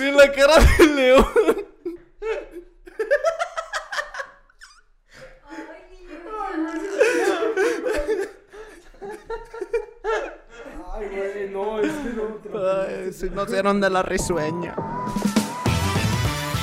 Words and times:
Vi 0.00 0.10
la 0.12 0.32
cara 0.32 0.54
del 0.78 0.96
león. 0.96 1.26
Ay, 10.94 11.08
güey, 11.08 11.50
no, 11.50 11.80
es 11.80 11.92
que 11.92 12.08
no. 12.14 12.60
Ay, 12.82 13.12
si 13.12 13.28
no 13.28 13.44
dieron 13.44 13.80
de 13.82 13.90
la 13.90 14.02
risueña. 14.02 14.74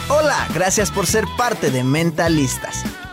Hola, 0.10 0.48
gracias 0.56 0.90
por 0.90 1.06
ser 1.06 1.26
parte 1.38 1.70
de 1.70 1.84
Mentalistas. 1.84 2.84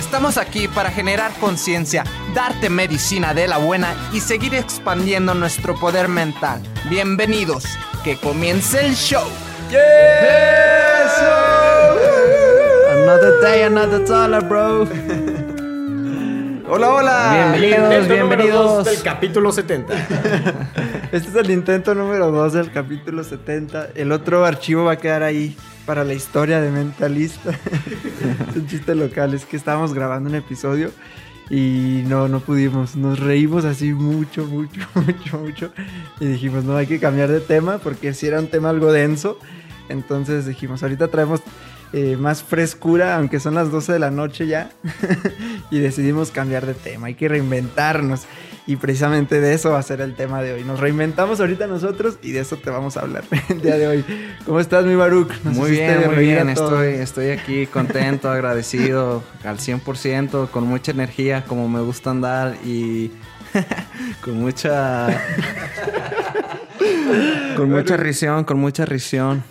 Estamos 0.00 0.38
aquí 0.38 0.66
para 0.66 0.90
generar 0.90 1.30
conciencia, 1.38 2.04
darte 2.34 2.70
medicina 2.70 3.34
de 3.34 3.46
la 3.46 3.58
buena 3.58 3.94
y 4.14 4.20
seguir 4.20 4.54
expandiendo 4.54 5.34
nuestro 5.34 5.74
poder 5.74 6.08
mental. 6.08 6.62
Bienvenidos, 6.88 7.64
que 8.02 8.16
comience 8.16 8.80
el 8.86 8.94
show. 8.94 9.28
Another 12.90 13.40
day, 13.42 13.62
another 13.64 14.02
dollar, 14.06 14.48
bro. 14.48 14.88
Hola, 16.66 16.88
hola. 16.88 17.52
Intento 17.54 17.60
Bienvenidos, 17.60 18.08
número 18.08 18.14
bienvenidos. 18.14 18.76
dos 18.76 18.84
del 18.86 19.02
capítulo 19.02 19.52
70. 19.52 19.94
Este 21.12 21.28
es 21.28 21.34
el 21.34 21.50
intento 21.50 21.92
número 21.94 22.30
2 22.30 22.52
del 22.52 22.70
capítulo 22.72 23.24
70. 23.24 23.88
El 23.96 24.12
otro 24.12 24.44
archivo 24.46 24.84
va 24.84 24.92
a 24.92 24.96
quedar 24.96 25.24
ahí 25.24 25.56
para 25.86 26.04
la 26.04 26.14
historia 26.14 26.60
de 26.60 26.70
Mentalista. 26.70 27.50
es 27.50 28.56
un 28.56 28.66
chiste 28.66 28.94
local, 28.94 29.34
es 29.34 29.44
que 29.44 29.56
estábamos 29.56 29.94
grabando 29.94 30.28
un 30.28 30.36
episodio 30.36 30.90
y 31.50 32.04
no, 32.06 32.28
no 32.28 32.40
pudimos. 32.40 32.96
Nos 32.96 33.18
reímos 33.18 33.64
así 33.64 33.92
mucho, 33.92 34.46
mucho, 34.46 34.80
mucho, 34.94 35.38
mucho. 35.38 35.72
Y 36.20 36.26
dijimos, 36.26 36.64
no, 36.64 36.76
hay 36.76 36.86
que 36.86 37.00
cambiar 37.00 37.28
de 37.28 37.40
tema 37.40 37.78
porque 37.78 38.14
si 38.14 38.26
era 38.26 38.38
un 38.38 38.46
tema 38.46 38.70
algo 38.70 38.92
denso. 38.92 39.38
Entonces 39.88 40.46
dijimos, 40.46 40.84
ahorita 40.84 41.08
traemos 41.08 41.40
eh, 41.92 42.16
más 42.16 42.44
frescura, 42.44 43.16
aunque 43.16 43.40
son 43.40 43.56
las 43.56 43.72
12 43.72 43.94
de 43.94 43.98
la 43.98 44.12
noche 44.12 44.46
ya. 44.46 44.70
y 45.72 45.80
decidimos 45.80 46.30
cambiar 46.30 46.64
de 46.64 46.74
tema, 46.74 47.08
hay 47.08 47.14
que 47.16 47.28
reinventarnos. 47.28 48.26
Y 48.70 48.76
precisamente 48.76 49.40
de 49.40 49.52
eso 49.52 49.72
va 49.72 49.80
a 49.80 49.82
ser 49.82 50.00
el 50.00 50.14
tema 50.14 50.42
de 50.42 50.52
hoy. 50.52 50.62
Nos 50.62 50.78
reinventamos 50.78 51.40
ahorita 51.40 51.66
nosotros 51.66 52.20
y 52.22 52.30
de 52.30 52.38
eso 52.38 52.56
te 52.56 52.70
vamos 52.70 52.96
a 52.96 53.00
hablar 53.00 53.24
el 53.48 53.60
día 53.60 53.76
de 53.76 53.88
hoy. 53.88 54.04
¿Cómo 54.46 54.60
estás, 54.60 54.84
mi 54.84 54.94
Baruch? 54.94 55.32
Muy 55.42 55.72
bien, 55.72 56.06
muy 56.06 56.24
bien. 56.24 56.48
Estoy, 56.48 56.90
estoy 56.94 57.30
aquí 57.30 57.66
contento, 57.66 58.30
agradecido 58.30 59.24
al 59.42 59.58
100%, 59.58 60.50
con 60.50 60.68
mucha 60.68 60.92
energía, 60.92 61.44
como 61.46 61.68
me 61.68 61.80
gusta 61.80 62.12
andar 62.12 62.58
y 62.64 63.10
con 64.20 64.38
mucha... 64.38 65.08
con 67.56 67.70
mucha 67.70 67.96
risión, 67.96 68.44
con 68.44 68.58
mucha 68.58 68.84
risión. 68.84 69.42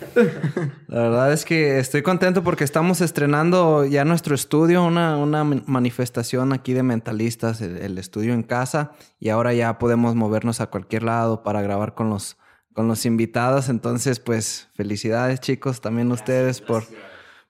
La 0.88 1.02
verdad 1.02 1.32
es 1.32 1.44
que 1.44 1.78
estoy 1.78 2.02
contento 2.02 2.42
porque 2.42 2.64
estamos 2.64 3.00
estrenando 3.00 3.84
ya 3.84 4.04
nuestro 4.04 4.34
estudio, 4.34 4.84
una, 4.84 5.16
una 5.16 5.44
manifestación 5.44 6.52
aquí 6.52 6.72
de 6.72 6.82
mentalistas, 6.82 7.60
el, 7.60 7.76
el 7.76 7.98
estudio 7.98 8.34
en 8.34 8.42
casa, 8.42 8.92
y 9.18 9.28
ahora 9.28 9.52
ya 9.54 9.78
podemos 9.78 10.14
movernos 10.14 10.60
a 10.60 10.66
cualquier 10.66 11.04
lado 11.04 11.42
para 11.42 11.62
grabar 11.62 11.94
con 11.94 12.10
los, 12.10 12.36
con 12.72 12.88
los 12.88 13.06
invitados. 13.06 13.68
Entonces, 13.68 14.18
pues 14.18 14.68
felicidades 14.74 15.40
chicos, 15.40 15.80
también 15.80 16.10
ustedes 16.10 16.60
por, 16.60 16.84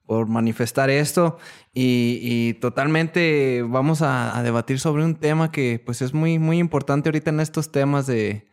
por 0.06 0.26
manifestar 0.26 0.90
esto. 0.90 1.38
Y, 1.72 2.18
y 2.20 2.54
totalmente 2.54 3.64
vamos 3.66 4.02
a, 4.02 4.36
a 4.36 4.42
debatir 4.42 4.80
sobre 4.80 5.04
un 5.04 5.14
tema 5.14 5.52
que 5.52 5.80
pues 5.84 6.02
es 6.02 6.12
muy, 6.12 6.38
muy 6.38 6.58
importante 6.58 7.08
ahorita 7.08 7.30
en 7.30 7.40
estos 7.40 7.70
temas 7.70 8.06
de, 8.06 8.49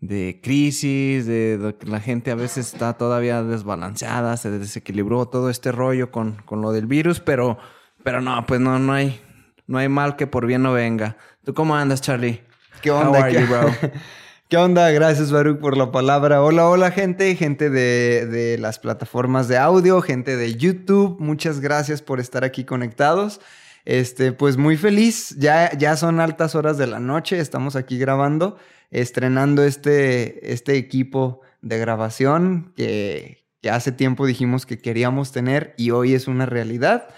de 0.00 0.40
crisis, 0.42 1.26
de, 1.26 1.58
de 1.58 1.74
que 1.74 1.86
la 1.86 2.00
gente 2.00 2.30
a 2.30 2.34
veces 2.34 2.72
está 2.72 2.94
todavía 2.94 3.42
desbalanceada, 3.42 4.36
se 4.36 4.50
desequilibró 4.50 5.26
todo 5.26 5.50
este 5.50 5.72
rollo 5.72 6.10
con, 6.10 6.36
con 6.44 6.62
lo 6.62 6.72
del 6.72 6.86
virus, 6.86 7.20
pero, 7.20 7.58
pero 8.02 8.20
no, 8.20 8.44
pues 8.46 8.60
no, 8.60 8.78
no 8.78 8.92
hay, 8.92 9.20
no 9.66 9.78
hay 9.78 9.88
mal 9.88 10.16
que 10.16 10.26
por 10.26 10.46
bien 10.46 10.62
no 10.62 10.72
venga. 10.72 11.16
¿Tú 11.44 11.54
cómo 11.54 11.76
andas, 11.76 12.00
Charlie? 12.00 12.42
¿Qué 12.82 12.90
onda? 12.90 13.28
¿Qué, 13.28 13.40
you, 13.40 13.46
bro? 13.46 13.70
¿Qué 14.48 14.56
onda? 14.56 14.90
Gracias, 14.90 15.30
Baruch, 15.30 15.60
por 15.60 15.76
la 15.76 15.92
palabra. 15.92 16.42
Hola, 16.42 16.68
hola, 16.68 16.90
gente. 16.90 17.36
Gente 17.36 17.70
de, 17.70 18.26
de 18.26 18.58
las 18.58 18.78
plataformas 18.78 19.48
de 19.48 19.58
audio, 19.58 20.00
gente 20.00 20.36
de 20.36 20.56
YouTube. 20.56 21.20
Muchas 21.20 21.60
gracias 21.60 22.02
por 22.02 22.20
estar 22.20 22.42
aquí 22.42 22.64
conectados. 22.64 23.40
Este, 23.84 24.32
pues 24.32 24.56
muy 24.56 24.76
feliz. 24.76 25.36
Ya, 25.38 25.70
ya 25.76 25.96
son 25.96 26.20
altas 26.20 26.54
horas 26.54 26.78
de 26.78 26.86
la 26.86 26.98
noche. 26.98 27.38
Estamos 27.38 27.76
aquí 27.76 27.98
grabando, 27.98 28.56
estrenando 28.90 29.62
este, 29.62 30.52
este 30.52 30.76
equipo 30.76 31.40
de 31.62 31.78
grabación 31.78 32.72
que, 32.76 33.38
hace 33.70 33.92
tiempo 33.92 34.24
dijimos 34.24 34.64
que 34.64 34.78
queríamos 34.78 35.32
tener 35.32 35.74
y 35.76 35.90
hoy 35.90 36.14
es 36.14 36.28
una 36.28 36.46
realidad. 36.46 37.08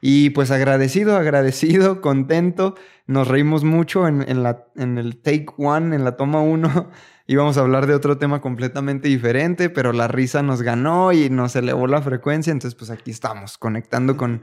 Y 0.00 0.30
pues 0.30 0.50
agradecido, 0.50 1.16
agradecido, 1.16 2.00
contento. 2.00 2.76
Nos 3.06 3.26
reímos 3.26 3.64
mucho 3.64 4.06
en, 4.06 4.22
en 4.28 4.42
la, 4.42 4.66
en 4.76 4.98
el 4.98 5.20
take 5.20 5.46
one, 5.58 5.94
en 5.94 6.04
la 6.04 6.16
toma 6.16 6.42
uno. 6.42 6.90
Íbamos 7.26 7.58
a 7.58 7.60
hablar 7.60 7.86
de 7.86 7.94
otro 7.94 8.18
tema 8.18 8.40
completamente 8.40 9.08
diferente, 9.08 9.68
pero 9.68 9.92
la 9.92 10.08
risa 10.08 10.42
nos 10.42 10.62
ganó 10.62 11.12
y 11.12 11.28
nos 11.28 11.54
elevó 11.56 11.86
la 11.86 12.02
frecuencia. 12.02 12.52
Entonces, 12.52 12.76
pues 12.76 12.90
aquí 12.90 13.10
estamos, 13.10 13.58
conectando 13.58 14.16
con, 14.16 14.42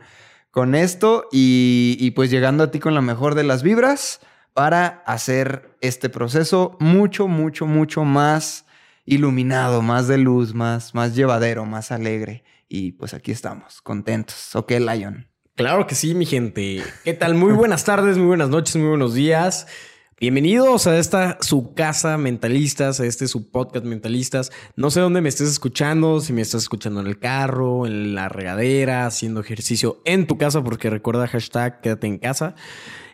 con 0.51 0.75
esto 0.75 1.27
y, 1.31 1.97
y 1.99 2.11
pues 2.11 2.29
llegando 2.29 2.65
a 2.65 2.71
ti 2.71 2.79
con 2.79 2.93
la 2.93 3.01
mejor 3.01 3.35
de 3.35 3.43
las 3.43 3.63
vibras 3.63 4.19
para 4.57 5.03
hacer 5.05 5.77
este 5.81 6.09
proceso 6.09 6.77
mucho, 6.79 7.27
mucho, 7.27 7.67
mucho 7.67 8.03
más 8.03 8.65
iluminado, 9.05 9.83
más 9.83 10.07
de 10.07 10.17
luz, 10.17 10.55
más, 10.55 10.95
más 10.95 11.15
llevadero, 11.15 11.67
más 11.67 11.91
alegre. 11.91 12.43
Y 12.67 12.93
pues 12.93 13.13
aquí 13.13 13.31
estamos, 13.31 13.83
contentos. 13.83 14.55
Ok, 14.55 14.71
Lion. 14.79 15.27
Claro 15.53 15.85
que 15.85 15.93
sí, 15.93 16.15
mi 16.15 16.25
gente. 16.25 16.81
¿Qué 17.03 17.13
tal? 17.13 17.35
Muy 17.35 17.53
buenas 17.53 17.85
tardes, 17.85 18.17
muy 18.17 18.25
buenas 18.25 18.49
noches, 18.49 18.75
muy 18.77 18.87
buenos 18.87 19.13
días. 19.13 19.67
Bienvenidos 20.19 20.87
a 20.87 20.97
esta 20.97 21.37
su 21.41 21.75
casa 21.75 22.17
mentalistas, 22.17 22.99
a 22.99 23.05
este 23.05 23.27
su 23.27 23.51
podcast 23.51 23.85
mentalistas. 23.85 24.51
No 24.75 24.89
sé 24.89 25.01
dónde 25.01 25.21
me 25.21 25.29
estés 25.29 25.49
escuchando, 25.49 26.19
si 26.19 26.33
me 26.33 26.41
estás 26.41 26.63
escuchando 26.63 27.01
en 27.01 27.05
el 27.05 27.19
carro, 27.19 27.85
en 27.85 28.15
la 28.15 28.27
regadera, 28.27 29.05
haciendo 29.05 29.39
ejercicio 29.39 30.01
en 30.03 30.25
tu 30.25 30.39
casa, 30.39 30.63
porque 30.63 30.89
recuerda 30.89 31.27
hashtag 31.27 31.79
quédate 31.81 32.07
en 32.07 32.17
casa. 32.17 32.55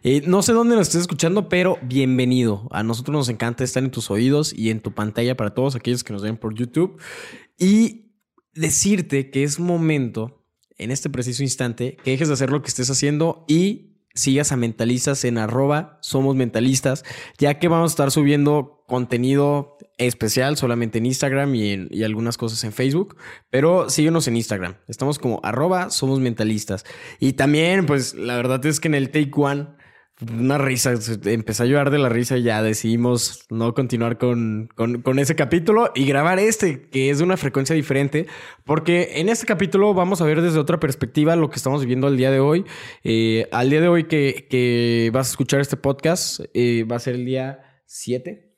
Eh, 0.06 0.22
no 0.28 0.42
sé 0.42 0.52
dónde 0.52 0.76
nos 0.76 0.88
estés 0.88 1.02
escuchando, 1.02 1.48
pero 1.48 1.80
bienvenido. 1.82 2.68
A 2.72 2.84
nosotros 2.84 3.16
nos 3.16 3.30
encanta 3.30 3.64
estar 3.64 3.82
en 3.82 3.90
tus 3.90 4.12
oídos 4.12 4.54
y 4.54 4.70
en 4.70 4.82
tu 4.82 4.92
pantalla 4.92 5.38
para 5.38 5.54
todos 5.54 5.78
aquellos 5.78 6.04
que 6.04 6.12
nos 6.12 6.22
ven 6.22 6.36
por 6.36 6.54
YouTube. 6.54 7.00
Y 7.58 8.12
decirte 8.54 9.32
que 9.32 9.44
es 9.44 9.62
momento, 9.62 10.46
en 10.78 10.92
este 10.92 11.10
preciso 11.10 11.42
instante, 11.42 11.96
que 12.04 12.12
dejes 12.12 12.28
de 12.28 12.34
hacer 12.34 12.50
lo 12.50 12.62
que 12.62 12.68
estés 12.68 12.90
haciendo 12.90 13.46
y 13.48 13.94
sigas 14.14 14.52
a 14.52 14.58
Mentalistas 14.58 15.24
en 15.24 15.38
arroba 15.38 16.00
somos 16.02 16.36
mentalistas, 16.36 17.06
ya 17.38 17.58
que 17.58 17.70
vamos 17.70 17.92
a 17.92 17.94
estar 17.94 18.12
subiendo 18.12 18.84
contenido 18.88 19.78
especial 19.98 20.58
solamente 20.58 20.98
en 20.98 21.06
Instagram 21.06 21.56
y, 21.56 21.70
en, 21.70 21.88
y 21.90 22.04
algunas 22.04 22.38
cosas 22.38 22.64
en 22.66 22.74
Facebook, 22.74 23.16
pero 23.50 23.90
síguenos 23.90 24.28
en 24.28 24.36
Instagram. 24.36 24.76
Estamos 24.90 25.18
como 25.18 25.40
arroba 25.44 25.92
somos 25.92 26.20
mentalistas. 26.20 26.84
Y 27.22 27.34
también, 27.34 27.86
pues 27.86 28.14
la 28.16 28.36
verdad 28.36 28.64
es 28.66 28.82
que 28.82 28.90
en 28.90 28.96
el 28.96 29.10
Take 29.10 29.32
One 29.34 29.68
una 30.21 30.57
risa, 30.57 30.94
empecé 31.25 31.63
a 31.63 31.65
llorar 31.65 31.89
de 31.89 31.98
la 31.98 32.07
risa 32.07 32.38
y 32.38 32.44
ya 32.44 32.62
decidimos 32.62 33.45
no 33.50 33.74
continuar 33.74 34.18
con, 34.18 34.69
con, 34.75 35.19
ese 35.19 35.36
capítulo 35.36 35.92
y 35.95 36.06
grabar 36.06 36.39
este, 36.39 36.88
que 36.89 37.10
es 37.10 37.18
de 37.18 37.24
una 37.24 37.36
frecuencia 37.36 37.75
diferente, 37.75 38.27
porque 38.63 39.13
en 39.15 39.30
este 39.30 39.45
capítulo 39.45 39.94
vamos 39.94 40.21
a 40.21 40.25
ver 40.25 40.42
desde 40.42 40.60
otra 40.60 40.80
perspectiva 40.80 41.36
lo 41.36 41.50
que 41.50 41.56
estamos 41.56 41.81
viviendo 41.81 42.07
al 42.07 42.18
día 42.18 42.31
de 42.31 42.39
hoy. 42.39 42.63
Eh, 43.04 43.48
al 43.51 43.69
día 43.69 43.81
de 43.81 43.88
hoy 43.88 44.04
que, 44.06 44.48
que, 44.50 45.10
vas 45.13 45.30
a 45.30 45.31
escuchar 45.31 45.60
este 45.60 45.77
podcast, 45.77 46.42
eh, 46.54 46.86
va 46.89 46.98
a 46.98 47.00
ser 47.00 47.16
el 47.16 47.25
día 47.25 47.81
7. 47.86 48.54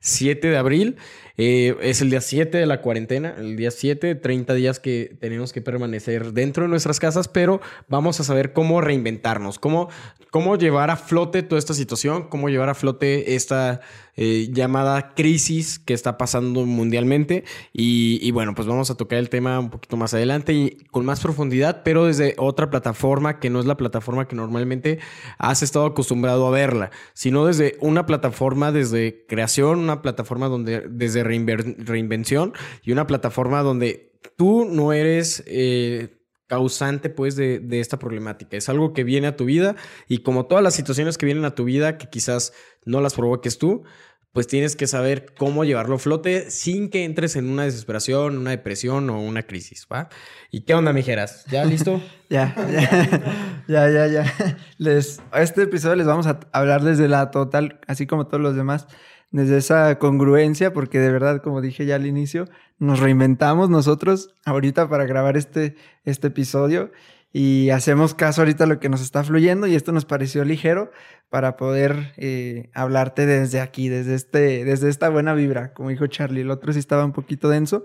7 0.00 0.48
de 0.48 0.56
abril. 0.56 0.96
Eh, 1.44 1.76
es 1.80 2.00
el 2.00 2.10
día 2.10 2.20
7 2.20 2.56
de 2.56 2.66
la 2.66 2.80
cuarentena, 2.80 3.34
el 3.36 3.56
día 3.56 3.72
7, 3.72 4.14
30 4.14 4.54
días 4.54 4.78
que 4.78 5.16
tenemos 5.18 5.52
que 5.52 5.60
permanecer 5.60 6.32
dentro 6.32 6.62
de 6.62 6.68
nuestras 6.68 7.00
casas, 7.00 7.26
pero 7.26 7.60
vamos 7.88 8.20
a 8.20 8.24
saber 8.24 8.52
cómo 8.52 8.80
reinventarnos, 8.80 9.58
cómo, 9.58 9.88
cómo 10.30 10.56
llevar 10.56 10.90
a 10.90 10.96
flote 10.96 11.42
toda 11.42 11.58
esta 11.58 11.74
situación, 11.74 12.28
cómo 12.28 12.48
llevar 12.48 12.68
a 12.68 12.74
flote 12.74 13.34
esta 13.34 13.80
eh, 14.14 14.50
llamada 14.52 15.14
crisis 15.14 15.78
que 15.78 15.94
está 15.94 16.18
pasando 16.18 16.66
mundialmente. 16.66 17.44
Y, 17.72 18.30
bueno, 18.32 18.54
pues 18.54 18.68
vamos 18.68 18.90
a 18.90 18.94
tocar 18.94 19.18
el 19.18 19.30
tema 19.30 19.58
un 19.58 19.70
poquito 19.70 19.96
más 19.96 20.12
adelante 20.12 20.52
y 20.52 20.76
con 20.90 21.06
más 21.06 21.20
profundidad, 21.20 21.82
pero 21.82 22.06
desde 22.06 22.34
otra 22.36 22.68
plataforma 22.68 23.40
que 23.40 23.48
no 23.48 23.58
es 23.58 23.64
la 23.64 23.78
plataforma 23.78 24.28
que 24.28 24.36
normalmente 24.36 24.98
has 25.38 25.62
estado 25.62 25.86
acostumbrado 25.86 26.46
a 26.46 26.50
verla, 26.50 26.90
sino 27.14 27.46
desde 27.46 27.76
una 27.80 28.04
plataforma 28.04 28.70
desde 28.70 29.24
creación, 29.26 29.78
una 29.78 30.02
plataforma 30.02 30.48
donde 30.48 30.84
desde 30.90 31.24
reinvención 31.32 32.52
y 32.82 32.92
una 32.92 33.06
plataforma 33.06 33.62
donde 33.62 34.12
tú 34.36 34.64
no 34.64 34.92
eres 34.92 35.42
eh, 35.46 36.18
causante 36.46 37.10
pues 37.10 37.36
de, 37.36 37.58
de, 37.58 37.80
esta 37.80 37.98
problemática. 37.98 38.56
Es 38.56 38.68
algo 38.68 38.92
que 38.92 39.04
viene 39.04 39.26
a 39.26 39.36
tu 39.36 39.44
vida 39.44 39.76
y 40.08 40.18
como 40.18 40.46
todas 40.46 40.62
las 40.62 40.74
situaciones 40.74 41.18
que 41.18 41.26
vienen 41.26 41.44
a 41.44 41.54
tu 41.54 41.64
vida 41.64 41.98
que 41.98 42.08
quizás 42.08 42.52
no 42.84 43.00
las 43.00 43.14
provoques 43.14 43.58
tú, 43.58 43.84
pues 44.32 44.46
tienes 44.46 44.76
que 44.76 44.86
saber 44.86 45.34
cómo 45.36 45.64
llevarlo 45.64 45.96
a 45.96 45.98
flote 45.98 46.50
sin 46.50 46.88
que 46.88 47.04
entres 47.04 47.36
en 47.36 47.50
una 47.50 47.64
desesperación, 47.64 48.38
una 48.38 48.50
depresión 48.50 49.10
o 49.10 49.20
una 49.20 49.42
crisis, 49.42 49.86
¿va? 49.92 50.08
¿Y 50.50 50.62
qué 50.62 50.74
onda, 50.74 50.92
mijeras? 50.92 51.44
¿Ya 51.50 51.64
listo? 51.66 52.00
ya, 52.30 52.54
ya, 52.70 53.22
ya, 53.68 53.90
ya, 53.90 54.06
ya. 54.06 54.58
Les, 54.78 55.20
a 55.30 55.42
este 55.42 55.62
episodio 55.62 55.96
les 55.96 56.06
vamos 56.06 56.26
a 56.26 56.40
hablar 56.52 56.82
desde 56.82 57.08
la 57.08 57.30
total, 57.30 57.80
así 57.86 58.06
como 58.06 58.26
todos 58.26 58.42
los 58.42 58.56
demás, 58.56 58.86
desde 59.32 59.56
esa 59.56 59.98
congruencia, 59.98 60.72
porque 60.72 60.98
de 60.98 61.10
verdad, 61.10 61.42
como 61.42 61.60
dije 61.60 61.84
ya 61.86 61.96
al 61.96 62.06
inicio, 62.06 62.48
nos 62.78 63.00
reinventamos 63.00 63.70
nosotros 63.70 64.34
ahorita 64.44 64.88
para 64.88 65.06
grabar 65.06 65.36
este, 65.36 65.74
este 66.04 66.28
episodio 66.28 66.92
y 67.32 67.70
hacemos 67.70 68.14
caso 68.14 68.42
ahorita 68.42 68.64
a 68.64 68.66
lo 68.66 68.78
que 68.78 68.90
nos 68.90 69.00
está 69.00 69.24
fluyendo 69.24 69.66
y 69.66 69.74
esto 69.74 69.90
nos 69.90 70.04
pareció 70.04 70.44
ligero 70.44 70.90
para 71.30 71.56
poder 71.56 72.12
eh, 72.18 72.70
hablarte 72.74 73.24
desde 73.24 73.60
aquí, 73.60 73.88
desde, 73.88 74.14
este, 74.14 74.64
desde 74.64 74.90
esta 74.90 75.08
buena 75.08 75.32
vibra, 75.32 75.72
como 75.72 75.88
dijo 75.88 76.06
Charlie, 76.06 76.42
el 76.42 76.50
otro 76.50 76.72
sí 76.74 76.78
estaba 76.78 77.04
un 77.04 77.12
poquito 77.12 77.48
denso, 77.48 77.84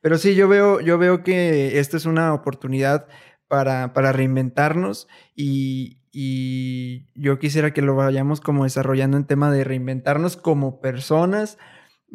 pero 0.00 0.18
sí, 0.18 0.34
yo 0.34 0.48
veo, 0.48 0.80
yo 0.80 0.98
veo 0.98 1.22
que 1.22 1.78
esta 1.78 1.96
es 1.96 2.06
una 2.06 2.34
oportunidad 2.34 3.06
para, 3.46 3.92
para 3.92 4.12
reinventarnos 4.12 5.08
y, 5.34 5.96
y 6.20 7.06
yo 7.14 7.38
quisiera 7.38 7.72
que 7.72 7.80
lo 7.80 7.94
vayamos 7.94 8.40
como 8.40 8.64
desarrollando 8.64 9.16
en 9.16 9.24
tema 9.24 9.52
de 9.52 9.62
reinventarnos 9.62 10.36
como 10.36 10.80
personas, 10.80 11.58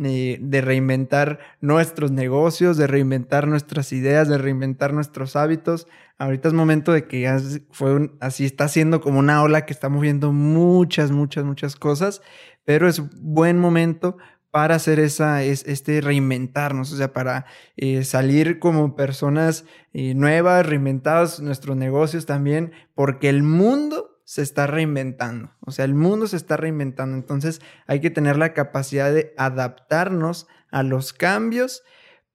eh, 0.04 0.40
de 0.42 0.60
reinventar 0.60 1.40
nuestros 1.62 2.12
negocios, 2.12 2.76
de 2.76 2.86
reinventar 2.86 3.48
nuestras 3.48 3.94
ideas, 3.94 4.28
de 4.28 4.38
reinventar 4.38 4.92
nuestros 4.92 5.38
hábitos. 5.38 5.88
Ahorita 6.18 6.50
es 6.50 6.54
momento 6.54 6.92
de 6.92 7.08
que 7.08 7.34
fue 7.72 8.12
así 8.20 8.44
está 8.44 8.68
siendo 8.68 9.00
como 9.00 9.20
una 9.20 9.42
ola 9.42 9.66
que 9.66 9.72
está 9.72 9.88
moviendo 9.88 10.34
muchas, 10.34 11.12
muchas, 11.12 11.46
muchas 11.46 11.78
cosas, 11.78 12.22
pero 12.66 12.90
es 12.90 13.02
buen 13.22 13.58
momento 13.58 14.18
para 14.54 14.76
hacer 14.76 15.00
esa, 15.00 15.42
es, 15.42 15.64
este 15.66 16.00
reinventarnos, 16.00 16.94
o 16.94 16.96
sea, 16.96 17.12
para 17.12 17.48
eh, 17.76 18.04
salir 18.04 18.60
como 18.60 18.96
personas 18.96 19.66
eh, 19.94 20.14
nuevas, 20.14 20.64
reinventados 20.64 21.40
nuestros 21.40 21.76
negocios 21.76 22.28
también, 22.28 22.72
porque 22.94 23.30
el 23.30 23.42
mundo 23.42 24.22
se 24.26 24.44
está 24.44 24.68
reinventando, 24.68 25.50
o 25.62 25.72
sea, 25.72 25.86
el 25.86 25.96
mundo 25.96 26.28
se 26.28 26.38
está 26.38 26.56
reinventando, 26.56 27.18
entonces 27.18 27.62
hay 27.88 28.00
que 28.00 28.12
tener 28.12 28.38
la 28.38 28.54
capacidad 28.54 29.12
de 29.12 29.34
adaptarnos 29.40 30.46
a 30.70 30.84
los 30.84 31.14
cambios, 31.14 31.82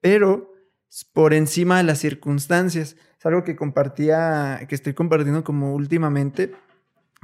pero 0.00 0.53
por 1.12 1.35
encima 1.35 1.76
de 1.76 1.85
las 1.85 2.00
circunstancias. 2.00 2.97
Es 3.17 3.26
algo 3.26 3.44
que 3.44 3.55
compartía, 3.55 4.67
que 4.69 4.75
estoy 4.75 4.94
compartiendo 4.94 5.44
como 5.44 5.73
últimamente, 5.73 6.53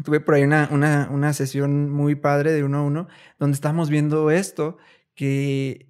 tuve 0.03 0.21
por 0.21 0.35
ahí 0.35 0.43
una, 0.43 0.69
una, 1.11 1.33
sesión 1.33 1.91
muy 1.91 2.15
padre 2.15 2.53
de 2.53 2.65
uno 2.65 2.79
a 2.79 2.83
uno, 2.83 3.09
donde 3.39 3.55
estamos 3.55 3.91
viendo 3.91 4.31
esto, 4.31 4.79
que 5.15 5.89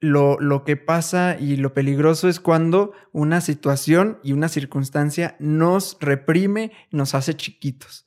lo, 0.00 0.38
lo, 0.40 0.64
que 0.64 0.76
pasa 0.76 1.36
y 1.38 1.56
lo 1.56 1.74
peligroso 1.74 2.28
es 2.28 2.40
cuando 2.40 2.92
una 3.12 3.40
situación 3.40 4.18
y 4.22 4.32
una 4.32 4.48
circunstancia 4.48 5.36
nos 5.38 5.96
reprime, 6.00 6.72
nos 6.90 7.14
hace 7.14 7.34
chiquitos. 7.34 8.06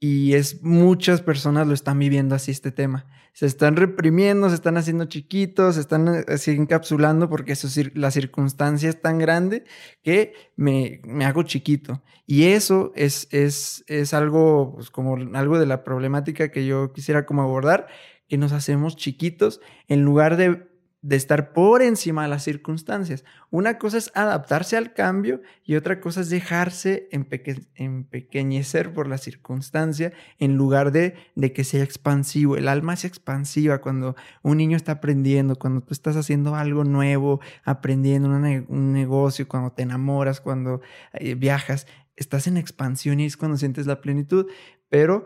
Y 0.00 0.34
es 0.34 0.62
muchas 0.62 1.22
personas 1.22 1.66
lo 1.66 1.74
están 1.74 1.98
viviendo 1.98 2.34
así 2.34 2.50
este 2.50 2.72
tema. 2.72 3.06
Se 3.32 3.46
están 3.46 3.76
reprimiendo, 3.76 4.48
se 4.48 4.54
están 4.54 4.76
haciendo 4.76 5.06
chiquitos, 5.06 5.76
se 5.76 5.80
están 5.80 6.08
eh, 6.08 6.24
así 6.28 6.50
encapsulando 6.50 7.28
porque 7.28 7.54
la 7.94 8.10
circunstancia 8.10 8.90
es 8.90 9.00
tan 9.00 9.18
grande 9.18 9.64
que 10.02 10.34
me, 10.56 11.00
me 11.04 11.24
hago 11.24 11.42
chiquito. 11.42 12.02
Y 12.26 12.44
eso 12.44 12.92
es, 12.94 13.28
es, 13.30 13.84
es 13.86 14.14
algo, 14.14 14.74
pues, 14.74 14.90
como 14.90 15.16
algo 15.36 15.58
de 15.58 15.66
la 15.66 15.84
problemática 15.84 16.50
que 16.50 16.66
yo 16.66 16.92
quisiera 16.92 17.26
como 17.26 17.42
abordar, 17.42 17.88
que 18.28 18.38
nos 18.38 18.52
hacemos 18.52 18.96
chiquitos 18.96 19.60
en 19.88 20.02
lugar 20.02 20.36
de 20.36 20.71
de 21.02 21.16
estar 21.16 21.52
por 21.52 21.82
encima 21.82 22.22
de 22.22 22.28
las 22.28 22.44
circunstancias. 22.44 23.24
Una 23.50 23.76
cosa 23.76 23.98
es 23.98 24.12
adaptarse 24.14 24.76
al 24.76 24.94
cambio 24.94 25.42
y 25.64 25.74
otra 25.74 26.00
cosa 26.00 26.20
es 26.20 26.30
dejarse 26.30 27.08
empequeñecer 27.10 28.92
por 28.92 29.08
la 29.08 29.18
circunstancia 29.18 30.12
en 30.38 30.56
lugar 30.56 30.92
de, 30.92 31.16
de, 31.34 31.52
que 31.52 31.64
sea 31.64 31.82
expansivo. 31.82 32.56
El 32.56 32.68
alma 32.68 32.94
es 32.94 33.04
expansiva 33.04 33.80
cuando 33.80 34.14
un 34.42 34.58
niño 34.58 34.76
está 34.76 34.92
aprendiendo, 34.92 35.56
cuando 35.56 35.80
tú 35.80 35.92
estás 35.92 36.16
haciendo 36.16 36.54
algo 36.54 36.84
nuevo, 36.84 37.40
aprendiendo 37.64 38.28
un 38.28 38.92
negocio, 38.92 39.48
cuando 39.48 39.72
te 39.72 39.82
enamoras, 39.82 40.40
cuando 40.40 40.82
eh, 41.14 41.34
viajas, 41.34 41.88
estás 42.14 42.46
en 42.46 42.56
expansión 42.56 43.18
y 43.18 43.26
es 43.26 43.36
cuando 43.36 43.56
sientes 43.56 43.86
la 43.86 44.00
plenitud. 44.00 44.46
Pero 44.88 45.24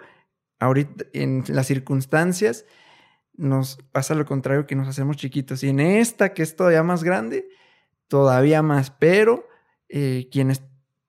ahorita 0.58 1.04
en 1.12 1.44
las 1.48 1.66
circunstancias 1.66 2.64
nos 3.36 3.78
pasa 3.92 4.14
lo 4.14 4.24
contrario, 4.24 4.66
que 4.66 4.74
nos 4.74 4.88
hacemos 4.88 5.16
chiquitos. 5.16 5.62
Y 5.62 5.68
en 5.68 5.80
esta, 5.80 6.32
que 6.34 6.42
es 6.42 6.56
todavía 6.56 6.82
más 6.82 7.04
grande, 7.04 7.48
todavía 8.08 8.62
más. 8.62 8.90
Pero 8.90 9.46
eh, 9.88 10.28
quienes 10.30 10.62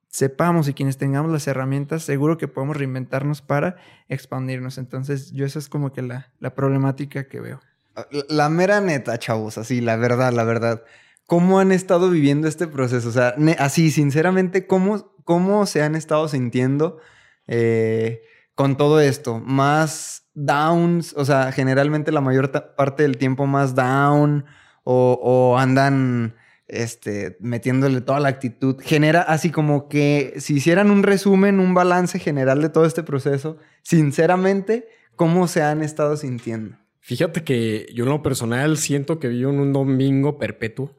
sepamos 0.09 0.67
y 0.67 0.73
quienes 0.73 0.97
tengamos 0.97 1.31
las 1.31 1.47
herramientas, 1.47 2.03
seguro 2.03 2.37
que 2.37 2.47
podemos 2.47 2.77
reinventarnos 2.77 3.41
para 3.41 3.75
expandirnos. 4.09 4.77
Entonces, 4.77 5.31
yo 5.31 5.45
esa 5.45 5.59
es 5.59 5.69
como 5.69 5.93
que 5.93 6.01
la, 6.01 6.31
la 6.39 6.55
problemática 6.55 7.27
que 7.27 7.39
veo. 7.39 7.59
Ah, 7.95 8.07
la, 8.29 8.49
mera 8.49 8.81
neta, 8.81 9.17
chavos, 9.19 9.57
así, 9.57 9.81
la 9.81 9.95
verdad, 9.95 10.33
la 10.33 10.43
verdad. 10.43 10.83
¿Cómo 11.25 11.59
han 11.59 11.71
estado 11.71 12.09
viviendo 12.09 12.47
este 12.47 12.67
proceso? 12.67 13.09
O 13.09 13.11
sea, 13.11 13.35
así, 13.59 13.91
sinceramente, 13.91 14.65
¿cómo, 14.65 15.13
cómo 15.23 15.65
se 15.65 15.83
han 15.83 15.95
estado 15.95 16.27
sintiendo 16.27 16.99
eh, 17.47 18.21
con 18.57 18.75
todo 18.75 18.99
esto? 18.99 19.39
Más 19.39 20.25
downs, 20.33 21.13
o 21.15 21.23
sea, 21.25 21.51
generalmente 21.51 22.11
la 22.11 22.21
mayor 22.21 22.51
parte 22.75 23.03
del 23.03 23.17
tiempo 23.17 23.45
más 23.45 23.75
down 23.75 24.45
o, 24.83 25.57
andan 25.59 26.35
este, 26.67 27.37
metiéndole 27.39 28.01
toda 28.01 28.19
la 28.19 28.29
actitud. 28.29 28.77
Genera 28.81 29.21
así 29.21 29.51
como 29.51 29.87
que 29.87 30.33
si 30.37 30.55
hicieran 30.55 30.89
un 30.89 31.03
resumen, 31.03 31.59
un 31.59 31.75
balance 31.75 32.17
general 32.17 32.59
de 32.63 32.69
todo 32.69 32.85
este 32.85 33.03
proceso, 33.03 33.59
sinceramente, 33.83 34.87
¿cómo 35.15 35.47
se 35.47 35.61
han 35.61 35.83
estado 35.83 36.17
sintiendo? 36.17 36.77
Fíjate 36.99 37.43
que 37.43 37.85
yo 37.93 38.05
en 38.05 38.09
lo 38.09 38.23
personal 38.23 38.77
siento 38.77 39.19
que 39.19 39.27
vivo 39.27 39.51
en 39.51 39.59
un 39.59 39.71
domingo 39.71 40.39
perpetuo. 40.39 40.97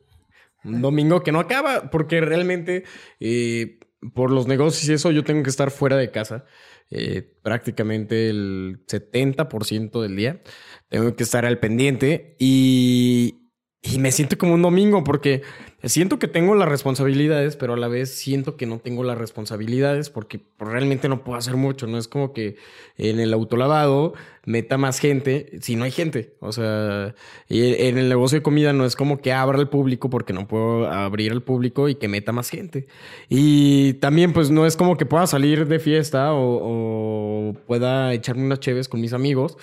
Un 0.62 0.80
domingo 0.80 1.24
que 1.24 1.32
no 1.32 1.40
acaba, 1.40 1.90
porque 1.90 2.20
realmente 2.20 2.84
eh, 3.18 3.80
por 4.14 4.30
los 4.30 4.46
negocios 4.46 4.88
y 4.88 4.92
eso 4.92 5.10
yo 5.10 5.24
tengo 5.24 5.42
que 5.42 5.50
estar 5.50 5.70
fuera 5.72 5.96
de 5.96 6.10
casa. 6.10 6.44
Eh, 6.90 7.34
prácticamente 7.42 8.30
el 8.30 8.80
70% 8.86 10.00
del 10.00 10.16
día. 10.16 10.42
Tengo 10.88 11.14
que 11.16 11.22
estar 11.22 11.44
al 11.44 11.58
pendiente 11.58 12.34
y, 12.38 13.37
y, 13.82 13.98
me 13.98 14.10
siento 14.12 14.36
como 14.38 14.54
un 14.54 14.62
domingo 14.62 15.04
porque 15.04 15.42
siento 15.84 16.18
que 16.18 16.26
tengo 16.26 16.54
las 16.54 16.68
responsabilidades, 16.68 17.56
pero 17.56 17.74
a 17.74 17.76
la 17.76 17.86
vez 17.88 18.12
siento 18.12 18.56
que 18.56 18.66
no 18.66 18.78
tengo 18.78 19.04
las 19.04 19.16
responsabilidades 19.16 20.10
porque 20.10 20.40
realmente 20.58 21.08
no 21.08 21.22
puedo 21.22 21.38
hacer 21.38 21.56
mucho. 21.56 21.86
No 21.86 21.98
es 21.98 22.08
como 22.08 22.32
que 22.32 22.56
en 22.96 23.20
el 23.20 23.32
autolavado 23.32 24.14
meta 24.44 24.78
más 24.78 24.98
gente 24.98 25.58
si 25.60 25.76
no 25.76 25.84
hay 25.84 25.92
gente. 25.92 26.34
O 26.40 26.52
sea, 26.52 27.14
en 27.48 27.98
el 27.98 28.08
negocio 28.08 28.38
de 28.38 28.42
comida 28.42 28.72
no 28.72 28.84
es 28.84 28.96
como 28.96 29.20
que 29.20 29.32
abra 29.32 29.58
al 29.58 29.68
público 29.68 30.10
porque 30.10 30.32
no 30.32 30.48
puedo 30.48 30.90
abrir 30.90 31.30
al 31.30 31.42
público 31.42 31.88
y 31.88 31.94
que 31.94 32.08
meta 32.08 32.32
más 32.32 32.50
gente. 32.50 32.88
Y 33.28 33.94
también 33.94 34.32
pues 34.32 34.50
no 34.50 34.66
es 34.66 34.76
como 34.76 34.96
que 34.96 35.06
pueda 35.06 35.26
salir 35.26 35.68
de 35.68 35.78
fiesta 35.78 36.32
o, 36.32 37.50
o 37.50 37.54
pueda 37.66 38.12
echarme 38.12 38.44
unas 38.44 38.60
cheves 38.60 38.88
con 38.88 39.00
mis 39.00 39.12
amigos 39.12 39.56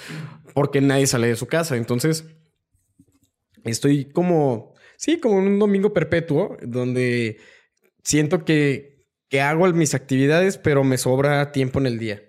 porque 0.53 0.79
nadie 0.79 1.05
sale 1.05 1.27
de 1.27 1.35
su 1.35 1.47
casa. 1.47 1.75
Entonces, 1.75 2.25
estoy 3.65 4.05
como 4.05 4.75
Sí, 4.97 5.19
como 5.19 5.37
un 5.37 5.59
domingo 5.59 5.93
perpetuo, 5.93 6.57
donde 6.61 7.37
siento 8.03 8.45
que, 8.45 9.05
que 9.29 9.41
hago 9.41 9.67
mis 9.73 9.93
actividades, 9.93 10.57
pero 10.57 10.83
me 10.83 10.97
sobra 10.97 11.51
tiempo 11.51 11.79
en 11.79 11.87
el 11.87 11.99
día. 11.99 12.21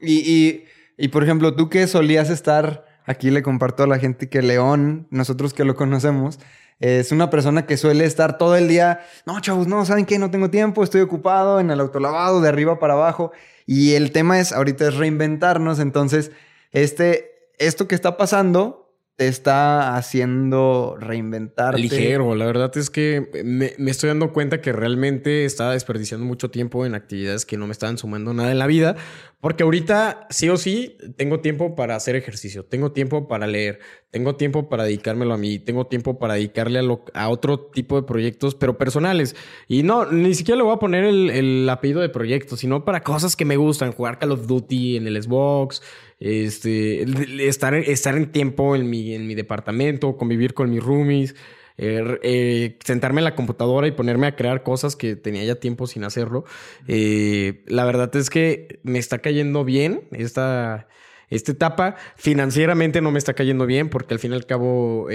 y, 0.00 0.64
y, 0.98 1.08
por 1.08 1.24
ejemplo, 1.24 1.54
tú 1.54 1.68
que 1.68 1.86
solías 1.86 2.30
estar, 2.30 2.86
aquí 3.06 3.30
le 3.30 3.42
comparto 3.42 3.82
a 3.82 3.86
la 3.86 3.98
gente 3.98 4.28
que 4.28 4.42
León, 4.42 5.08
nosotros 5.10 5.54
que 5.54 5.64
lo 5.64 5.74
conocemos, 5.74 6.38
es 6.78 7.10
una 7.10 7.30
persona 7.30 7.64
que 7.64 7.78
suele 7.78 8.04
estar 8.04 8.36
todo 8.36 8.54
el 8.54 8.68
día, 8.68 9.00
no, 9.24 9.40
chavos, 9.40 9.66
no, 9.66 9.86
¿saben 9.86 10.04
qué? 10.04 10.18
No 10.18 10.30
tengo 10.30 10.50
tiempo, 10.50 10.84
estoy 10.84 11.00
ocupado 11.00 11.58
en 11.58 11.70
el 11.70 11.80
autolavado, 11.80 12.42
de 12.42 12.48
arriba 12.50 12.78
para 12.78 12.92
abajo. 12.92 13.32
Y 13.64 13.94
el 13.94 14.12
tema 14.12 14.38
es, 14.38 14.52
ahorita 14.52 14.88
es 14.88 14.94
reinventarnos, 14.94 15.80
entonces, 15.80 16.32
este, 16.72 17.30
esto 17.58 17.88
que 17.88 17.94
está 17.94 18.18
pasando 18.18 18.85
te 19.16 19.28
está 19.28 19.96
haciendo 19.96 20.94
reinventarte. 21.00 21.80
Ligero, 21.80 22.34
la 22.34 22.44
verdad 22.44 22.76
es 22.76 22.90
que 22.90 23.26
me, 23.44 23.72
estoy 23.90 24.08
dando 24.08 24.30
cuenta 24.34 24.60
que 24.60 24.72
realmente 24.72 25.46
estaba 25.46 25.72
desperdiciando 25.72 26.26
mucho 26.26 26.50
tiempo 26.50 26.84
en 26.84 26.94
actividades 26.94 27.46
que 27.46 27.56
no 27.56 27.66
me 27.66 27.72
estaban 27.72 27.96
sumando 27.96 28.34
nada 28.34 28.52
en 28.52 28.58
la 28.58 28.66
vida, 28.66 28.94
porque 29.40 29.62
ahorita 29.62 30.26
sí 30.28 30.50
o 30.50 30.58
sí 30.58 30.98
tengo 31.16 31.40
tiempo 31.40 31.74
para 31.74 31.96
hacer 31.96 32.14
ejercicio, 32.14 32.66
tengo 32.66 32.92
tiempo 32.92 33.26
para 33.26 33.46
leer, 33.46 33.78
tengo 34.10 34.36
tiempo 34.36 34.68
para 34.68 34.84
dedicármelo 34.84 35.32
a 35.32 35.38
mí, 35.38 35.58
tengo 35.58 35.86
tiempo 35.86 36.18
para 36.18 36.34
dedicarle 36.34 36.78
a, 36.78 37.22
a 37.22 37.28
otro 37.30 37.58
tipo 37.58 37.98
de 37.98 38.06
proyectos, 38.06 38.54
pero 38.54 38.76
personales. 38.76 39.34
Y 39.66 39.82
no, 39.82 40.04
ni 40.12 40.34
siquiera 40.34 40.58
le 40.58 40.64
voy 40.64 40.74
a 40.74 40.78
poner 40.78 41.04
el, 41.04 41.30
el 41.30 41.68
apellido 41.70 42.02
de 42.02 42.10
proyecto, 42.10 42.58
sino 42.58 42.84
para 42.84 43.02
cosas 43.02 43.34
que 43.34 43.46
me 43.46 43.56
gustan, 43.56 43.92
jugar 43.92 44.18
Call 44.18 44.32
of 44.32 44.46
Duty 44.46 44.98
en 44.98 45.06
el 45.06 45.22
Xbox, 45.22 45.80
este, 46.18 47.04
estar, 47.46 47.74
estar 47.74 48.16
en 48.16 48.32
tiempo 48.32 48.74
en 48.74 48.88
mi, 48.88 49.14
en 49.14 49.26
mi 49.26 49.34
departamento, 49.34 50.16
convivir 50.16 50.54
con 50.54 50.70
mis 50.70 50.82
roomies, 50.82 51.34
eh, 51.78 52.18
eh, 52.22 52.78
sentarme 52.84 53.20
en 53.20 53.24
la 53.24 53.34
computadora 53.34 53.86
y 53.86 53.90
ponerme 53.92 54.26
a 54.26 54.36
crear 54.36 54.62
cosas 54.62 54.96
que 54.96 55.14
tenía 55.14 55.44
ya 55.44 55.56
tiempo 55.56 55.86
sin 55.86 56.04
hacerlo. 56.04 56.44
Eh, 56.88 57.64
la 57.66 57.84
verdad 57.84 58.14
es 58.16 58.30
que 58.30 58.80
me 58.82 58.98
está 58.98 59.18
cayendo 59.18 59.64
bien 59.64 60.08
esta, 60.12 60.88
esta 61.28 61.52
etapa. 61.52 61.96
Financieramente 62.16 63.02
no 63.02 63.10
me 63.10 63.18
está 63.18 63.34
cayendo 63.34 63.66
bien 63.66 63.90
porque 63.90 64.14
al 64.14 64.20
fin 64.20 64.32
y 64.32 64.36
al 64.36 64.46
cabo, 64.46 65.08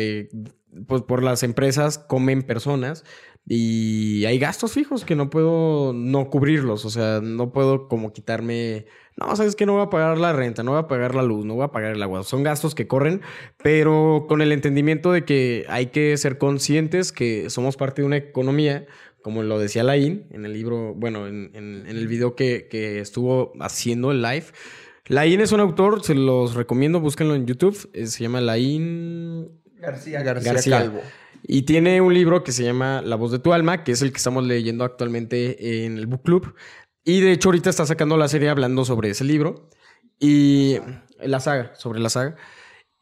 pues 0.88 1.02
por 1.02 1.24
las 1.24 1.42
empresas 1.42 1.98
comen 1.98 2.44
personas. 2.44 3.04
Y 3.46 4.24
hay 4.26 4.40
gastos 4.40 4.74
fijos 4.74 5.04
que 5.04 5.16
no 5.16 5.30
puedo 5.30 5.94
no 5.94 6.30
cubrirlos, 6.30 6.86
o 6.86 6.90
sea, 6.90 7.22
no 7.22 7.52
puedo 7.52 7.88
como 7.88 8.14
quitarme 8.14 8.86
no, 9.18 9.36
sabes 9.36 9.56
que 9.56 9.66
no 9.66 9.74
voy 9.74 9.84
a 9.84 9.90
pagar 9.90 10.18
la 10.18 10.34
renta, 10.34 10.64
no 10.64 10.72
voy 10.72 10.80
a 10.80 10.88
pagar 10.88 11.16
la 11.16 11.24
luz, 11.24 11.46
no 11.46 11.56
voy 11.56 11.66
a 11.66 11.70
pagar 11.70 11.96
el 11.96 12.02
agua. 12.02 12.24
Son 12.24 12.44
gastos 12.44 12.76
que 12.76 12.88
corren, 12.88 13.22
pero 13.62 14.26
con 14.28 14.42
el 14.42 14.52
entendimiento 14.52 15.12
de 15.12 15.26
que 15.26 15.66
hay 15.70 15.88
que 15.88 16.16
ser 16.18 16.38
conscientes 16.38 17.12
que 17.12 17.50
somos 17.50 17.78
parte 17.78 18.02
de 18.02 18.08
una 18.08 18.18
economía, 18.18 18.86
como 19.22 19.44
lo 19.44 19.60
decía 19.60 19.84
Lain 19.84 20.26
en 20.32 20.46
el 20.46 20.54
libro, 20.54 20.94
bueno, 20.96 21.28
en, 21.28 21.86
el 21.88 22.08
video 22.08 22.36
que, 22.36 23.00
estuvo 23.00 23.54
haciendo 23.60 24.12
el 24.12 24.22
live. 24.22 24.46
Lain 25.08 25.42
es 25.42 25.52
un 25.52 25.60
autor, 25.60 26.04
se 26.04 26.16
los 26.16 26.56
recomiendo, 26.56 27.00
búsquenlo 27.00 27.36
en 27.36 27.46
YouTube. 27.46 27.90
Eh, 27.94 28.08
se 28.08 28.24
llama 28.24 28.40
Lain 28.40 29.52
García, 29.76 30.22
García, 30.24 30.80
Calvo. 30.80 31.02
Y 31.44 31.64
tiene 31.64 32.02
un 32.02 32.14
libro 32.14 32.44
que 32.44 32.52
se 32.52 32.64
llama 32.64 33.02
La 33.02 33.16
voz 33.16 33.32
de 33.32 33.40
tu 33.40 33.54
alma, 33.54 33.84
que 33.84 33.92
es 33.94 34.02
el 34.02 34.12
que 34.12 34.18
estamos 34.18 34.46
leyendo 34.46 34.84
actualmente 34.84 35.86
en 35.86 35.98
el 35.98 36.08
Book 36.08 36.24
Club. 36.24 36.56
Y 37.04 37.22
de 37.22 37.32
hecho 37.32 37.50
ahorita 37.50 37.70
está 37.70 37.86
sacando 37.86 38.18
la 38.18 38.28
serie 38.28 38.50
hablando 38.50 38.86
sobre 38.86 39.10
ese 39.10 39.24
libro 39.24 39.70
y 40.20 40.78
la 41.20 41.40
saga, 41.40 41.74
sobre 41.76 42.00
la 42.00 42.10
saga. 42.10 42.36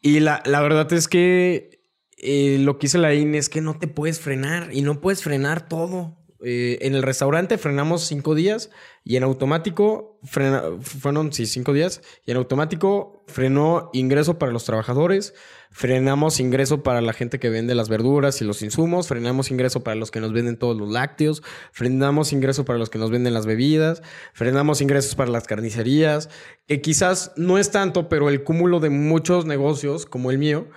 Y 0.00 0.20
la, 0.20 0.42
la 0.46 0.60
verdad 0.62 0.90
es 0.92 1.06
que 1.06 1.80
eh, 2.16 2.58
lo 2.60 2.78
que 2.78 2.86
hice 2.86 2.98
la 2.98 3.14
IN 3.14 3.34
es 3.34 3.48
que 3.48 3.60
no 3.60 3.78
te 3.78 3.88
puedes 3.88 4.20
frenar 4.20 4.70
y 4.72 4.82
no 4.82 5.00
puedes 5.00 5.22
frenar 5.22 5.68
todo. 5.68 6.16
Eh, 6.42 6.78
en 6.80 6.94
el 6.94 7.02
restaurante 7.02 7.58
frenamos 7.58 8.06
cinco 8.06 8.34
días 8.34 8.70
y 9.04 9.16
en 9.16 9.24
automático 9.24 10.18
frena, 10.24 10.62
fueron 10.80 11.34
sí, 11.34 11.44
cinco 11.44 11.74
días 11.74 12.00
y 12.24 12.30
en 12.30 12.38
automático 12.38 13.19
frenó 13.30 13.90
ingreso 13.92 14.38
para 14.38 14.52
los 14.52 14.64
trabajadores, 14.64 15.34
frenamos 15.70 16.40
ingreso 16.40 16.82
para 16.82 17.00
la 17.00 17.12
gente 17.12 17.38
que 17.38 17.48
vende 17.48 17.74
las 17.74 17.88
verduras 17.88 18.40
y 18.42 18.44
los 18.44 18.62
insumos, 18.62 19.08
frenamos 19.08 19.50
ingreso 19.50 19.82
para 19.82 19.94
los 19.94 20.10
que 20.10 20.20
nos 20.20 20.32
venden 20.32 20.58
todos 20.58 20.76
los 20.76 20.90
lácteos, 20.90 21.42
frenamos 21.72 22.32
ingreso 22.32 22.64
para 22.64 22.78
los 22.78 22.90
que 22.90 22.98
nos 22.98 23.10
venden 23.10 23.32
las 23.32 23.46
bebidas, 23.46 24.02
frenamos 24.34 24.80
ingresos 24.80 25.14
para 25.14 25.30
las 25.30 25.46
carnicerías, 25.46 26.28
que 26.66 26.80
quizás 26.80 27.32
no 27.36 27.56
es 27.56 27.70
tanto, 27.70 28.08
pero 28.08 28.28
el 28.28 28.44
cúmulo 28.44 28.80
de 28.80 28.90
muchos 28.90 29.46
negocios 29.46 30.04
como 30.04 30.30
el 30.30 30.38
mío 30.38 30.68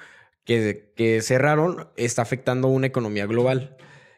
que, 0.46 0.94
que 0.96 1.22
cerraron 1.22 1.90
está 1.98 2.22
afectando 2.22 2.68
una 2.68 2.88
economía 2.88 3.26
global. 3.26 3.76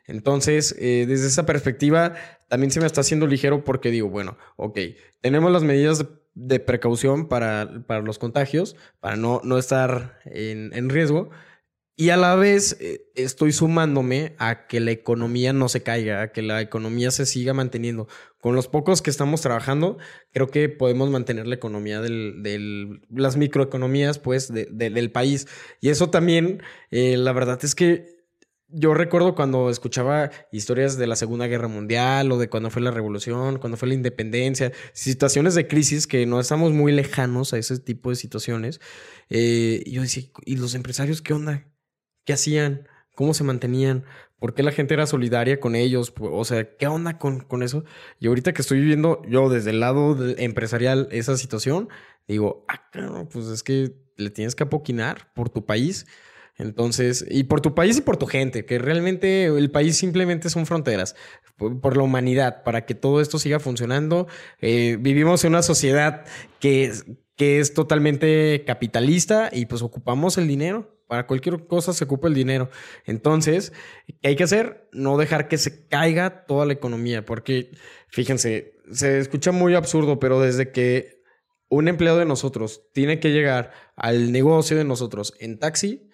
Entonces, 0.07 0.75
eh, 0.79 1.05
desde 1.07 1.27
esa 1.27 1.45
perspectiva, 1.45 2.13
también 2.47 2.71
se 2.71 2.79
me 2.79 2.85
está 2.85 3.01
haciendo 3.01 3.27
ligero 3.27 3.63
porque 3.63 3.89
digo, 3.89 4.09
bueno, 4.09 4.37
ok, 4.55 4.79
tenemos 5.21 5.51
las 5.51 5.63
medidas 5.63 5.99
de, 5.99 6.07
precaución 6.59 7.27
para, 7.27 7.83
para, 7.87 8.01
los 8.01 8.19
contagios, 8.19 8.75
para 8.99 9.15
no, 9.15 9.41
no 9.43 9.57
estar 9.57 10.19
en, 10.25 10.71
en, 10.73 10.89
riesgo. 10.89 11.29
Y 11.97 12.09
a 12.09 12.17
la 12.17 12.35
vez 12.35 12.75
eh, 12.81 13.09
estoy 13.15 13.53
sumándome 13.53 14.35
a 14.37 14.67
que 14.67 14.81
la 14.81 14.91
economía 14.91 15.53
no 15.53 15.69
se 15.69 15.81
caiga, 15.81 16.21
a 16.21 16.31
que 16.33 16.41
la 16.41 16.61
economía 16.61 17.09
se 17.09 17.25
siga 17.25 17.53
manteniendo. 17.53 18.07
Con 18.41 18.53
los 18.53 18.67
pocos 18.67 19.01
que 19.01 19.09
estamos 19.09 19.39
trabajando, 19.39 19.97
creo 20.31 20.49
que 20.49 20.67
podemos 20.67 21.09
mantener 21.09 21.47
la 21.47 21.55
economía 21.55 22.01
del, 22.01 22.43
del 22.43 23.01
las 23.09 23.37
microeconomías, 23.37 24.19
pues, 24.19 24.51
del 24.51 25.11
país. 25.11 25.47
Y 25.79 25.89
eso 25.89 26.09
también, 26.09 26.61
eh, 26.91 27.15
la 27.15 27.31
verdad 27.31 27.59
es 27.63 27.75
que 27.75 28.14
yo 28.67 28.93
recuerdo 28.93 29.35
cuando 29.35 29.69
escuchaba 29.69 30.31
historias 30.51 30.97
de 30.97 31.07
la 31.07 31.15
Segunda 31.15 31.47
Guerra 31.47 31.67
Mundial 31.67 32.31
o 32.31 32.37
de 32.37 32.49
cuando 32.49 32.69
fue 32.69 32.81
la 32.81 32.91
Revolución, 32.91 33.59
cuando 33.59 33.77
fue 33.77 33.87
la 33.87 33.93
Independencia, 33.93 34.71
situaciones 34.93 35.55
de 35.55 35.67
crisis 35.67 36.07
que 36.07 36.25
no 36.25 36.39
estamos 36.39 36.71
muy 36.71 36.91
lejanos 36.91 37.53
a 37.53 37.57
ese 37.57 37.79
tipo 37.79 38.09
de 38.09 38.15
situaciones. 38.15 38.81
Eh, 39.29 39.83
yo 39.87 40.01
decía, 40.01 40.23
¿y 40.45 40.57
los 40.57 40.75
empresarios 40.75 41.21
qué 41.21 41.33
onda? 41.33 41.67
¿Qué 42.25 42.33
hacían? 42.33 42.87
¿Cómo 43.13 43.33
se 43.33 43.43
mantenían? 43.43 44.03
¿Por 44.39 44.53
qué 44.53 44.63
la 44.63 44.71
gente 44.71 44.93
era 44.93 45.07
solidaria 45.07 45.59
con 45.59 45.75
ellos? 45.75 46.13
O 46.19 46.43
sea, 46.43 46.75
¿qué 46.75 46.87
onda 46.87 47.17
con, 47.17 47.41
con 47.41 47.63
eso? 47.63 47.85
Y 48.19 48.27
ahorita 48.27 48.53
que 48.53 48.61
estoy 48.61 48.79
viviendo 48.79 49.21
yo 49.27 49.49
desde 49.49 49.69
el 49.69 49.79
lado 49.79 50.17
empresarial 50.37 51.07
esa 51.11 51.37
situación, 51.37 51.87
digo, 52.27 52.65
ah, 52.67 52.89
pues 53.31 53.45
es 53.47 53.63
que 53.63 53.95
le 54.17 54.29
tienes 54.31 54.55
que 54.55 54.63
apoquinar 54.63 55.31
por 55.33 55.49
tu 55.49 55.65
país 55.65 56.05
entonces, 56.57 57.25
y 57.29 57.43
por 57.43 57.61
tu 57.61 57.75
país 57.75 57.97
y 57.97 58.01
por 58.01 58.17
tu 58.17 58.27
gente, 58.27 58.65
que 58.65 58.79
realmente 58.79 59.45
el 59.45 59.71
país 59.71 59.97
simplemente 59.97 60.49
son 60.49 60.65
fronteras, 60.65 61.15
por, 61.57 61.97
la 61.97 62.03
humanidad, 62.03 62.63
para 62.63 62.85
que 62.85 62.95
todo 62.95 63.19
esto 63.19 63.39
siga 63.39 63.59
funcionando. 63.59 64.27
Eh, 64.61 64.97
vivimos 64.99 65.43
en 65.43 65.51
una 65.51 65.61
sociedad 65.61 66.25
que, 66.59 66.93
que 67.35 67.59
es 67.59 67.73
totalmente 67.73 68.63
capitalista 68.65 69.49
y 69.51 69.65
pues 69.65 69.81
ocupamos 69.81 70.37
el 70.37 70.47
dinero. 70.47 70.91
Para 71.07 71.27
cualquier 71.27 71.67
cosa 71.67 71.93
se 71.93 72.05
ocupa 72.05 72.27
el 72.27 72.33
dinero. 72.33 72.69
Entonces, 73.05 73.73
¿qué 74.21 74.29
hay 74.29 74.35
que 74.35 74.43
hacer? 74.43 74.89
No 74.91 75.17
dejar 75.17 75.47
que 75.47 75.59
se 75.59 75.87
caiga 75.87 76.45
toda 76.45 76.65
la 76.65 76.73
economía, 76.73 77.23
porque 77.25 77.71
fíjense, 78.07 78.73
se 78.91 79.19
escucha 79.19 79.51
muy 79.51 79.75
absurdo, 79.75 80.19
pero 80.19 80.39
desde 80.39 80.71
que 80.71 81.21
un 81.69 81.87
empleado 81.87 82.17
de 82.17 82.25
nosotros 82.25 82.89
tiene 82.93 83.19
que 83.19 83.31
llegar 83.31 83.71
al 83.95 84.31
negocio 84.31 84.77
de 84.77 84.83
nosotros 84.83 85.33
en 85.39 85.59
taxi, 85.59 86.04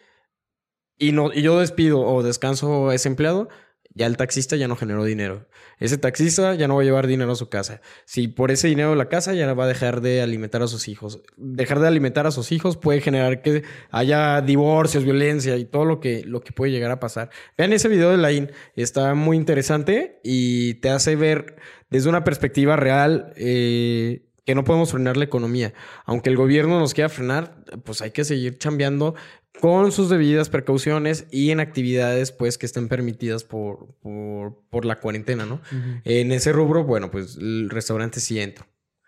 y, 1.01 1.13
no, 1.13 1.33
y 1.33 1.41
yo 1.41 1.59
despido 1.59 1.99
o 1.99 2.21
descanso 2.21 2.89
a 2.89 2.95
ese 2.95 3.09
empleado, 3.09 3.49
ya 3.95 4.05
el 4.05 4.17
taxista 4.17 4.55
ya 4.55 4.67
no 4.67 4.75
generó 4.75 5.03
dinero. 5.03 5.47
Ese 5.79 5.97
taxista 5.97 6.53
ya 6.53 6.67
no 6.67 6.75
va 6.75 6.81
a 6.81 6.85
llevar 6.85 7.07
dinero 7.07 7.31
a 7.31 7.35
su 7.35 7.49
casa. 7.49 7.81
Si 8.05 8.27
por 8.27 8.51
ese 8.51 8.67
dinero 8.67 8.93
la 8.93 9.09
casa 9.09 9.33
ya 9.33 9.51
va 9.55 9.63
a 9.63 9.67
dejar 9.67 10.01
de 10.01 10.21
alimentar 10.21 10.61
a 10.61 10.67
sus 10.67 10.87
hijos. 10.87 11.19
Dejar 11.37 11.79
de 11.79 11.87
alimentar 11.87 12.27
a 12.27 12.31
sus 12.31 12.51
hijos 12.51 12.77
puede 12.77 13.01
generar 13.01 13.41
que 13.41 13.63
haya 13.89 14.41
divorcios, 14.41 15.03
violencia 15.03 15.57
y 15.57 15.65
todo 15.65 15.85
lo 15.85 15.99
que, 15.99 16.21
lo 16.23 16.41
que 16.41 16.53
puede 16.53 16.71
llegar 16.71 16.91
a 16.91 16.99
pasar. 16.99 17.31
Vean 17.57 17.73
ese 17.73 17.89
video 17.89 18.11
de 18.11 18.17
Lain, 18.17 18.51
está 18.75 19.15
muy 19.15 19.37
interesante 19.37 20.19
y 20.23 20.75
te 20.75 20.91
hace 20.91 21.15
ver 21.15 21.55
desde 21.89 22.09
una 22.09 22.23
perspectiva 22.23 22.75
real 22.75 23.33
eh, 23.37 24.21
que 24.45 24.55
no 24.55 24.63
podemos 24.63 24.91
frenar 24.91 25.17
la 25.17 25.25
economía. 25.25 25.73
Aunque 26.05 26.29
el 26.29 26.37
gobierno 26.37 26.79
nos 26.79 26.93
quiera 26.93 27.09
frenar, 27.09 27.63
pues 27.83 28.01
hay 28.01 28.11
que 28.11 28.23
seguir 28.23 28.57
chambeando 28.57 29.15
con 29.59 29.91
sus 29.91 30.09
debidas 30.09 30.49
precauciones 30.49 31.25
y 31.29 31.51
en 31.51 31.59
actividades 31.59 32.31
pues 32.31 32.57
que 32.57 32.65
estén 32.65 32.87
permitidas 32.87 33.43
por, 33.43 33.95
por, 34.01 34.85
la 34.85 34.99
cuarentena, 34.99 35.45
¿no? 35.45 35.61
En 36.03 36.31
ese 36.31 36.51
rubro, 36.51 36.83
bueno, 36.83 37.11
pues 37.11 37.37
el 37.37 37.69
restaurante 37.69 38.19
sí 38.19 38.39
entra. 38.39 38.67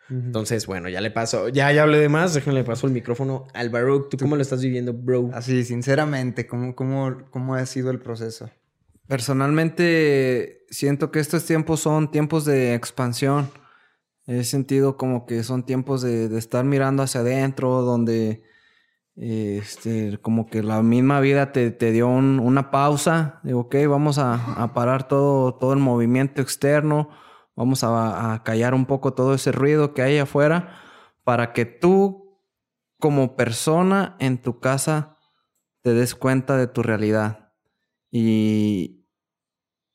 Entonces, 0.09 0.67
bueno, 0.67 0.89
ya 0.89 1.01
le 1.01 1.11
paso, 1.11 1.49
ya, 1.49 1.71
ya 1.71 1.83
hablé 1.83 1.97
de 1.97 2.09
más, 2.09 2.33
déjenle 2.33 2.63
paso 2.63 2.85
el 2.85 2.93
micrófono 2.93 3.47
al 3.53 3.69
Baruch. 3.69 4.09
¿Tú 4.09 4.17
cómo 4.17 4.35
lo 4.35 4.41
estás 4.41 4.61
viviendo, 4.61 4.93
bro? 4.93 5.31
Así, 5.33 5.63
sinceramente, 5.63 6.45
¿cómo, 6.45 6.75
cómo, 6.75 7.23
cómo 7.31 7.55
ha 7.55 7.65
sido 7.65 7.89
el 7.89 7.99
proceso? 7.99 8.49
Personalmente, 9.07 10.65
siento 10.69 11.11
que 11.11 11.19
estos 11.19 11.45
tiempos 11.45 11.79
son 11.79 12.11
tiempos 12.11 12.45
de 12.45 12.73
expansión. 12.73 13.49
He 14.25 14.43
sentido 14.43 14.97
como 14.97 15.25
que 15.25 15.43
son 15.43 15.65
tiempos 15.65 16.01
de, 16.01 16.25
estar 16.37 16.63
mirando 16.63 17.03
hacia 17.03 17.21
adentro, 17.21 17.81
donde 17.81 18.43
este, 19.15 20.17
como 20.21 20.47
que 20.47 20.63
la 20.63 20.81
misma 20.81 21.19
vida 21.19 21.51
te, 21.51 21.71
dio 21.91 22.07
una 22.07 22.71
pausa. 22.71 23.39
Digo, 23.43 23.61
ok, 23.61 23.75
vamos 23.87 24.17
a, 24.17 24.71
parar 24.73 25.07
todo, 25.07 25.55
todo 25.55 25.73
el 25.73 25.79
movimiento 25.79 26.41
externo, 26.41 27.09
vamos 27.55 27.83
a, 27.83 28.33
a 28.33 28.43
callar 28.43 28.73
un 28.73 28.85
poco 28.85 29.13
todo 29.13 29.33
ese 29.33 29.51
ruido 29.51 29.93
que 29.93 30.01
hay 30.01 30.17
afuera 30.17 30.79
para 31.23 31.53
que 31.53 31.65
tú, 31.65 32.39
como 32.99 33.35
persona 33.35 34.15
en 34.19 34.41
tu 34.41 34.59
casa, 34.59 35.17
te 35.81 35.93
des 35.93 36.15
cuenta 36.15 36.57
de 36.57 36.67
tu 36.67 36.81
realidad. 36.81 37.51
Y, 38.09 39.05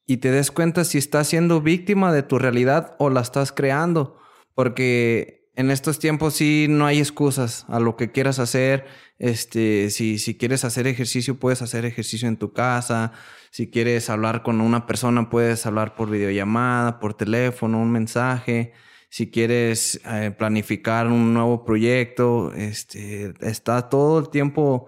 y 0.07 0.19
te 0.19 0.31
des 0.31 0.51
cuenta 0.51 0.85
si 0.85 0.99
estás 0.99 1.29
siendo 1.29 1.61
víctima 1.61 2.13
de 2.13 2.23
tu 2.23 2.39
realidad 2.39 2.97
o 2.99 3.11
la 3.11 3.21
estás 3.21 3.53
creando. 3.53 4.19
Porque 4.55 5.38
en 5.59 5.73
estos 5.73 5.99
tiempos 5.99 6.35
sí 6.35 6.67
no 6.71 6.87
hay 6.87 7.00
excusas 7.00 7.67
a 7.69 7.81
lo 7.81 7.97
que 7.97 8.12
quieras 8.12 8.38
hacer. 8.38 8.87
Este, 9.19 9.91
si, 9.91 10.19
si 10.19 10.38
quieres 10.38 10.65
hacer 10.65 10.87
ejercicio, 10.87 11.41
puedes 11.41 11.62
hacer 11.62 11.85
ejercicio 11.85 12.29
en 12.29 12.37
tu 12.37 12.53
casa. 12.53 13.11
Si 13.50 13.69
quieres 13.69 14.09
hablar 14.09 14.45
con 14.45 14.61
una 14.61 14.87
persona, 14.87 15.29
puedes 15.29 15.67
hablar 15.67 15.97
por 15.97 16.11
videollamada, 16.11 17.00
por 17.00 17.15
teléfono, 17.15 17.83
un 17.83 17.91
mensaje. 17.91 18.73
Si 19.09 19.33
quieres 19.33 20.00
eh, 20.07 20.31
planificar 20.31 21.09
un 21.09 21.35
nuevo 21.35 21.65
proyecto, 21.65 22.53
este, 22.55 23.35
está 23.41 23.88
todo 23.88 24.21
el 24.21 24.29
tiempo, 24.31 24.87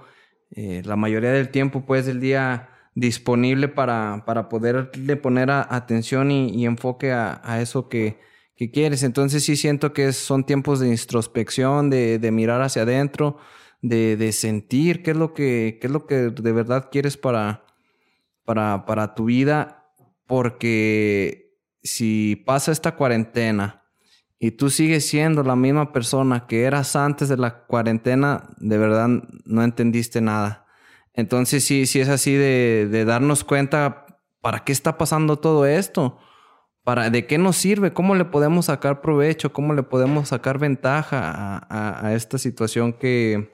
eh, 0.52 0.82
la 0.84 0.94
mayoría 0.94 1.32
del 1.32 1.48
tiempo, 1.48 1.84
pues, 1.84 2.06
del 2.06 2.20
día 2.20 2.68
disponible 2.94 3.66
para, 3.66 4.22
para 4.24 4.48
poderle 4.48 5.16
poner 5.16 5.50
atención 5.50 6.30
y, 6.30 6.64
enfoque 6.64 7.10
a, 7.10 7.60
eso 7.60 7.88
que, 7.88 8.20
quieres. 8.68 9.02
Entonces 9.02 9.44
sí 9.44 9.56
siento 9.56 9.92
que 9.92 10.12
son 10.12 10.44
tiempos 10.44 10.80
de 10.80 10.88
introspección, 10.88 11.88
de, 11.88 12.30
mirar 12.32 12.60
hacia 12.60 12.82
adentro, 12.82 13.38
de, 13.80 14.32
sentir 14.32 15.02
qué 15.02 15.12
es 15.12 15.16
lo 15.16 15.32
que, 15.32 15.78
es 15.80 15.90
lo 15.90 16.06
que 16.06 16.30
de 16.30 16.52
verdad 16.52 16.88
quieres 16.92 17.16
para, 17.16 17.64
para, 18.44 18.84
para 18.84 19.14
tu 19.14 19.24
vida, 19.24 19.92
porque 20.26 21.56
si 21.82 22.36
pasa 22.36 22.72
esta 22.72 22.96
cuarentena 22.96 23.84
y 24.38 24.52
tú 24.52 24.70
sigues 24.70 25.06
siendo 25.06 25.42
la 25.42 25.56
misma 25.56 25.92
persona 25.92 26.46
que 26.46 26.64
eras 26.64 26.96
antes 26.96 27.28
de 27.28 27.36
la 27.36 27.64
cuarentena, 27.66 28.50
de 28.58 28.78
verdad 28.78 29.08
no 29.44 29.62
entendiste 29.62 30.20
nada. 30.20 30.66
Entonces 31.14 31.64
sí, 31.64 31.86
sí 31.86 32.00
es 32.00 32.08
así 32.08 32.34
de, 32.34 33.04
darnos 33.06 33.44
cuenta 33.44 34.06
para 34.40 34.64
qué 34.64 34.72
está 34.72 34.96
pasando 34.96 35.36
todo 35.38 35.66
esto. 35.66 36.18
Para, 36.84 37.10
¿De 37.10 37.26
qué 37.26 37.36
nos 37.38 37.56
sirve? 37.56 37.92
¿Cómo 37.92 38.14
le 38.14 38.24
podemos 38.24 38.66
sacar 38.66 39.00
provecho? 39.02 39.52
¿Cómo 39.52 39.74
le 39.74 39.82
podemos 39.82 40.28
sacar 40.28 40.58
ventaja 40.58 41.66
a, 41.68 42.14
esta 42.14 42.38
situación 42.38 42.94
que, 42.94 43.52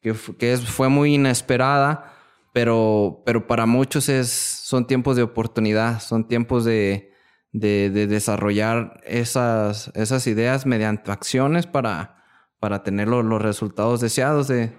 que, 0.00 0.14
fue 0.14 0.88
muy 0.88 1.14
inesperada? 1.14 2.14
Pero, 2.54 3.22
pero 3.26 3.46
para 3.46 3.66
muchos 3.66 4.08
es, 4.08 4.30
son 4.30 4.86
tiempos 4.86 5.16
de 5.16 5.22
oportunidad, 5.22 6.00
son 6.00 6.26
tiempos 6.26 6.64
de, 6.64 7.12
desarrollar 7.52 9.00
esas, 9.04 9.90
esas 9.94 10.26
ideas 10.26 10.64
mediante 10.64 11.10
acciones 11.12 11.66
para, 11.66 12.24
para 12.60 12.82
tener 12.82 13.08
los, 13.08 13.42
resultados 13.42 14.00
deseados 14.00 14.48
de, 14.48 14.72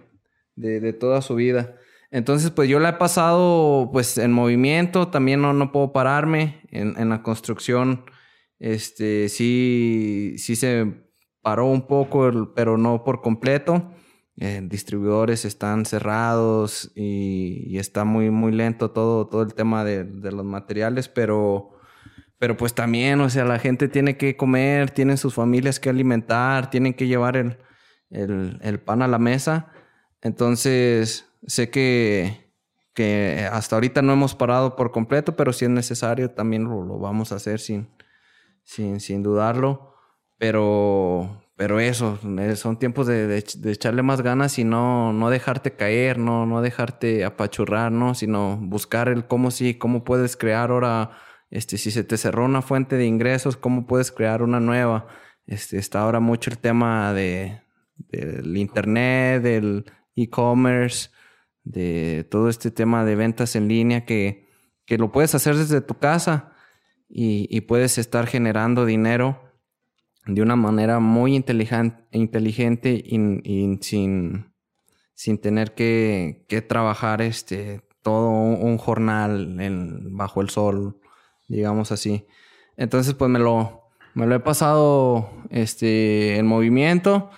de 0.56 0.94
toda 0.94 1.22
su 1.22 1.36
vida. 1.36 1.76
Entonces, 2.12 2.50
pues 2.51 2.68
yo 2.70 2.80
la 2.80 2.89
he 2.89 2.94
pasado 2.94 3.89
pues 3.92 4.18
en 4.18 4.32
movimiento, 4.32 5.10
también 5.10 5.42
no, 5.42 5.54
no 5.54 5.72
puedo 5.72 5.94
pararme 5.94 6.62
en, 6.72 7.10
la 7.10 7.22
construcción. 7.22 8.05
Este, 8.57 9.29
sí, 9.29 10.36
sí 10.38 10.55
se 10.55 11.10
paró 11.42 11.68
un 11.68 11.86
poco, 11.88 12.51
pero 12.55 12.77
no 12.77 13.03
por 13.03 13.22
completo. 13.22 13.92
Eh, 14.38 14.62
distribuidores 14.64 15.46
están 15.46 15.86
cerrados 15.86 16.92
y, 16.96 17.77
está 17.77 18.05
muy, 18.05 18.31
muy 18.31 18.53
lento 18.53 18.92
todo, 18.92 19.27
todo 19.27 19.44
el 19.44 19.53
tema 19.53 19.83
de, 19.83 20.05
los 20.05 20.46
materiales, 20.46 21.10
pero, 21.10 21.72
pero 22.40 22.57
pues 22.57 22.74
también, 22.74 23.20
o 23.22 23.29
sea, 23.29 23.46
la 23.46 23.60
gente 23.60 23.88
tiene 23.88 24.18
que 24.18 24.38
comer, 24.38 24.92
tienen 24.92 25.18
sus 25.18 25.33
familias 25.36 25.79
que 25.79 25.90
alimentar, 25.90 26.70
tienen 26.70 26.94
que 26.94 27.07
llevar 27.07 27.38
el, 27.38 27.57
el 28.10 28.79
pan 28.79 29.01
a 29.01 29.07
la 29.07 29.20
mesa. 29.20 29.72
Entonces, 30.22 31.28
Sé 31.48 31.70
que, 31.70 32.54
que 32.94 33.48
hasta 33.52 33.75
ahorita 33.75 34.02
no 34.02 34.14
hemos 34.14 34.36
parado 34.36 34.75
por 34.75 34.92
completo, 34.92 35.36
pero 35.36 35.54
si 35.54 35.66
es 35.66 35.72
necesario 35.72 36.32
también 36.32 36.66
lo, 36.66 37.00
vamos 37.00 37.32
a 37.32 37.36
hacer 37.36 37.60
sin, 37.60 37.90
sin, 38.64 39.00
sin 39.00 39.24
dudarlo. 39.24 39.94
Pero, 40.38 41.44
pero 41.56 41.80
eso, 41.82 42.18
eh, 42.40 42.56
son 42.56 42.80
tiempos 42.80 43.08
de, 43.08 43.28
de, 43.28 43.72
echarle 43.72 44.02
más 44.04 44.22
ganas 44.22 44.58
y 44.58 44.64
no, 44.64 45.12
no 45.12 45.30
dejarte 45.30 45.74
caer, 45.75 46.18
no, 46.18 46.46
no 46.46 46.62
dejarte 46.62 47.25
apachurrar, 47.25 47.92
¿no? 47.92 48.16
Sino 48.16 48.58
buscar 48.58 49.10
el 49.10 49.28
cómo 49.28 49.52
sí, 49.52 49.74
cómo 49.74 50.06
puedes 50.06 50.38
crear 50.38 50.72
ahora, 50.72 51.12
este, 51.50 51.78
si 51.78 51.92
se 51.92 52.06
te 52.06 52.16
cerró 52.18 52.46
una 52.46 52.62
fuente 52.62 52.96
de 52.96 53.06
ingresos, 53.06 53.58
cómo 53.58 53.86
puedes 53.88 54.12
crear 54.14 54.42
una 54.42 54.62
nueva. 54.62 55.08
Este, 55.48 55.78
está 55.78 56.02
ahora 56.02 56.22
mucho 56.22 56.50
el 56.50 56.60
tema 56.60 57.14
de, 57.14 57.62
del 57.98 58.56
internet, 58.56 59.42
del 59.44 59.86
e-commerce, 60.16 61.10
de 61.63 62.27
todo 62.29 62.50
este 62.50 62.72
tema 62.72 63.05
de 63.05 63.15
ventas 63.15 63.55
en 63.55 63.67
línea 63.67 64.05
que, 64.05 64.48
que 64.85 64.98
lo 64.98 65.11
puedes 65.11 65.35
hacer 65.35 65.55
desde 65.55 65.81
tu 65.81 65.95
casa 65.95 66.53
y, 67.07 67.61
puedes 67.61 67.98
estar 67.98 68.27
generando 68.27 68.85
dinero 68.85 69.41
de 70.25 70.41
una 70.41 70.55
manera 70.55 71.00
muy 71.00 71.35
inteligente, 71.35 72.03
inteligente 72.11 72.91
y, 73.03 73.77
sin, 73.81 74.53
sin 75.15 75.37
tener 75.39 75.74
que, 75.74 76.45
que, 76.48 76.61
trabajar 76.61 77.22
este, 77.22 77.81
todo 78.03 78.29
un, 78.29 78.77
jornal 78.77 79.59
en, 79.59 80.15
bajo 80.15 80.41
el 80.41 80.50
sol, 80.50 81.00
digamos 81.48 81.91
así. 81.91 82.27
Entonces, 82.77 83.15
pues 83.15 83.29
me 83.29 83.39
lo, 83.39 83.89
me 84.13 84.27
lo 84.27 84.35
he 84.35 84.39
pasado 84.39 85.31
este, 85.50 86.37
en 86.37 86.45
movimiento 86.45 87.31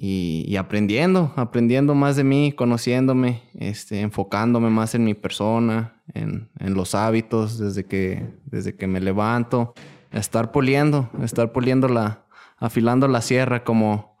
y, 0.00 0.54
aprendiendo, 0.54 1.32
aprendiendo 1.34 1.92
más 1.92 2.14
de 2.14 2.22
mí, 2.22 2.52
conociéndome, 2.52 3.42
este, 3.54 4.00
enfocándome 4.00 4.70
más 4.70 4.94
en 4.94 5.02
mi 5.02 5.14
persona, 5.14 6.00
en, 6.14 6.50
en, 6.60 6.74
los 6.74 6.94
hábitos 6.94 7.58
desde 7.58 7.84
que, 7.84 8.24
desde 8.44 8.76
que 8.76 8.86
me 8.86 9.00
levanto, 9.00 9.74
estar 10.12 10.52
puliendo, 10.52 11.10
estar 11.20 11.50
puliendo 11.50 11.88
la, 11.88 12.24
afilando 12.58 13.08
la 13.08 13.20
sierra 13.20 13.64
como, 13.64 14.16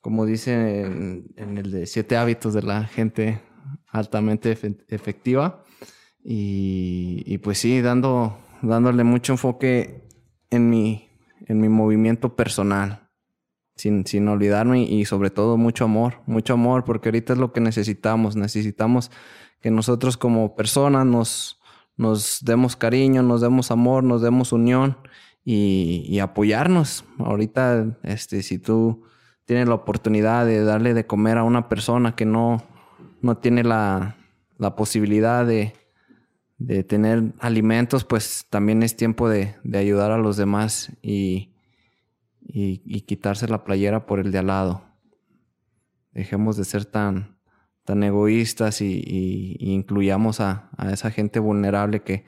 como 0.00 0.24
dice 0.24 0.80
en, 0.80 1.58
el 1.58 1.70
de 1.70 1.84
siete 1.84 2.16
hábitos 2.16 2.54
de 2.54 2.62
la 2.62 2.84
gente 2.84 3.42
altamente 3.88 4.56
efectiva. 4.88 5.64
Y, 6.24 7.24
y, 7.26 7.36
pues 7.36 7.58
sí, 7.58 7.82
dando, 7.82 8.38
dándole 8.62 9.04
mucho 9.04 9.34
enfoque 9.34 10.08
en 10.48 10.70
mi, 10.70 11.10
en 11.46 11.60
mi 11.60 11.68
movimiento 11.68 12.34
personal 12.34 13.03
sin, 13.76 14.06
sin 14.06 14.28
olvidarme 14.28 14.82
y, 14.82 15.04
sobre 15.04 15.30
todo 15.30 15.56
mucho 15.56 15.84
amor, 15.84 16.20
mucho 16.26 16.54
amor, 16.54 16.84
porque 16.84 17.08
ahorita 17.08 17.32
es 17.32 17.38
lo 17.38 17.52
que 17.52 17.60
necesitamos. 17.60 18.36
Necesitamos 18.36 19.10
que 19.60 19.70
nosotros 19.70 20.16
como 20.16 20.54
personas 20.54 21.06
nos, 21.06 21.60
nos 21.96 22.40
demos 22.44 22.76
cariño, 22.76 23.22
nos 23.22 23.40
demos 23.40 23.70
amor, 23.70 24.04
nos 24.04 24.22
demos 24.22 24.52
unión 24.52 24.96
y, 25.44 26.18
apoyarnos. 26.20 27.04
Ahorita, 27.18 27.98
este, 28.02 28.42
si 28.42 28.58
tú 28.58 29.04
tienes 29.44 29.68
la 29.68 29.74
oportunidad 29.74 30.46
de 30.46 30.64
darle 30.64 30.94
de 30.94 31.06
comer 31.06 31.38
a 31.38 31.44
una 31.44 31.68
persona 31.68 32.14
que 32.14 32.24
no, 32.24 32.62
no 33.20 33.36
tiene 33.38 33.64
la, 33.64 34.16
la 34.58 34.76
posibilidad 34.76 35.44
de, 35.44 35.74
de, 36.58 36.84
tener 36.84 37.32
alimentos, 37.40 38.04
pues 38.04 38.46
también 38.48 38.82
es 38.82 38.96
tiempo 38.96 39.28
de, 39.28 39.56
de 39.64 39.78
ayudar 39.78 40.12
a 40.12 40.18
los 40.18 40.36
demás 40.36 40.92
y 41.02 41.53
y, 42.46 43.00
quitarse 43.02 43.48
la 43.48 43.64
playera 43.64 44.06
por 44.06 44.20
el 44.20 44.30
de 44.30 44.38
al 44.38 44.46
lado. 44.48 44.84
Dejemos 46.12 46.56
de 46.56 46.64
ser 46.64 46.84
tan, 46.84 47.38
tan 47.84 48.02
egoístas 48.02 48.80
y, 48.80 49.56
incluyamos 49.58 50.40
a, 50.40 50.70
esa 50.92 51.10
gente 51.10 51.38
vulnerable 51.38 52.02
que, 52.02 52.24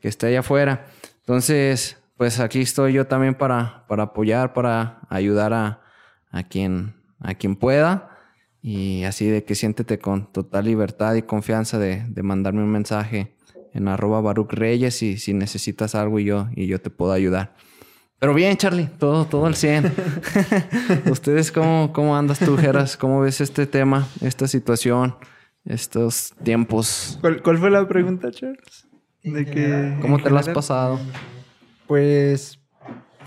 que 0.00 0.08
está 0.08 0.28
allá 0.28 0.40
afuera. 0.40 0.86
Entonces, 1.20 1.98
pues 2.16 2.40
aquí 2.40 2.60
estoy 2.60 2.94
yo 2.94 3.06
también 3.06 3.34
para, 3.34 3.86
para 3.86 4.04
apoyar, 4.04 4.52
para 4.52 5.00
ayudar 5.08 5.52
a, 5.52 5.82
a, 6.30 6.42
quien, 6.44 6.94
a 7.20 7.34
quien 7.34 7.56
pueda. 7.56 8.10
Y 8.60 9.04
así 9.04 9.26
de 9.26 9.44
que 9.44 9.54
siéntete 9.54 9.98
con 9.98 10.32
total 10.32 10.64
libertad 10.64 11.14
y 11.14 11.22
confianza 11.22 11.78
de, 11.78 12.04
de 12.08 12.22
mandarme 12.22 12.62
un 12.62 12.70
mensaje 12.70 13.36
en 13.72 13.88
arroba 13.88 14.20
Baruch 14.20 14.52
Reyes 14.52 15.02
y 15.02 15.18
si 15.18 15.32
necesitas 15.32 15.94
algo 15.94 16.18
y 16.18 16.24
yo, 16.24 16.48
y 16.56 16.66
yo 16.66 16.80
te 16.80 16.90
puedo 16.90 17.12
ayudar. 17.12 17.54
Pero 18.20 18.34
bien, 18.34 18.56
Charlie, 18.56 18.88
todo, 18.98 19.26
todo 19.26 19.46
al 19.46 19.54
100. 19.54 19.92
¿Ustedes 21.10 21.52
cómo, 21.52 21.92
cómo 21.92 22.16
andas 22.16 22.38
tú, 22.40 22.56
Geras? 22.56 22.96
¿Cómo 22.96 23.20
ves 23.20 23.40
este 23.40 23.66
tema, 23.66 24.08
esta 24.20 24.48
situación, 24.48 25.14
estos 25.64 26.34
tiempos? 26.42 27.18
¿Cuál, 27.20 27.42
cuál 27.42 27.58
fue 27.58 27.70
la 27.70 27.86
pregunta, 27.86 28.30
Charles? 28.32 28.88
De 29.22 29.44
que, 29.44 29.96
¿Cómo 30.00 30.18
te 30.20 30.30
lo 30.30 30.38
has 30.38 30.48
pasado? 30.48 30.98
Pues 31.86 32.58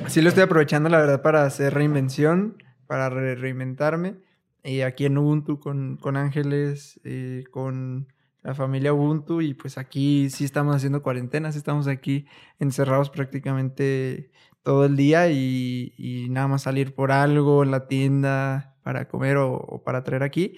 sí 0.07 0.21
lo 0.21 0.29
estoy 0.29 0.43
aprovechando, 0.43 0.89
la 0.89 0.97
verdad, 0.99 1.21
para 1.21 1.45
hacer 1.45 1.73
reinvención, 1.73 2.57
para 2.87 3.09
re- 3.09 3.35
reinventarme. 3.35 4.15
Y 4.63 4.81
aquí 4.81 5.05
en 5.05 5.17
Ubuntu 5.17 5.59
con, 5.59 5.97
con 5.97 6.17
Ángeles, 6.17 6.99
eh, 7.03 7.45
con 7.49 8.07
la 8.43 8.53
familia 8.55 8.93
Ubuntu. 8.93 9.41
Y 9.41 9.53
pues 9.53 9.77
aquí 9.77 10.29
sí 10.29 10.43
estamos 10.43 10.75
haciendo 10.75 11.01
cuarentenas, 11.01 11.55
estamos 11.55 11.87
aquí 11.87 12.25
encerrados 12.59 13.09
prácticamente 13.09 14.31
todo 14.63 14.85
el 14.85 14.95
día 14.95 15.29
y, 15.29 15.93
y 15.97 16.29
nada 16.29 16.47
más 16.47 16.63
salir 16.63 16.93
por 16.95 17.11
algo 17.11 17.63
en 17.63 17.71
la 17.71 17.87
tienda 17.87 18.71
para 18.83 19.07
comer 19.07 19.37
o, 19.37 19.81
para 19.85 20.03
traer 20.03 20.23
aquí. 20.23 20.57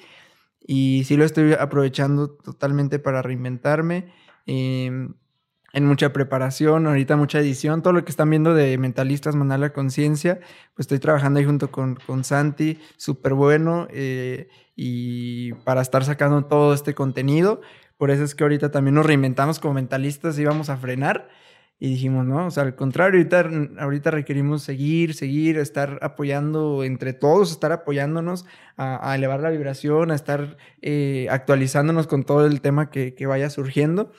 Y 0.66 1.04
sí 1.06 1.18
lo 1.18 1.26
estoy 1.26 1.54
aprovechando 1.54 2.30
totalmente 2.30 3.00
para 3.00 3.22
reinventarme. 3.22 4.14
em, 4.46 5.16
en 5.74 5.86
mucha 5.88 6.14
preparación, 6.14 6.86
ahorita 6.86 7.16
mucha 7.18 7.40
edición, 7.40 7.82
todo 7.82 7.94
lo 7.94 8.06
que 8.06 8.12
están 8.12 8.30
viendo 8.30 8.54
de 8.54 8.78
Mentalistas, 8.78 9.36
Mandar 9.36 9.60
la 9.60 9.74
Conciencia, 9.74 10.40
pues 10.76 10.86
estoy 10.86 11.00
trabajando 11.00 11.40
ahí 11.40 11.46
junto 11.46 11.72
con, 11.72 11.96
con 11.96 12.24
Santi, 12.24 12.80
súper 12.98 13.34
bueno, 13.34 13.88
eh, 13.90 14.50
y 14.76 15.54
para 15.66 15.82
estar 15.82 16.06
sacando 16.06 16.46
todo 16.46 16.76
este 16.76 16.94
contenido, 16.94 17.62
por 17.98 18.12
eso 18.12 18.24
es 18.24 18.36
que 18.36 18.44
ahorita 18.44 18.70
también 18.70 18.94
nos 18.94 19.06
reinventamos 19.06 19.60
como 19.60 19.74
mentalistas, 19.74 20.38
íbamos 20.38 20.70
a 20.70 20.78
frenar, 20.78 21.30
y 21.84 21.90
dijimos, 21.90 22.26
no, 22.26 22.48
o 22.48 22.50
sea, 22.50 22.64
al 22.64 22.76
contrario, 22.76 23.20
ahorita, 23.20 23.50
ahorita 23.78 24.10
requerimos 24.10 24.64
seguir, 24.64 25.16
seguir, 25.16 25.58
estar 25.58 26.00
apoyando 26.02 26.86
entre 26.86 27.12
todos, 27.12 27.52
estar 27.52 27.74
apoyándonos 27.74 28.46
a, 28.78 29.12
a 29.12 29.16
elevar 29.16 29.42
la 29.42 29.50
vibración, 29.50 30.10
a 30.10 30.16
estar 30.16 30.56
eh, 30.82 31.28
actualizándonos 31.30 32.08
con 32.08 32.24
todo 32.24 32.46
el 32.46 32.62
tema 32.62 32.90
que, 32.90 33.16
que 33.16 33.26
vaya 33.26 33.50
surgiendo 33.50 34.14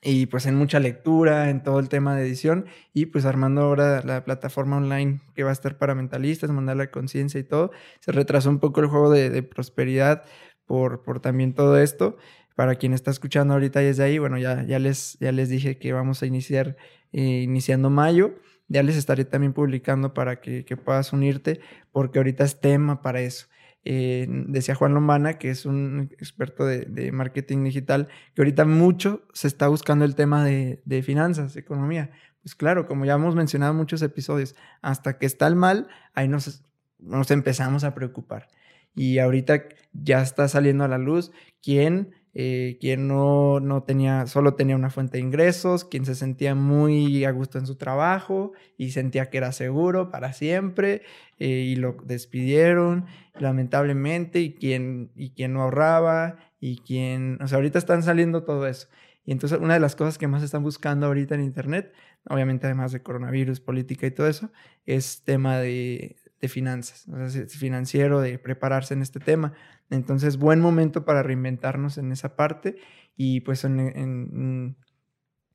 y 0.00 0.24
pues 0.24 0.46
en 0.46 0.54
mucha 0.54 0.80
lectura, 0.80 1.50
en 1.50 1.62
todo 1.62 1.80
el 1.80 1.90
tema 1.90 2.16
de 2.16 2.22
edición 2.22 2.64
y 2.94 3.04
pues 3.04 3.26
armando 3.26 3.60
ahora 3.60 4.00
la 4.02 4.24
plataforma 4.24 4.78
online 4.78 5.20
que 5.34 5.44
va 5.44 5.50
a 5.50 5.52
estar 5.52 5.76
para 5.76 5.94
mentalistas, 5.94 6.50
mandar 6.50 6.78
la 6.78 6.90
conciencia 6.90 7.38
y 7.38 7.44
todo. 7.44 7.72
Se 8.00 8.10
retrasó 8.10 8.48
un 8.48 8.58
poco 8.58 8.80
el 8.80 8.86
juego 8.86 9.10
de, 9.10 9.28
de 9.28 9.42
prosperidad 9.42 10.24
por, 10.64 11.02
por 11.02 11.20
también 11.20 11.52
todo 11.52 11.76
esto. 11.78 12.16
Para 12.56 12.74
quien 12.74 12.92
está 12.92 13.12
escuchando 13.12 13.54
ahorita 13.54 13.80
desde 13.80 14.02
ahí, 14.02 14.18
bueno, 14.18 14.38
ya, 14.38 14.64
ya, 14.64 14.80
les, 14.80 15.16
ya 15.20 15.30
les 15.30 15.48
dije 15.48 15.78
que 15.78 15.92
vamos 15.92 16.22
a 16.22 16.26
iniciar 16.26 16.76
eh, 17.12 17.42
iniciando 17.42 17.90
mayo. 17.90 18.34
Ya 18.66 18.82
les 18.82 18.96
estaré 18.96 19.24
también 19.24 19.52
publicando 19.52 20.12
para 20.14 20.40
que, 20.40 20.64
que 20.64 20.76
puedas 20.76 21.12
unirte, 21.12 21.60
porque 21.92 22.18
ahorita 22.18 22.42
es 22.42 22.60
tema 22.60 23.02
para 23.02 23.20
eso. 23.20 23.46
Eh, 23.88 24.26
decía 24.48 24.74
Juan 24.74 24.94
Lombana, 24.94 25.38
que 25.38 25.48
es 25.48 25.64
un 25.64 26.10
experto 26.18 26.66
de, 26.66 27.12
marketing 27.12 27.62
digital, 27.62 28.08
que 28.34 28.42
ahorita 28.42 28.64
mucho 28.64 29.22
se 29.32 29.46
está 29.46 29.68
buscando 29.68 30.04
el 30.04 30.16
tema 30.16 30.44
de, 30.44 30.82
de, 30.84 31.04
finanzas, 31.04 31.56
economía. 31.56 32.10
Pues 32.42 32.56
claro, 32.56 32.88
como 32.88 33.04
ya 33.04 33.14
hemos 33.14 33.36
mencionado 33.36 33.70
en 33.70 33.78
muchos 33.78 34.02
episodios, 34.02 34.56
hasta 34.82 35.18
que 35.18 35.26
está 35.26 35.46
el 35.46 35.54
mal, 35.54 35.86
ahí 36.14 36.26
nos, 36.26 36.64
nos 36.98 37.30
empezamos 37.30 37.84
a 37.84 37.94
preocupar. 37.94 38.48
Y 38.96 39.20
ahorita 39.20 39.68
ya 39.92 40.20
está 40.20 40.48
saliendo 40.48 40.82
a 40.82 40.88
la 40.88 40.98
luz 40.98 41.30
quién, 41.62 42.12
eh, 42.38 42.76
quién 42.82 43.08
no, 43.08 43.60
no 43.60 43.82
tenía, 43.82 44.26
solo 44.26 44.56
tenía 44.56 44.76
una 44.76 44.90
fuente 44.90 45.16
de 45.16 45.24
ingresos, 45.24 45.86
quien 45.86 46.04
se 46.04 46.14
sentía 46.14 46.54
muy 46.54 47.24
a 47.24 47.30
gusto 47.30 47.58
en 47.58 47.66
su 47.66 47.76
trabajo 47.76 48.52
y 48.76 48.90
sentía 48.90 49.30
que 49.30 49.38
era 49.38 49.52
seguro 49.52 50.10
para 50.10 50.34
siempre 50.34 51.00
eh, 51.38 51.48
y 51.48 51.76
lo 51.76 51.96
despidieron 52.04 53.06
lamentablemente 53.38 54.40
y 54.40 54.52
quien, 54.52 55.12
y 55.16 55.30
quien 55.30 55.54
no 55.54 55.62
ahorraba 55.62 56.36
y 56.60 56.80
quien, 56.80 57.38
o 57.40 57.48
sea, 57.48 57.56
ahorita 57.56 57.78
están 57.78 58.02
saliendo 58.02 58.42
todo 58.44 58.66
eso. 58.66 58.88
Y 59.24 59.32
entonces 59.32 59.58
una 59.58 59.72
de 59.72 59.80
las 59.80 59.96
cosas 59.96 60.18
que 60.18 60.28
más 60.28 60.42
están 60.42 60.62
buscando 60.62 61.06
ahorita 61.06 61.36
en 61.36 61.42
Internet, 61.42 61.94
obviamente 62.28 62.66
además 62.66 62.92
de 62.92 63.02
coronavirus, 63.02 63.60
política 63.60 64.06
y 64.06 64.10
todo 64.10 64.28
eso, 64.28 64.52
es 64.84 65.22
tema 65.24 65.56
de, 65.56 66.16
finanzas, 66.48 67.06
financiero, 67.48 68.20
de 68.20 68.38
prepararse 68.38 68.94
en 68.94 69.02
este 69.02 69.20
tema. 69.20 69.52
Entonces, 69.90 70.36
buen 70.36 70.60
momento 70.60 71.04
para 71.04 71.22
reinventarnos 71.22 71.98
en 71.98 72.12
esa 72.12 72.36
parte 72.36 72.76
y 73.16 73.40
pues 73.40 73.64
en 73.64 74.76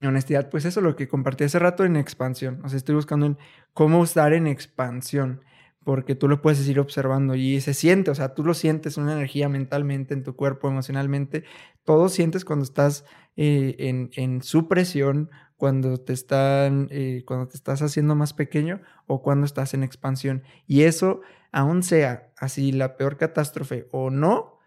honestidad, 0.02 0.50
pues 0.50 0.66
eso 0.66 0.82
lo 0.82 0.96
que 0.96 1.08
compartí 1.08 1.44
hace 1.44 1.60
rato 1.60 1.86
en 1.86 1.96
expansión. 1.96 2.62
O 2.64 2.70
sea, 2.70 2.78
estoy 2.78 2.96
buscando 2.96 3.26
en 3.26 3.38
cómo 3.74 4.04
estar 4.04 4.34
en 4.34 4.48
expansión 4.48 5.42
porque 5.84 6.16
tú 6.16 6.28
lo 6.28 6.42
puedes 6.42 6.68
ir 6.68 6.80
observando 6.80 7.36
y 7.36 7.60
se 7.62 7.74
siente, 7.74 8.12
o 8.12 8.16
sea, 8.16 8.34
tú 8.34 8.44
lo 8.44 8.54
sientes, 8.54 8.98
una 8.98 9.14
energía 9.14 9.50
mentalmente 9.50 10.14
en 10.14 10.24
tu 10.24 10.36
cuerpo, 10.36 10.70
emocionalmente, 10.70 11.44
todo 11.84 12.10
sientes 12.10 12.46
cuando 12.46 12.64
estás 12.64 13.06
eh, 13.36 13.76
en, 13.80 14.12
en, 14.16 14.44
supresión, 14.44 15.30
cuando 15.58 15.98
te, 15.98 16.14
están, 16.14 16.88
eh, 16.92 17.24
cuando 17.26 17.48
te 17.48 17.56
estás 17.56 17.82
haciendo 17.82 18.16
más 18.16 18.34
pequeño 18.34 18.82
o 19.08 19.22
cuando 19.22 19.46
estás 19.46 19.74
en 19.74 19.84
expansión. 19.84 20.44
Y 20.68 20.84
eso, 20.84 21.22
aún 21.52 21.84
sea 21.84 22.32
así 22.38 22.72
la 22.72 22.98
peor 22.98 23.18
catástrofe 23.18 23.88
o 23.92 24.10
no, 24.10 24.60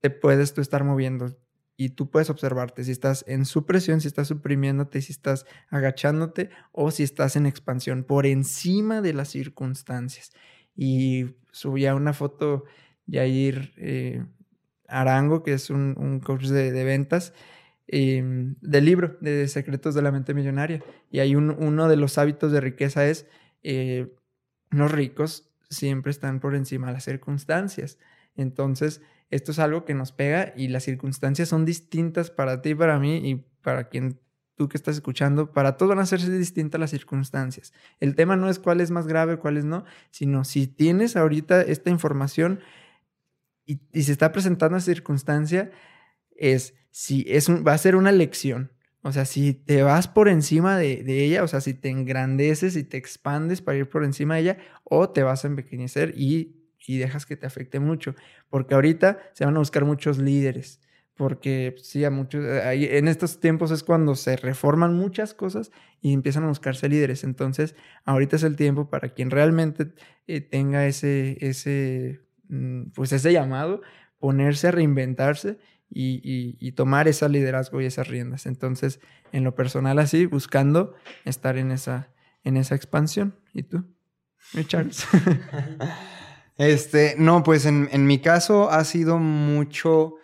te 0.00 0.10
puedes 0.10 0.52
tú 0.52 0.60
estar 0.60 0.84
moviendo 0.84 1.36
y 1.76 1.90
tú 1.90 2.10
puedes 2.10 2.30
observarte 2.30 2.84
si 2.84 2.92
estás 2.92 3.24
en 3.26 3.44
supresión, 3.44 4.00
si 4.00 4.08
estás 4.08 4.28
suprimiéndote, 4.28 5.00
si 5.02 5.12
estás 5.12 5.44
agachándote 5.68 6.50
o 6.72 6.90
si 6.90 7.02
estás 7.02 7.36
en 7.36 7.46
expansión 7.46 8.04
por 8.04 8.26
encima 8.26 9.02
de 9.02 9.12
las 9.12 9.28
circunstancias. 9.28 10.32
Y 10.76 11.34
subía 11.50 11.94
una 11.94 12.12
foto 12.12 12.64
Yair 13.06 13.72
eh, 13.76 14.24
Arango, 14.88 15.42
que 15.42 15.54
es 15.54 15.70
un, 15.70 15.94
un 15.98 16.20
coach 16.20 16.44
de, 16.44 16.84
ventas, 16.84 17.32
eh, 17.88 18.22
del 18.60 18.84
libro 18.84 19.16
de 19.20 19.48
Secretos 19.48 19.94
de 19.94 20.02
la 20.02 20.12
Mente 20.12 20.34
Millonaria. 20.34 20.82
Y 21.10 21.18
hay 21.18 21.34
un, 21.34 21.50
uno 21.50 21.88
de 21.88 21.96
los 21.96 22.18
hábitos 22.18 22.52
de 22.52 22.60
riqueza 22.60 23.06
es, 23.06 23.26
eh, 23.62 24.12
los 24.70 24.92
ricos 24.92 25.50
siempre 25.70 26.10
están 26.10 26.38
por 26.38 26.54
encima 26.54 26.88
de 26.88 26.94
las 26.94 27.04
circunstancias. 27.04 27.98
Entonces, 28.36 29.00
esto 29.34 29.50
es 29.50 29.58
algo 29.58 29.84
que 29.84 29.94
nos 29.94 30.12
pega 30.12 30.52
y 30.56 30.68
las 30.68 30.84
circunstancias 30.84 31.48
son 31.48 31.64
distintas 31.64 32.30
para 32.30 32.62
ti, 32.62 32.72
para 32.76 33.00
mí 33.00 33.16
y 33.16 33.44
para 33.62 33.88
quien 33.88 34.20
tú 34.54 34.68
que 34.68 34.76
estás 34.76 34.94
escuchando. 34.94 35.50
Para 35.52 35.76
todos 35.76 35.88
van 35.88 35.98
a 35.98 36.02
hacerse 36.02 36.30
distintas 36.30 36.80
las 36.80 36.90
circunstancias. 36.90 37.72
El 37.98 38.14
tema 38.14 38.36
no 38.36 38.48
es 38.48 38.60
cuál 38.60 38.80
es 38.80 38.92
más 38.92 39.08
grave, 39.08 39.38
cuál 39.38 39.56
es 39.56 39.64
no, 39.64 39.84
sino 40.12 40.44
si 40.44 40.68
tienes 40.68 41.16
ahorita 41.16 41.62
esta 41.62 41.90
información 41.90 42.60
y, 43.66 43.80
se 44.00 44.12
está 44.12 44.30
presentando 44.30 44.76
esa 44.76 44.86
circunstancia, 44.86 45.72
es 46.36 46.74
si 46.92 47.24
es 47.26 47.50
va 47.50 47.72
a 47.72 47.78
ser 47.78 47.96
una 47.96 48.12
lección. 48.12 48.70
O 49.02 49.10
sea, 49.10 49.24
si 49.24 49.52
te 49.52 49.82
vas 49.82 50.06
por 50.06 50.28
encima 50.28 50.78
de, 50.78 51.02
de, 51.02 51.24
ella, 51.24 51.42
o 51.42 51.48
sea, 51.48 51.60
si 51.60 51.74
te 51.74 51.88
engrandeces 51.88 52.76
y 52.76 52.84
te 52.84 52.98
expandes 52.98 53.62
para 53.62 53.78
ir 53.78 53.88
por 53.88 54.04
encima 54.04 54.36
de 54.36 54.42
ella, 54.42 54.58
o 54.84 55.10
te 55.10 55.24
vas 55.24 55.44
a 55.44 55.48
empequeñecer 55.48 56.14
y 56.16 56.63
y 56.86 56.98
dejas 56.98 57.26
que 57.26 57.36
te 57.36 57.46
afecte 57.46 57.80
mucho. 57.80 58.14
Porque 58.48 58.74
ahorita 58.74 59.18
se 59.32 59.44
van 59.44 59.56
a 59.56 59.60
buscar 59.60 59.84
muchos 59.84 60.18
líderes. 60.18 60.80
Porque 61.16 61.76
sí, 61.80 62.04
a 62.04 62.10
muchos, 62.10 62.44
ahí, 62.64 62.86
en 62.90 63.06
estos 63.06 63.38
tiempos 63.38 63.70
es 63.70 63.84
cuando 63.84 64.16
se 64.16 64.36
reforman 64.36 64.94
muchas 64.94 65.32
cosas 65.32 65.70
y 66.00 66.12
empiezan 66.12 66.44
a 66.44 66.48
buscarse 66.48 66.88
líderes. 66.88 67.22
Entonces, 67.22 67.76
ahorita 68.04 68.36
es 68.36 68.42
el 68.42 68.56
tiempo 68.56 68.90
para 68.90 69.10
quien 69.10 69.30
realmente 69.30 69.92
eh, 70.26 70.40
tenga 70.40 70.86
ese, 70.86 71.38
ese, 71.40 72.20
pues 72.94 73.12
ese 73.12 73.32
llamado, 73.32 73.80
ponerse 74.18 74.66
a 74.66 74.70
reinventarse 74.72 75.58
y, 75.88 76.20
y, 76.24 76.56
y, 76.58 76.72
tomar 76.72 77.06
ese 77.06 77.28
liderazgo 77.28 77.80
y 77.80 77.84
esas 77.84 78.08
riendas. 78.08 78.46
Entonces, 78.46 78.98
en 79.30 79.44
lo 79.44 79.54
personal 79.54 80.00
así, 80.00 80.26
buscando 80.26 80.94
estar 81.24 81.58
en 81.58 81.70
esa, 81.70 82.10
en 82.42 82.56
esa 82.56 82.74
expansión. 82.74 83.36
¿Y 83.52 83.62
tú? 83.62 83.84
Charles. 84.66 85.06
Este, 86.56 87.16
no, 87.18 87.42
pues 87.42 87.66
en, 87.66 87.88
en, 87.92 88.06
mi 88.06 88.20
caso 88.20 88.70
ha 88.70 88.84
sido 88.84 89.18
mucho. 89.18 90.14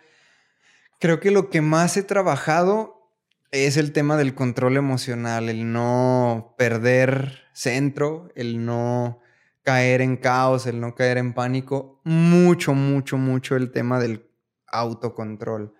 Creo 0.99 1.19
que 1.19 1.31
lo 1.31 1.49
que 1.49 1.61
más 1.61 1.97
he 1.97 2.03
trabajado 2.03 3.11
es 3.51 3.75
el 3.75 3.91
tema 3.91 4.15
del 4.15 4.33
control 4.33 4.77
emocional, 4.77 5.49
el 5.49 5.73
no 5.73 6.55
perder 6.57 7.39
centro, 7.53 8.29
el 8.35 8.65
no 8.65 9.19
caer 9.63 10.01
en 10.01 10.17
caos, 10.17 10.65
el 10.67 10.79
no 10.79 10.95
caer 10.95 11.17
en 11.17 11.33
pánico. 11.33 12.01
Mucho, 12.05 12.73
mucho, 12.73 13.17
mucho 13.17 13.55
el 13.57 13.71
tema 13.71 13.99
del 13.99 14.29
autocontrol. 14.67 15.73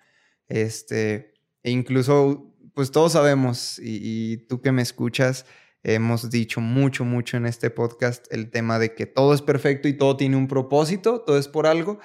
Este, 0.47 1.33
e 1.63 1.71
incluso, 1.71 2.53
pues 2.73 2.91
todos 2.91 3.13
sabemos, 3.13 3.79
y, 3.79 3.99
y 4.33 4.37
tú 4.47 4.61
que 4.61 4.73
me 4.73 4.81
escuchas, 4.81 5.45
Hemos 5.83 6.29
dicho 6.29 6.61
mucho, 6.61 7.05
mucho 7.05 7.37
en 7.37 7.45
este 7.45 7.71
podcast 7.71 8.31
el 8.31 8.51
tema 8.51 8.77
de 8.77 8.93
que 8.93 9.07
todo 9.07 9.33
es 9.33 9.41
perfecto 9.41 9.87
y 9.87 9.93
todo 9.93 10.15
tiene 10.15 10.37
un 10.37 10.47
propósito, 10.47 11.21
todo 11.21 11.39
es 11.39 11.47
por 11.47 11.65
algo. 11.65 11.99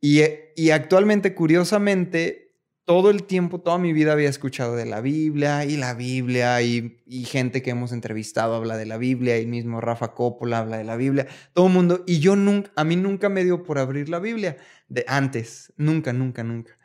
Y, 0.00 0.22
y 0.56 0.70
actualmente, 0.70 1.34
curiosamente, 1.34 2.52
todo 2.84 3.10
el 3.10 3.24
tiempo, 3.24 3.60
toda 3.60 3.78
mi 3.78 3.92
vida 3.92 4.12
había 4.12 4.28
escuchado 4.28 4.74
de 4.76 4.86
la 4.86 5.00
Biblia 5.00 5.64
y 5.64 5.76
la 5.76 5.94
Biblia 5.94 6.60
y, 6.62 7.02
y, 7.06 7.24
gente 7.24 7.62
que 7.62 7.70
hemos 7.70 7.92
entrevistado 7.92 8.54
habla 8.54 8.76
de 8.76 8.86
la 8.86 8.96
Biblia 8.96 9.38
y 9.38 9.46
mismo 9.46 9.80
Rafa 9.80 10.14
Coppola 10.14 10.58
habla 10.58 10.78
de 10.78 10.84
la 10.84 10.96
Biblia, 10.96 11.28
todo 11.52 11.68
el 11.68 11.72
mundo. 11.72 12.02
Y 12.06 12.18
yo 12.18 12.34
nunca, 12.34 12.72
a 12.74 12.84
mí 12.84 12.96
nunca 12.96 13.28
me 13.28 13.44
dio 13.44 13.62
por 13.62 13.78
abrir 13.78 14.08
la 14.08 14.18
Biblia 14.18 14.56
de 14.88 15.04
antes, 15.06 15.72
nunca, 15.76 16.12
nunca, 16.12 16.42
nunca. 16.42 16.78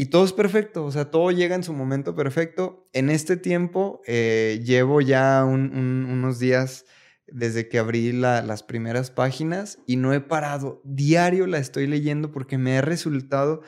Y 0.00 0.10
todo 0.10 0.24
es 0.24 0.32
perfecto, 0.32 0.84
o 0.84 0.92
sea, 0.92 1.10
todo 1.10 1.32
llega 1.32 1.56
en 1.56 1.64
su 1.64 1.72
momento 1.72 2.14
perfecto. 2.14 2.88
En 2.92 3.10
este 3.10 3.36
tiempo 3.36 4.00
eh, 4.06 4.62
llevo 4.64 5.00
ya 5.00 5.44
un, 5.44 5.76
un, 5.76 6.06
unos 6.08 6.38
días 6.38 6.84
desde 7.26 7.68
que 7.68 7.80
abrí 7.80 8.12
la, 8.12 8.40
las 8.42 8.62
primeras 8.62 9.10
páginas 9.10 9.80
y 9.88 9.96
no 9.96 10.12
he 10.14 10.20
parado. 10.20 10.80
Diario 10.84 11.48
la 11.48 11.58
estoy 11.58 11.88
leyendo 11.88 12.30
porque 12.30 12.58
me 12.58 12.78
ha 12.78 12.80
resultado, 12.80 13.62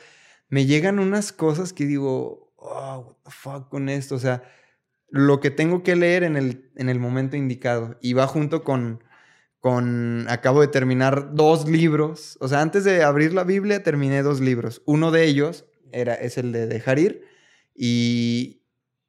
me 0.47 0.65
llegan 0.65 0.99
unas 0.99 1.33
cosas 1.33 1.73
que 1.73 1.85
digo, 1.85 2.53
oh, 2.55 2.99
what 2.99 3.15
the 3.25 3.31
fuck 3.31 3.67
con 3.67 3.89
esto, 3.89 4.15
o 4.15 4.19
sea, 4.19 4.41
lo 5.09 5.41
que 5.41 5.51
tengo 5.51 5.83
que 5.83 5.97
leer 5.97 6.23
en 6.23 6.37
el, 6.37 6.71
en 6.77 6.87
el 6.87 6.97
momento 6.97 7.35
indicado 7.35 7.97
y 7.99 8.13
va 8.13 8.25
junto 8.25 8.63
con, 8.63 9.03
con, 9.59 10.27
acabo 10.29 10.61
de 10.61 10.69
terminar 10.69 11.35
dos 11.35 11.67
libros, 11.67 12.37
o 12.39 12.47
sea, 12.47 12.61
antes 12.61 12.85
de 12.85 13.03
abrir 13.03 13.33
la 13.33 13.43
Biblia 13.43 13.83
terminé 13.83 14.23
dos 14.23 14.39
libros, 14.39 14.81
uno 14.85 15.11
de 15.11 15.25
ellos 15.25 15.65
era, 15.93 16.13
es 16.15 16.37
el 16.37 16.51
de 16.51 16.67
dejar 16.67 16.99
ir 16.99 17.25
y 17.75 18.61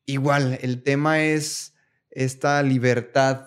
igual, 0.07 0.59
el 0.63 0.83
tema 0.83 1.23
es 1.23 1.75
esta 2.11 2.63
libertad 2.63 3.47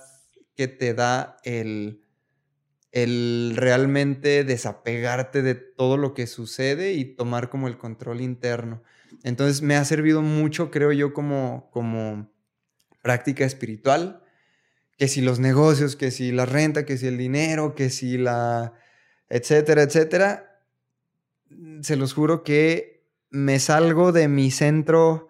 que 0.56 0.68
te 0.68 0.94
da 0.94 1.38
el, 1.44 2.02
el 2.92 3.54
realmente 3.56 4.44
desapegarte 4.44 5.42
de 5.42 5.56
todo 5.56 5.98
lo 5.98 6.14
que 6.14 6.28
sucede 6.28 6.94
y 6.94 7.06
tomar 7.06 7.50
como 7.50 7.68
el 7.68 7.78
control 7.78 8.22
interno. 8.22 8.84
Entonces 9.24 9.62
me 9.62 9.76
ha 9.76 9.86
servido 9.86 10.22
mucho, 10.22 10.72
creo 10.72 10.92
yo, 10.92 11.14
como, 11.14 11.70
como 11.72 12.32
práctica 13.02 13.46
espiritual, 13.46 14.24
que 14.98 15.08
si 15.08 15.22
los 15.22 15.40
negocios, 15.40 15.96
que 15.96 16.10
si 16.10 16.32
la 16.32 16.46
renta, 16.46 16.86
que 16.86 16.98
si 16.98 17.08
el 17.08 17.18
dinero, 17.18 17.76
que 17.76 17.90
si 17.90 18.18
la, 18.18 18.74
etcétera, 19.30 19.84
etcétera, 19.84 20.62
se 21.82 21.96
los 21.96 22.14
juro 22.14 22.44
que 22.44 22.95
me 23.36 23.60
salgo 23.60 24.14
de 24.14 24.30
mi 24.30 24.50
centro 24.50 25.28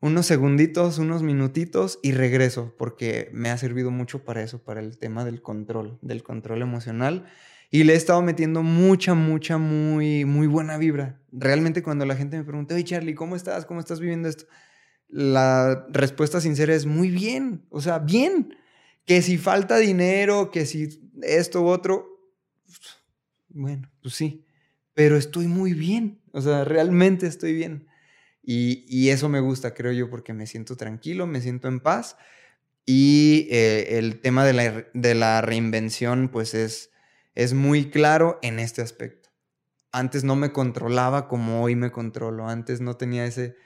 unos 0.00 0.26
segunditos, 0.26 0.98
unos 0.98 1.22
minutitos 1.22 2.00
y 2.02 2.12
regreso, 2.12 2.74
porque 2.76 3.30
me 3.32 3.50
ha 3.50 3.58
servido 3.58 3.90
mucho 3.90 4.24
para 4.24 4.42
eso, 4.42 4.62
para 4.62 4.80
el 4.80 4.98
tema 4.98 5.24
del 5.24 5.40
control, 5.40 5.98
del 6.02 6.22
control 6.22 6.62
emocional. 6.62 7.26
Y 7.70 7.84
le 7.84 7.92
he 7.92 7.96
estado 7.96 8.22
metiendo 8.22 8.62
mucha, 8.62 9.14
mucha, 9.14 9.58
muy, 9.58 10.24
muy 10.24 10.46
buena 10.46 10.78
vibra. 10.78 11.20
Realmente 11.30 11.82
cuando 11.82 12.06
la 12.06 12.16
gente 12.16 12.36
me 12.36 12.44
pregunta, 12.44 12.74
oye 12.74 12.84
Charlie, 12.84 13.14
¿cómo 13.14 13.36
estás? 13.36 13.66
¿Cómo 13.66 13.80
estás 13.80 14.00
viviendo 14.00 14.28
esto? 14.28 14.46
La 15.08 15.86
respuesta 15.90 16.40
sincera 16.40 16.74
es 16.74 16.86
muy 16.86 17.10
bien, 17.10 17.66
o 17.70 17.80
sea, 17.80 17.98
bien. 17.98 18.56
Que 19.04 19.22
si 19.22 19.38
falta 19.38 19.78
dinero, 19.78 20.50
que 20.50 20.66
si 20.66 20.88
esto 21.22 21.62
u 21.62 21.68
otro, 21.68 22.20
bueno, 23.48 23.90
pues 24.02 24.14
sí, 24.14 24.44
pero 24.94 25.16
estoy 25.16 25.46
muy 25.46 25.72
bien, 25.72 26.17
o 26.32 26.40
sea, 26.40 26.64
realmente 26.64 27.26
estoy 27.26 27.52
bien. 27.52 27.88
Y, 28.42 28.84
y, 28.88 29.10
eso 29.10 29.28
me 29.28 29.40
gusta, 29.40 29.74
creo 29.74 29.92
yo, 29.92 30.08
porque 30.08 30.32
me 30.32 30.46
siento 30.46 30.76
tranquilo, 30.76 31.26
me 31.26 31.40
siento 31.40 31.68
en 31.68 31.80
paz. 31.80 32.16
Y 32.86 33.46
eh, 33.50 33.98
el 33.98 34.20
tema 34.20 34.46
de 34.46 34.54
la, 34.54 34.86
de 34.94 35.14
la, 35.14 35.42
reinvención, 35.42 36.30
pues 36.30 36.54
es, 36.54 36.90
es 37.34 37.52
muy 37.52 37.90
claro 37.90 38.38
en 38.40 38.58
este 38.58 38.80
aspecto. 38.80 39.28
Antes 39.92 40.24
no 40.24 40.36
me 40.36 40.52
controlaba 40.52 41.28
como 41.28 41.62
hoy 41.62 41.76
me 41.76 41.90
controlo. 41.90 42.48
Antes 42.48 42.80
no 42.80 42.96
tenía 42.96 43.26
ese, 43.26 43.56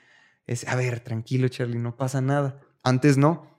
ese, 0.45 0.69
a 0.69 0.75
ver, 0.75 0.99
tranquilo, 0.99 1.47
Charlie, 1.47 1.79
no 1.79 1.95
pasa 1.95 2.19
nada. 2.19 2.59
Antes 2.83 3.17
no. 3.17 3.57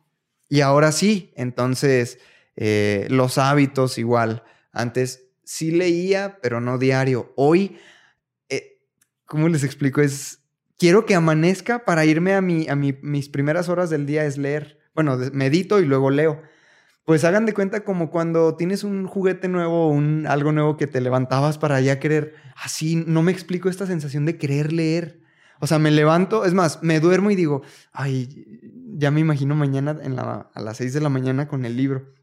Y 0.50 0.60
ahora 0.60 0.92
sí. 0.92 1.32
Entonces, 1.34 2.18
eh, 2.56 3.06
los 3.08 3.38
hábitos 3.38 3.96
igual. 3.96 4.44
Antes 4.70 5.28
sí 5.44 5.70
leía, 5.70 6.38
pero 6.42 6.60
no 6.60 6.76
diario. 6.76 7.32
Hoy, 7.36 7.78
¿cómo 9.34 9.48
les 9.48 9.64
explico? 9.64 10.00
Es 10.00 10.44
quiero 10.78 11.06
que 11.06 11.16
amanezca 11.16 11.84
para 11.84 12.04
irme 12.04 12.34
a, 12.34 12.40
mi, 12.40 12.68
a 12.68 12.76
mi, 12.76 12.96
mis 13.02 13.28
primeras 13.28 13.68
horas 13.68 13.90
del 13.90 14.06
día 14.06 14.24
es 14.24 14.38
leer. 14.38 14.78
Bueno, 14.94 15.18
medito 15.32 15.80
y 15.80 15.86
luego 15.86 16.10
leo. 16.10 16.40
Pues 17.04 17.24
hagan 17.24 17.44
de 17.44 17.52
cuenta 17.52 17.82
como 17.82 18.12
cuando 18.12 18.54
tienes 18.54 18.84
un 18.84 19.08
juguete 19.08 19.48
nuevo, 19.48 19.88
un, 19.88 20.28
algo 20.28 20.52
nuevo 20.52 20.76
que 20.76 20.86
te 20.86 21.00
levantabas 21.00 21.58
para 21.58 21.80
ya 21.80 21.98
querer. 21.98 22.36
Así, 22.54 22.94
no 22.94 23.22
me 23.22 23.32
explico 23.32 23.68
esta 23.68 23.86
sensación 23.86 24.24
de 24.24 24.38
querer 24.38 24.72
leer. 24.72 25.20
O 25.58 25.66
sea, 25.66 25.80
me 25.80 25.90
levanto, 25.90 26.44
es 26.44 26.54
más, 26.54 26.80
me 26.84 27.00
duermo 27.00 27.32
y 27.32 27.34
digo, 27.34 27.62
ay, 27.92 28.62
ya 28.94 29.10
me 29.10 29.18
imagino 29.18 29.56
mañana 29.56 29.98
en 30.00 30.14
la, 30.14 30.48
a 30.54 30.60
las 30.60 30.76
6 30.76 30.92
de 30.92 31.00
la 31.00 31.08
mañana 31.08 31.48
con 31.48 31.64
el 31.64 31.76
libro. 31.76 32.14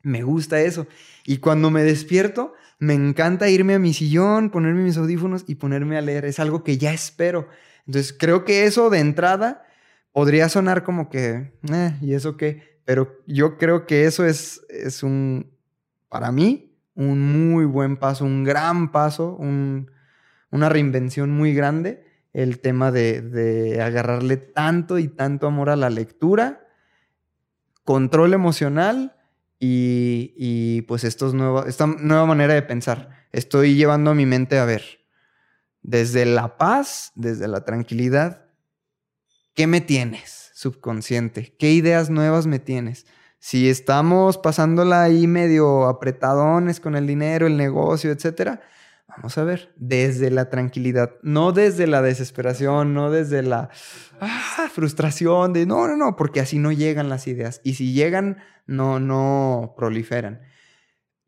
Me 0.00 0.22
gusta 0.22 0.62
eso. 0.62 0.86
Y 1.26 1.36
cuando 1.36 1.70
me 1.70 1.82
despierto, 1.82 2.54
me 2.78 2.94
encanta 2.94 3.48
irme 3.48 3.74
a 3.74 3.78
mi 3.78 3.94
sillón, 3.94 4.50
ponerme 4.50 4.82
mis 4.82 4.96
audífonos 4.96 5.44
y 5.46 5.54
ponerme 5.54 5.96
a 5.96 6.02
leer. 6.02 6.24
Es 6.24 6.38
algo 6.38 6.62
que 6.62 6.78
ya 6.78 6.92
espero. 6.92 7.48
Entonces, 7.86 8.14
creo 8.18 8.44
que 8.44 8.64
eso 8.66 8.90
de 8.90 8.98
entrada 8.98 9.64
podría 10.12 10.48
sonar 10.48 10.82
como 10.82 11.08
que, 11.08 11.52
eh, 11.72 11.96
¿y 12.00 12.14
eso 12.14 12.36
qué? 12.36 12.80
Pero 12.84 13.18
yo 13.26 13.58
creo 13.58 13.86
que 13.86 14.04
eso 14.04 14.24
es, 14.24 14.62
es 14.68 15.02
un, 15.02 15.50
para 16.08 16.32
mí, 16.32 16.78
un 16.94 17.50
muy 17.50 17.64
buen 17.64 17.96
paso, 17.96 18.24
un 18.24 18.44
gran 18.44 18.92
paso, 18.92 19.36
un, 19.36 19.90
una 20.50 20.68
reinvención 20.68 21.30
muy 21.30 21.54
grande, 21.54 22.04
el 22.32 22.60
tema 22.60 22.92
de, 22.92 23.22
de 23.22 23.82
agarrarle 23.82 24.36
tanto 24.36 24.98
y 24.98 25.08
tanto 25.08 25.46
amor 25.46 25.70
a 25.70 25.76
la 25.76 25.90
lectura, 25.90 26.66
control 27.84 28.34
emocional 28.34 29.15
y, 29.58 30.82
pues 30.82 31.04
estos 31.04 31.34
nueva, 31.34 31.64
esta 31.66 31.86
nueva 31.86 32.26
manera 32.26 32.54
de 32.54 32.62
pensar. 32.62 33.26
Estoy 33.32 33.74
llevando 33.74 34.10
a 34.10 34.14
mi 34.14 34.26
mente 34.26 34.58
a 34.58 34.64
ver, 34.64 34.82
desde 35.82 36.24
la 36.26 36.56
paz, 36.56 37.12
desde 37.14 37.48
la 37.48 37.64
tranquilidad, 37.64 38.46
¿qué 39.54 39.66
me 39.66 39.80
tienes, 39.80 40.50
subconsciente? 40.54 41.54
¿Qué 41.58 41.72
ideas 41.72 42.10
nuevas 42.10 42.46
me 42.46 42.58
tienes? 42.58 43.06
Si 43.38 43.68
estamos 43.68 44.38
pasándola 44.38 45.02
ahí 45.02 45.26
medio 45.26 45.86
apretadones 45.86 46.80
con 46.80 46.96
el 46.96 47.06
dinero, 47.06 47.46
el 47.46 47.56
negocio, 47.56 48.10
etcétera, 48.10 48.62
vamos 49.16 49.36
a 49.38 49.44
ver, 49.44 49.72
desde 49.76 50.30
la 50.30 50.50
tranquilidad, 50.50 51.12
no 51.22 51.52
desde 51.52 51.86
la 51.86 52.02
desesperación, 52.02 52.94
no 52.94 53.10
desde 53.10 53.42
la 53.42 53.70
ah, 54.20 54.68
frustración 54.72 55.52
de 55.52 55.66
no, 55.66 55.86
no, 55.88 55.96
no, 55.96 56.16
porque 56.16 56.40
así 56.40 56.58
no 56.58 56.72
llegan 56.72 57.08
las 57.08 57.26
ideas. 57.26 57.60
Y 57.64 57.74
si 57.74 57.92
llegan, 57.92 58.38
no, 58.66 59.00
no 59.00 59.74
proliferan. 59.76 60.42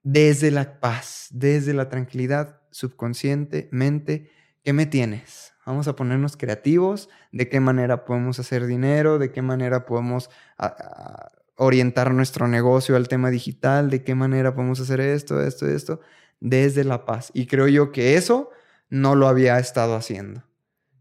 Desde 0.02 0.50
la 0.50 0.80
paz, 0.80 1.28
desde 1.30 1.74
la 1.74 1.88
tranquilidad 1.88 2.60
subconsciente, 2.70 3.68
mente, 3.72 4.30
¿Qué 4.68 4.74
me 4.74 4.84
tienes? 4.84 5.54
Vamos 5.64 5.88
a 5.88 5.96
ponernos 5.96 6.36
creativos, 6.36 7.08
de 7.32 7.48
qué 7.48 7.58
manera 7.58 8.04
podemos 8.04 8.38
hacer 8.38 8.66
dinero, 8.66 9.18
de 9.18 9.32
qué 9.32 9.40
manera 9.40 9.86
podemos 9.86 10.28
orientar 11.56 12.12
nuestro 12.12 12.48
negocio 12.48 12.94
al 12.94 13.08
tema 13.08 13.30
digital, 13.30 13.88
de 13.88 14.04
qué 14.04 14.14
manera 14.14 14.54
podemos 14.54 14.78
hacer 14.80 15.00
esto, 15.00 15.42
esto, 15.42 15.66
esto, 15.66 16.00
desde 16.40 16.84
la 16.84 17.04
paz. 17.04 17.30
Y 17.34 17.46
creo 17.46 17.68
yo 17.68 17.92
que 17.92 18.16
eso 18.16 18.50
no 18.88 19.14
lo 19.14 19.28
había 19.28 19.58
estado 19.58 19.94
haciendo. 19.94 20.44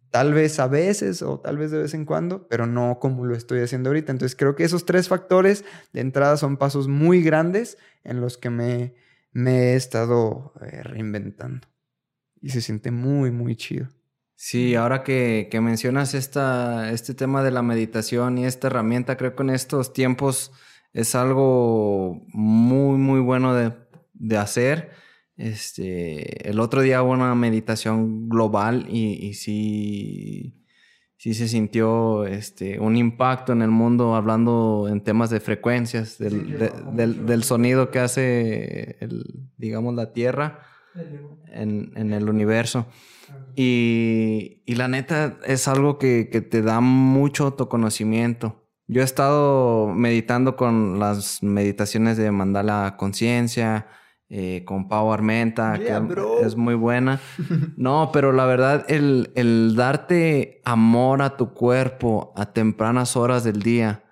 Tal 0.09 0.33
vez 0.33 0.59
a 0.59 0.67
veces 0.67 1.21
o 1.21 1.39
tal 1.39 1.57
vez 1.57 1.71
de 1.71 1.79
vez 1.79 1.93
en 1.93 2.05
cuando, 2.05 2.47
pero 2.47 2.65
no 2.65 2.97
como 2.99 3.25
lo 3.25 3.35
estoy 3.35 3.59
haciendo 3.59 3.89
ahorita. 3.89 4.11
Entonces 4.11 4.35
creo 4.35 4.55
que 4.55 4.63
esos 4.63 4.85
tres 4.85 5.07
factores 5.07 5.65
de 5.93 6.01
entrada 6.01 6.37
son 6.37 6.57
pasos 6.57 6.87
muy 6.87 7.21
grandes 7.21 7.77
en 8.03 8.21
los 8.21 8.37
que 8.37 8.49
me, 8.49 8.95
me 9.31 9.73
he 9.73 9.75
estado 9.75 10.53
eh, 10.61 10.81
reinventando 10.83 11.67
y 12.41 12.49
se 12.49 12.61
siente 12.61 12.91
muy, 12.91 13.31
muy 13.31 13.55
chido. 13.55 13.87
Sí, 14.35 14.75
ahora 14.75 15.03
que, 15.03 15.47
que 15.49 15.61
mencionas 15.61 16.13
esta, 16.13 16.91
este 16.91 17.15
tema 17.15 17.43
de 17.43 17.51
la 17.51 17.63
meditación 17.63 18.37
y 18.37 18.45
esta 18.45 18.67
herramienta, 18.67 19.17
creo 19.17 19.35
que 19.35 19.43
en 19.43 19.49
estos 19.49 19.93
tiempos 19.93 20.51
es 20.93 21.15
algo 21.15 22.23
muy, 22.27 22.97
muy 22.97 23.19
bueno 23.19 23.55
de, 23.55 23.73
de 24.13 24.37
hacer. 24.37 24.91
Este, 25.37 26.49
el 26.49 26.59
otro 26.59 26.81
día 26.81 27.03
hubo 27.03 27.11
una 27.11 27.35
meditación 27.35 28.27
global 28.27 28.87
y, 28.89 29.27
y 29.27 29.35
sí, 29.35 30.65
sí 31.15 31.35
se 31.35 31.47
sintió 31.47 32.25
este, 32.25 32.79
un 32.79 32.97
impacto 32.97 33.53
en 33.53 33.61
el 33.61 33.69
mundo 33.69 34.15
hablando 34.15 34.87
en 34.89 35.01
temas 35.01 35.29
de 35.29 35.39
frecuencias, 35.39 36.17
del, 36.17 36.57
de, 36.57 36.71
del, 36.93 37.27
del 37.27 37.43
sonido 37.43 37.91
que 37.91 37.99
hace, 37.99 38.97
el, 38.99 39.25
digamos, 39.57 39.93
la 39.93 40.11
Tierra 40.11 40.59
en, 41.51 41.91
en 41.95 42.13
el 42.13 42.29
universo. 42.29 42.87
Y, 43.55 44.63
y, 44.65 44.75
la 44.75 44.87
neta 44.87 45.37
es 45.45 45.67
algo 45.67 45.97
que, 45.97 46.29
que, 46.31 46.41
te 46.41 46.61
da 46.61 46.79
mucho 46.79 47.45
autoconocimiento. 47.45 48.63
Yo 48.87 49.01
he 49.01 49.05
estado 49.05 49.87
meditando 49.87 50.55
con 50.55 50.99
las 50.99 51.43
meditaciones 51.43 52.17
de 52.17 52.31
mandala 52.31 52.95
conciencia, 52.97 53.87
eh, 54.29 54.63
con 54.65 54.87
Pau 54.89 55.11
Armenta, 55.13 55.77
Yeah, 55.77 55.99
que 56.01 56.05
bro. 56.13 56.39
es 56.45 56.55
muy 56.55 56.75
buena. 56.75 57.19
No, 57.77 58.09
pero 58.11 58.31
la 58.33 58.45
verdad, 58.45 58.85
el, 58.89 59.31
el 59.35 59.75
darte 59.75 60.61
amor 60.65 61.21
a 61.21 61.37
tu 61.37 61.53
cuerpo 61.53 62.33
a 62.35 62.47
tempranas 62.53 63.15
horas 63.15 63.43
del 63.43 63.61
día 63.61 64.03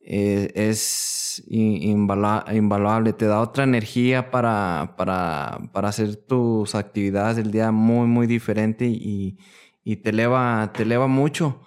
eh, 0.00 0.52
es 0.54 1.42
invaluable. 1.48 3.12
Te 3.12 3.26
da 3.26 3.40
otra 3.40 3.64
energía 3.64 4.30
para, 4.30 4.94
para, 4.96 5.58
para 5.72 5.88
hacer 5.88 6.16
tus 6.16 6.74
actividades 6.74 7.36
del 7.36 7.50
día 7.50 7.70
muy, 7.72 8.06
muy 8.06 8.26
diferente 8.26 8.86
y, 8.86 9.38
y 9.82 9.96
te, 9.96 10.10
eleva, 10.10 10.70
te 10.74 10.82
eleva 10.84 11.06
mucho. 11.06 11.60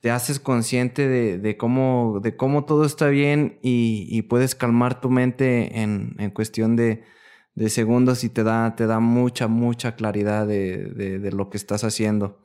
Te 0.00 0.10
haces 0.12 0.38
consciente 0.38 1.08
de, 1.08 1.38
de 1.38 1.56
cómo, 1.56 2.20
de 2.22 2.36
cómo 2.36 2.64
todo 2.64 2.84
está 2.84 3.08
bien 3.08 3.58
y, 3.62 4.06
y 4.08 4.22
puedes 4.22 4.54
calmar 4.54 5.00
tu 5.00 5.10
mente 5.10 5.80
en, 5.80 6.14
en 6.18 6.30
cuestión 6.30 6.76
de, 6.76 7.02
de 7.54 7.68
segundos 7.68 8.22
y 8.22 8.28
te 8.28 8.44
da, 8.44 8.76
te 8.76 8.86
da 8.86 9.00
mucha, 9.00 9.48
mucha 9.48 9.96
claridad 9.96 10.46
de, 10.46 11.18
de- 11.18 11.32
lo 11.32 11.50
que 11.50 11.56
estás 11.56 11.82
haciendo. 11.82 12.38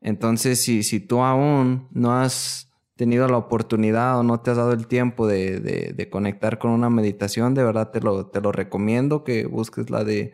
Entonces, 0.00 0.60
si, 0.62 0.82
si 0.82 1.00
tú 1.00 1.22
aún 1.22 1.88
no 1.92 2.12
has 2.14 2.72
tenido 2.96 3.28
la 3.28 3.36
oportunidad 3.36 4.18
o 4.18 4.22
no 4.24 4.40
te 4.40 4.50
has 4.50 4.56
dado 4.56 4.72
el 4.72 4.88
tiempo 4.88 5.26
de 5.28 6.08
conectar 6.10 6.58
con 6.58 6.72
una 6.72 6.90
meditación, 6.90 7.54
de 7.54 7.62
verdad 7.64 7.90
te 7.92 8.00
lo, 8.00 8.26
te 8.26 8.40
lo 8.40 8.50
recomiendo 8.52 9.22
que 9.24 9.46
busques 9.46 9.90
la 9.90 10.02
de 10.04 10.32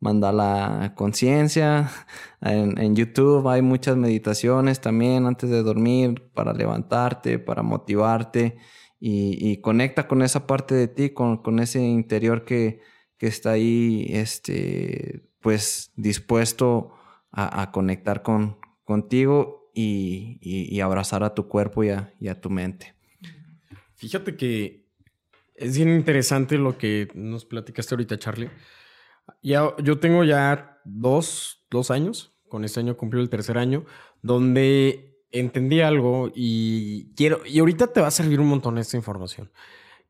Mandala 0.00 0.94
Conciencia. 0.96 1.90
En, 2.40 2.96
YouTube 2.96 3.46
hay 3.48 3.62
muchas 3.62 3.96
meditaciones 3.96 4.80
también 4.80 5.26
antes 5.26 5.50
de 5.50 5.62
dormir 5.62 6.30
para 6.34 6.52
levantarte, 6.52 7.38
para 7.38 7.62
motivarte 7.62 8.56
y, 8.98 9.36
y 9.50 9.60
conecta 9.60 10.08
con 10.08 10.22
esa 10.22 10.46
parte 10.46 10.74
de 10.74 10.88
ti, 10.88 11.10
con, 11.10 11.38
con 11.38 11.58
ese 11.60 11.80
interior 11.80 12.44
que, 12.44 12.80
que 13.18 13.26
está 13.26 13.52
ahí, 13.52 14.06
este, 14.08 15.28
pues 15.40 15.92
dispuesto 15.96 16.92
a, 17.30 17.62
a 17.62 17.70
conectar 17.70 18.22
con, 18.22 18.58
contigo 18.84 19.70
y, 19.74 20.38
y- 20.40 20.74
y 20.74 20.80
abrazar 20.80 21.22
a 21.22 21.34
tu 21.34 21.46
cuerpo 21.46 21.84
y 21.84 21.90
a, 21.90 22.12
y 22.18 22.28
a 22.28 22.40
tu 22.40 22.50
mente. 22.50 22.94
Fíjate 23.94 24.36
que 24.36 24.86
es 25.54 25.76
bien 25.76 25.90
interesante 25.90 26.56
lo 26.56 26.78
que 26.78 27.08
nos 27.14 27.44
platicaste 27.44 27.94
ahorita, 27.94 28.18
Charlie. 28.18 28.48
Ya, 29.42 29.74
yo 29.82 29.98
tengo 29.98 30.24
ya 30.24 30.80
dos, 30.84 31.66
dos 31.70 31.90
años, 31.90 32.34
con 32.48 32.64
este 32.64 32.80
año 32.80 32.96
cumplió 32.96 33.22
el 33.22 33.30
tercer 33.30 33.58
año, 33.58 33.84
donde 34.22 35.24
entendí 35.30 35.80
algo 35.80 36.30
y 36.34 37.14
quiero, 37.14 37.40
y 37.46 37.58
ahorita 37.60 37.88
te 37.88 38.00
va 38.00 38.08
a 38.08 38.12
servir 38.12 38.40
un 38.40 38.48
montón 38.48 38.78
esta 38.78 38.96
información. 38.96 39.50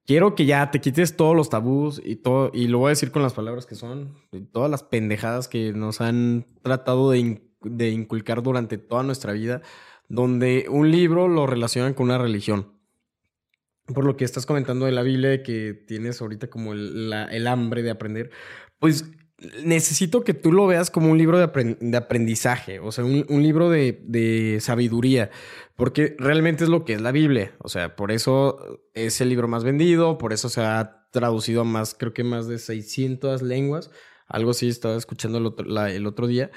Quiero 0.06 0.34
que 0.34 0.46
ya 0.46 0.70
te 0.70 0.80
quites 0.80 1.16
todos 1.16 1.36
los 1.36 1.50
tabús 1.50 2.00
y 2.04 2.16
todo, 2.16 2.50
y 2.54 2.66
lo 2.66 2.78
voy 2.78 2.88
a 2.88 2.90
decir 2.90 3.12
con 3.12 3.22
las 3.22 3.34
palabras 3.34 3.66
que 3.66 3.74
son, 3.74 4.16
y 4.32 4.40
todas 4.40 4.70
las 4.70 4.82
pendejadas 4.82 5.46
que 5.48 5.72
nos 5.72 6.00
han 6.00 6.46
tratado 6.62 7.10
de, 7.10 7.42
de 7.60 7.90
inculcar 7.90 8.42
durante 8.42 8.78
toda 8.78 9.02
nuestra 9.02 9.32
vida, 9.32 9.62
donde 10.08 10.66
un 10.68 10.90
libro 10.90 11.28
lo 11.28 11.46
relacionan 11.46 11.94
con 11.94 12.06
una 12.06 12.18
religión 12.18 12.80
por 13.94 14.04
lo 14.04 14.16
que 14.16 14.24
estás 14.24 14.46
comentando 14.46 14.86
de 14.86 14.92
la 14.92 15.02
Biblia, 15.02 15.42
que 15.42 15.74
tienes 15.74 16.20
ahorita 16.20 16.48
como 16.48 16.72
el, 16.72 17.12
el 17.12 17.46
hambre 17.46 17.82
de 17.82 17.90
aprender, 17.90 18.30
pues 18.80 19.04
necesito 19.64 20.22
que 20.22 20.34
tú 20.34 20.52
lo 20.52 20.66
veas 20.66 20.90
como 20.90 21.10
un 21.10 21.18
libro 21.18 21.38
de, 21.38 21.50
apren- 21.50 21.78
de 21.78 21.96
aprendizaje, 21.96 22.78
o 22.80 22.92
sea, 22.92 23.04
un, 23.04 23.42
libro 23.42 23.70
de, 23.70 24.58
sabiduría, 24.60 25.30
porque 25.76 26.14
realmente 26.18 26.64
es 26.64 26.70
lo 26.70 26.84
que 26.84 26.94
es 26.94 27.00
la 27.00 27.12
Biblia, 27.12 27.54
o 27.58 27.68
sea, 27.68 27.96
por 27.96 28.12
eso 28.12 28.82
es 28.94 29.20
el 29.20 29.28
libro 29.28 29.48
más 29.48 29.64
vendido, 29.64 30.18
por 30.18 30.32
eso 30.32 30.48
se 30.48 30.60
ha 30.60 31.06
traducido 31.10 31.62
a 31.62 31.64
más, 31.64 31.94
creo 31.94 32.12
que 32.12 32.24
más 32.24 32.48
de 32.48 32.58
600 32.58 33.42
lenguas, 33.42 33.90
algo 34.26 34.50
así 34.50 34.68
estaba 34.68 34.96
escuchando 34.96 35.38
el 35.38 36.06
otro, 36.06 36.26
día. 36.26 36.50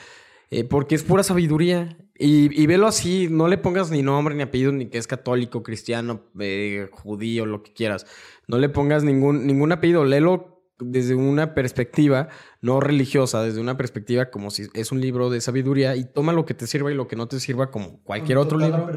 Eh, 0.52 0.64
porque 0.64 0.94
es 0.94 1.02
pura 1.02 1.24
sabiduría. 1.24 1.98
Y, 2.16 2.62
y 2.62 2.68
velo 2.68 2.86
así, 2.86 3.28
no 3.28 3.48
le 3.48 3.58
pongas 3.58 3.90
ni 3.90 4.04
nombre, 4.04 4.36
ni 4.36 4.44
apellido, 4.44 4.72
ni 4.72 4.86
que 4.86 5.00
es 5.00 5.08
católico, 5.08 5.64
cristiano, 5.64 6.22
eh, 6.40 6.88
judío, 6.92 7.48
lo 7.48 7.64
que 7.64 7.74
quieras. 7.74 8.06
No 8.48 8.60
le 8.60 8.70
pongas 8.70 9.04
ningún, 9.04 9.48
ningún 9.48 9.72
apellido, 9.72 10.06
léelo 10.06 10.53
desde 10.80 11.16
una 11.16 11.54
perspectiva 11.54 12.30
no 12.62 12.80
religiosa, 12.80 13.44
desde 13.44 13.62
una 13.62 13.78
perspectiva 13.78 14.30
como 14.32 14.50
si 14.52 14.68
es 14.74 14.92
un 14.92 15.02
libro 15.02 15.30
de 15.30 15.40
sabiduría 15.40 15.96
y 15.96 16.06
toma 16.06 16.34
lo 16.34 16.46
que 16.46 16.54
te 16.54 16.68
sirva 16.68 16.92
y 16.92 16.96
lo 16.96 17.08
que 17.08 17.16
no 17.16 17.28
te 17.28 17.40
sirva 17.40 17.72
como 17.72 18.02
cualquier 18.04 18.38
otro 18.38 18.58
libro. 18.58 18.90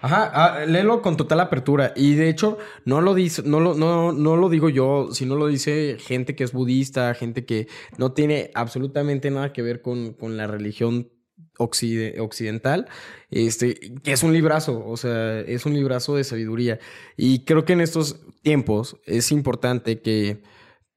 Ajá, 0.00 0.30
ah, 0.32 0.66
léelo 0.66 1.02
con 1.02 1.16
total 1.16 1.40
apertura. 1.40 1.92
Y 1.96 2.14
de 2.14 2.28
hecho, 2.28 2.58
no 2.84 3.00
lo 3.00 3.14
dice, 3.14 3.42
no 3.44 3.60
lo, 3.60 3.74
no, 3.74 4.12
no 4.12 4.36
lo 4.36 4.48
digo 4.48 4.68
yo, 4.68 5.08
sino 5.12 5.34
lo 5.36 5.48
dice 5.48 5.96
gente 5.98 6.34
que 6.34 6.44
es 6.44 6.52
budista, 6.52 7.12
gente 7.14 7.44
que 7.44 7.66
no 7.98 8.12
tiene 8.12 8.50
absolutamente 8.54 9.30
nada 9.30 9.52
que 9.52 9.62
ver 9.62 9.82
con, 9.82 10.12
con 10.12 10.36
la 10.36 10.46
religión 10.46 11.10
occide- 11.58 12.18
occidental, 12.20 12.86
este, 13.30 13.74
que 14.02 14.12
es 14.12 14.22
un 14.22 14.32
librazo, 14.32 14.86
o 14.86 14.96
sea, 14.96 15.40
es 15.40 15.66
un 15.66 15.74
librazo 15.74 16.16
de 16.16 16.24
sabiduría. 16.24 16.78
Y 17.16 17.44
creo 17.44 17.64
que 17.64 17.72
en 17.72 17.80
estos 17.80 18.20
tiempos 18.42 18.96
es 19.04 19.32
importante 19.32 20.00
que 20.00 20.42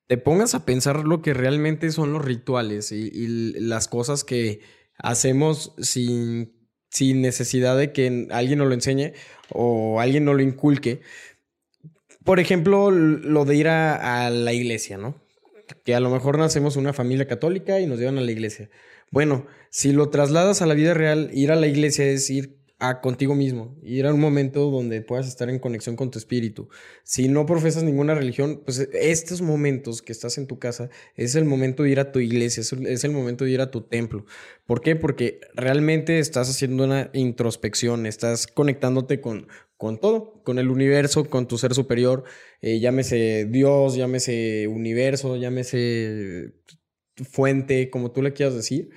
te 0.07 0.17
pongas 0.17 0.55
a 0.55 0.65
pensar 0.65 1.05
lo 1.05 1.21
que 1.21 1.33
realmente 1.33 1.91
son 1.91 2.13
los 2.13 2.23
rituales 2.23 2.91
y, 2.91 3.53
las 3.59 3.87
cosas 3.87 4.23
que 4.23 4.61
hacemos 4.97 5.73
sin, 5.79 6.69
sin 6.89 7.21
necesidad 7.21 7.77
de 7.77 7.91
que 7.91 8.27
alguien 8.31 8.59
nos 8.59 8.67
lo 8.69 8.73
enseñe 8.73 9.13
o 9.49 9.99
alguien 9.99 10.25
nos 10.25 10.35
lo 10.35 10.41
inculque. 10.41 11.01
Por 12.23 12.39
ejemplo, 12.39 12.89
lo 12.91 13.45
de 13.45 13.55
ir 13.55 13.67
a, 13.67 14.25
a 14.25 14.29
la 14.29 14.53
iglesia, 14.53 14.97
¿no? 14.97 15.21
Que 15.83 15.95
a 15.95 15.99
lo 15.99 16.09
mejor 16.09 16.37
nacemos 16.37 16.77
una 16.77 16.93
familia 16.93 17.27
católica 17.27 17.79
y 17.79 17.87
nos 17.87 17.99
llevan 17.99 18.17
a 18.17 18.21
la 18.21 18.31
iglesia. 18.31 18.69
Bueno, 19.11 19.45
si 19.69 19.91
lo 19.91 20.09
trasladas 20.09 20.61
a 20.61 20.65
la 20.65 20.73
vida 20.73 20.93
real, 20.93 21.29
ir 21.33 21.51
a 21.51 21.55
la 21.55 21.67
iglesia 21.67 22.05
es 22.05 22.29
ir 22.29 22.56
a 22.79 23.01
contigo 23.01 23.33
mismo, 23.33 23.75
ir 23.81 24.05
a 24.05 24.13
un 24.13 24.19
momento 24.19 24.69
donde 24.69 25.01
puedas 25.01 25.27
estar 25.27 25.49
en 25.49 25.57
conexión 25.57 25.95
con 25.95 26.11
tu 26.11 26.19
espíritu. 26.19 26.69
Si 27.03 27.27
no 27.27 27.47
profesas 27.47 27.83
ninguna 27.83 28.13
religión, 28.13 28.61
pues 28.63 28.79
estos 28.93 29.41
momentos 29.41 30.03
que 30.03 30.11
estás 30.11 30.37
en 30.37 30.45
tu 30.45 30.59
casa 30.59 30.89
es 31.15 31.33
el 31.35 31.45
momento 31.45 31.83
de 31.83 31.89
ir 31.89 31.99
a 31.99 32.11
tu 32.11 32.19
iglesia, 32.19 32.61
es 32.61 32.71
el, 32.73 32.85
es 32.85 33.03
el 33.03 33.11
momento 33.11 33.45
de 33.45 33.51
ir 33.51 33.61
a 33.61 33.71
tu 33.71 33.81
templo. 33.81 34.25
¿Por 34.67 34.81
qué? 34.81 34.95
Porque 34.95 35.39
realmente 35.55 36.19
estás 36.19 36.49
haciendo 36.49 36.83
una 36.83 37.09
introspección, 37.13 38.05
estás 38.05 38.45
conectándote 38.45 39.21
con, 39.21 39.47
con 39.77 39.99
todo, 39.99 40.43
con 40.43 40.59
el 40.59 40.69
universo, 40.69 41.29
con 41.29 41.47
tu 41.47 41.57
ser 41.57 41.73
superior, 41.73 42.25
eh, 42.61 42.79
llámese 42.79 43.45
Dios, 43.49 43.95
llámese 43.95 44.67
universo, 44.67 45.35
llámese 45.35 46.53
fuente, 47.31 47.89
como 47.89 48.11
tú 48.11 48.21
le 48.21 48.33
quieras 48.33 48.53
decir. 48.55 48.89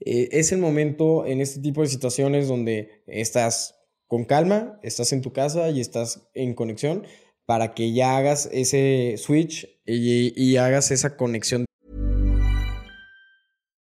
Eh, 0.00 0.28
es 0.32 0.52
el 0.52 0.58
momento 0.58 1.26
en 1.26 1.40
este 1.40 1.60
tipo 1.60 1.82
de 1.82 1.88
situaciones 1.88 2.48
donde 2.48 3.02
estás 3.06 3.76
con 4.06 4.24
calma, 4.24 4.78
estás 4.82 5.12
en 5.12 5.20
tu 5.20 5.32
casa 5.32 5.70
y 5.70 5.80
estás 5.80 6.28
en 6.34 6.54
conexión 6.54 7.06
para 7.46 7.74
que 7.74 7.92
ya 7.92 8.16
hagas 8.16 8.48
ese 8.52 9.16
switch 9.18 9.68
y, 9.86 10.32
y 10.36 10.56
hagas 10.56 10.90
esa 10.90 11.16
conexión. 11.16 11.64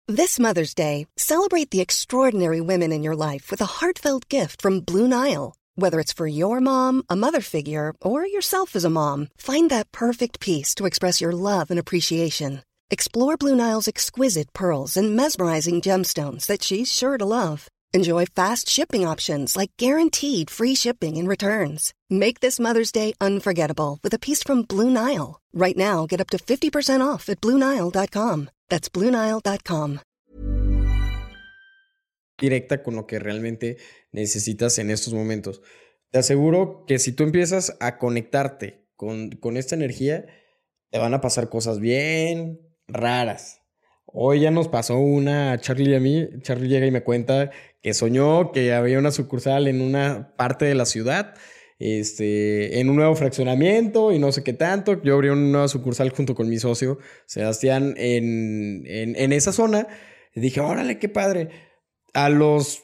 This 0.07 0.39
Mother's 0.39 0.73
Day, 0.73 1.05
celebrate 1.17 1.69
the 1.69 1.81
extraordinary 1.81 2.61
women 2.61 2.91
in 2.91 3.03
your 3.03 3.15
life 3.15 3.51
with 3.51 3.61
a 3.61 3.79
heartfelt 3.79 4.27
gift 4.27 4.61
from 4.61 4.79
Blue 4.79 5.07
Nile. 5.07 5.53
Whether 5.75 5.99
it's 5.99 6.11
for 6.11 6.25
your 6.25 6.59
mom, 6.59 7.03
a 7.09 7.15
mother 7.15 7.41
figure, 7.41 7.93
or 8.01 8.25
yourself 8.25 8.75
as 8.75 8.83
a 8.83 8.89
mom, 8.89 9.27
find 9.37 9.69
that 9.69 9.91
perfect 9.91 10.39
piece 10.39 10.73
to 10.75 10.87
express 10.87 11.21
your 11.21 11.31
love 11.31 11.69
and 11.69 11.79
appreciation. 11.79 12.63
Explore 12.91 13.37
Blue 13.37 13.55
Nile's 13.55 13.87
exquisite 13.87 14.51
pearls 14.51 14.97
and 14.97 15.15
mesmerizing 15.15 15.79
gemstones 15.79 16.47
that 16.47 16.63
she's 16.63 16.91
sure 16.91 17.19
to 17.19 17.25
love. 17.25 17.67
Enjoy 17.93 18.25
fast 18.25 18.67
shipping 18.67 19.05
options 19.05 19.55
like 19.55 19.71
guaranteed 19.77 20.49
free 20.49 20.73
shipping 20.73 21.17
and 21.17 21.27
returns. 21.27 21.93
Make 22.09 22.39
this 22.39 22.59
Mother's 22.59 22.91
Day 22.91 23.13
unforgettable 23.21 23.99
with 24.01 24.13
a 24.15 24.19
piece 24.19 24.41
from 24.41 24.63
Blue 24.63 24.89
Nile. 24.89 25.39
Right 25.53 25.77
now, 25.77 26.07
get 26.07 26.19
up 26.19 26.29
to 26.31 26.37
50% 26.39 27.01
off 27.05 27.29
at 27.29 27.41
BlueNile.com. 27.41 28.49
That's 28.69 28.89
BlueNile.com. 28.89 29.99
directa 32.39 32.81
con 32.81 32.95
lo 32.95 33.05
que 33.05 33.19
realmente 33.19 33.77
necesitas 34.13 34.79
en 34.79 34.89
estos 34.91 35.13
momentos. 35.13 35.61
Te 36.09 36.19
aseguro 36.19 36.85
que 36.87 36.97
si 36.97 37.11
tú 37.11 37.23
empiezas 37.23 37.75
a 37.81 37.97
conectarte 37.97 38.87
con, 38.95 39.31
con 39.31 39.57
esta 39.57 39.75
energía, 39.75 40.25
te 40.89 40.97
van 40.97 41.13
a 41.13 41.19
pasar 41.19 41.49
cosas 41.49 41.81
bien 41.81 42.68
raras. 42.89 43.61
Hoy 44.05 44.41
ya 44.41 44.51
nos 44.51 44.67
pasó 44.67 44.97
una 44.97 45.51
a 45.51 45.59
Charlie 45.59 45.91
y 45.91 45.95
a 45.95 45.99
mí. 45.99 46.27
Charlie 46.41 46.67
llega 46.67 46.87
y 46.87 46.91
me 46.91 47.03
cuenta 47.03 47.51
que 47.81 47.93
soñó 47.93 48.51
que 48.51 48.73
había 48.73 48.99
una 48.99 49.11
sucursal 49.11 49.67
en 49.67 49.81
una 49.81 50.33
parte 50.35 50.65
de 50.65 50.75
la 50.75 50.85
ciudad, 50.85 51.35
este, 51.77 52.79
en 52.79 52.89
un 52.89 52.95
nuevo 52.95 53.15
fraccionamiento 53.15 54.11
y 54.11 54.19
no 54.19 54.31
sé 54.31 54.43
qué 54.43 54.53
tanto. 54.53 55.01
Yo 55.03 55.15
abrí 55.15 55.29
una 55.29 55.41
nueva 55.41 55.67
sucursal 55.67 56.09
junto 56.09 56.33
con 56.33 56.49
mi 56.49 56.57
socio 56.57 56.97
Sebastián 57.27 57.93
en, 57.97 58.83
en, 58.87 59.15
en 59.15 59.31
esa 59.31 59.51
zona. 59.51 59.87
Y 60.33 60.41
dije, 60.41 60.59
órale, 60.59 60.97
qué 60.97 61.09
padre. 61.09 61.49
A 62.13 62.29
los 62.29 62.83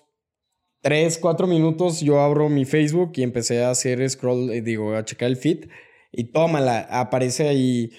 3, 0.82 1.18
4 1.18 1.48
minutos 1.48 2.02
yo 2.02 2.22
abro 2.22 2.48
mi 2.50 2.66
Facebook 2.66 3.14
y 3.16 3.24
empecé 3.24 3.64
a 3.64 3.72
hacer 3.72 4.08
scroll, 4.08 4.52
eh, 4.52 4.62
digo, 4.62 4.96
a 4.96 5.04
checar 5.04 5.30
el 5.30 5.38
feed 5.38 5.66
y 6.12 6.26
tómala, 6.26 6.82
aparece 6.90 7.48
ahí 7.48 7.92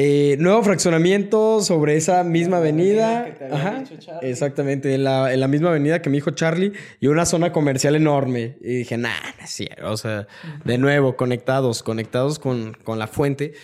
Eh, 0.00 0.36
nuevo 0.38 0.62
fraccionamiento 0.62 1.60
sobre 1.60 1.96
esa 1.96 2.22
misma 2.22 2.58
avenida. 2.58 3.34
Ajá, 3.50 3.82
exactamente, 4.22 4.94
en 4.94 5.02
la, 5.02 5.34
en 5.34 5.40
la 5.40 5.48
misma 5.48 5.70
avenida 5.70 6.00
que 6.00 6.08
me 6.08 6.18
dijo 6.18 6.30
Charlie 6.30 6.72
y 7.00 7.08
una 7.08 7.26
zona 7.26 7.50
comercial 7.50 7.96
enorme. 7.96 8.58
Y 8.60 8.76
dije, 8.76 8.96
nah, 8.96 9.10
no 9.36 9.44
es 9.44 9.50
cierto. 9.50 9.90
O 9.90 9.96
sea, 9.96 10.28
de 10.64 10.78
nuevo, 10.78 11.16
conectados, 11.16 11.82
conectados 11.82 12.38
con, 12.38 12.74
con 12.84 13.00
la 13.00 13.08
fuente. 13.08 13.54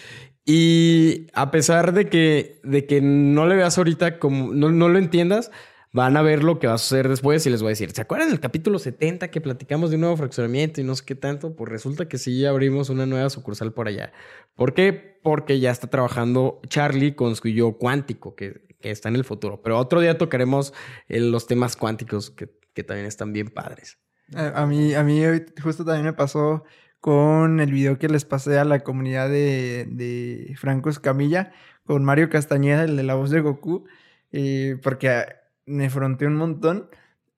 Y 0.44 1.28
a 1.34 1.52
pesar 1.52 1.92
de 1.92 2.08
que, 2.08 2.58
de 2.64 2.84
que 2.84 3.00
no 3.00 3.46
le 3.46 3.54
veas 3.54 3.78
ahorita 3.78 4.18
como, 4.18 4.52
no, 4.52 4.72
no 4.72 4.88
lo 4.88 4.98
entiendas, 4.98 5.52
van 5.94 6.16
a 6.16 6.22
ver 6.22 6.42
lo 6.42 6.58
que 6.58 6.66
va 6.66 6.74
a 6.74 6.78
suceder 6.78 7.08
después 7.08 7.46
y 7.46 7.50
les 7.50 7.62
voy 7.62 7.68
a 7.68 7.70
decir, 7.70 7.92
¿se 7.92 8.02
acuerdan 8.02 8.28
del 8.28 8.40
capítulo 8.40 8.80
70 8.80 9.30
que 9.30 9.40
platicamos 9.40 9.90
de 9.90 9.96
un 9.96 10.00
nuevo 10.00 10.16
fraccionamiento 10.16 10.80
y 10.80 10.84
no 10.84 10.96
sé 10.96 11.04
qué 11.04 11.14
tanto? 11.14 11.54
Pues 11.54 11.70
resulta 11.70 12.08
que 12.08 12.18
sí 12.18 12.44
abrimos 12.44 12.90
una 12.90 13.06
nueva 13.06 13.30
sucursal 13.30 13.72
por 13.72 13.86
allá. 13.86 14.12
¿Por 14.56 14.74
qué? 14.74 15.20
Porque 15.22 15.60
ya 15.60 15.70
está 15.70 15.86
trabajando 15.86 16.60
Charlie 16.66 17.14
con 17.14 17.36
su 17.36 17.46
yo 17.48 17.78
cuántico, 17.78 18.34
que, 18.34 18.62
está 18.80 19.08
en 19.08 19.14
el 19.14 19.24
futuro. 19.24 19.62
Pero 19.62 19.78
otro 19.78 20.00
día 20.00 20.18
tocaremos 20.18 20.74
eh, 21.08 21.20
los 21.20 21.46
temas 21.46 21.76
cuánticos 21.76 22.30
que, 22.30 22.48
también 22.82 23.06
están 23.06 23.32
bien 23.32 23.48
padres. 23.48 23.96
A, 24.34 24.62
a 24.62 24.66
mí, 24.66 24.94
a 24.94 25.04
mí 25.04 25.22
justo 25.62 25.84
también 25.84 26.06
me 26.06 26.12
pasó 26.12 26.64
con 26.98 27.60
el 27.60 27.70
video 27.70 28.00
que 28.00 28.08
les 28.08 28.24
pasé 28.24 28.58
a 28.58 28.64
la 28.64 28.80
comunidad 28.80 29.28
de, 29.28 29.86
de 29.88 30.56
Franco 30.58 30.90
Escamilla, 30.90 31.52
con 31.84 32.04
Mario 32.04 32.30
Castañeda, 32.30 32.82
el 32.82 32.96
de 32.96 33.04
la 33.04 33.14
voz 33.14 33.30
de 33.30 33.40
Goku, 33.40 33.86
eh, 34.32 34.76
porque 34.82 35.24
me 35.66 35.90
fronteé 35.90 36.28
un 36.28 36.36
montón, 36.36 36.88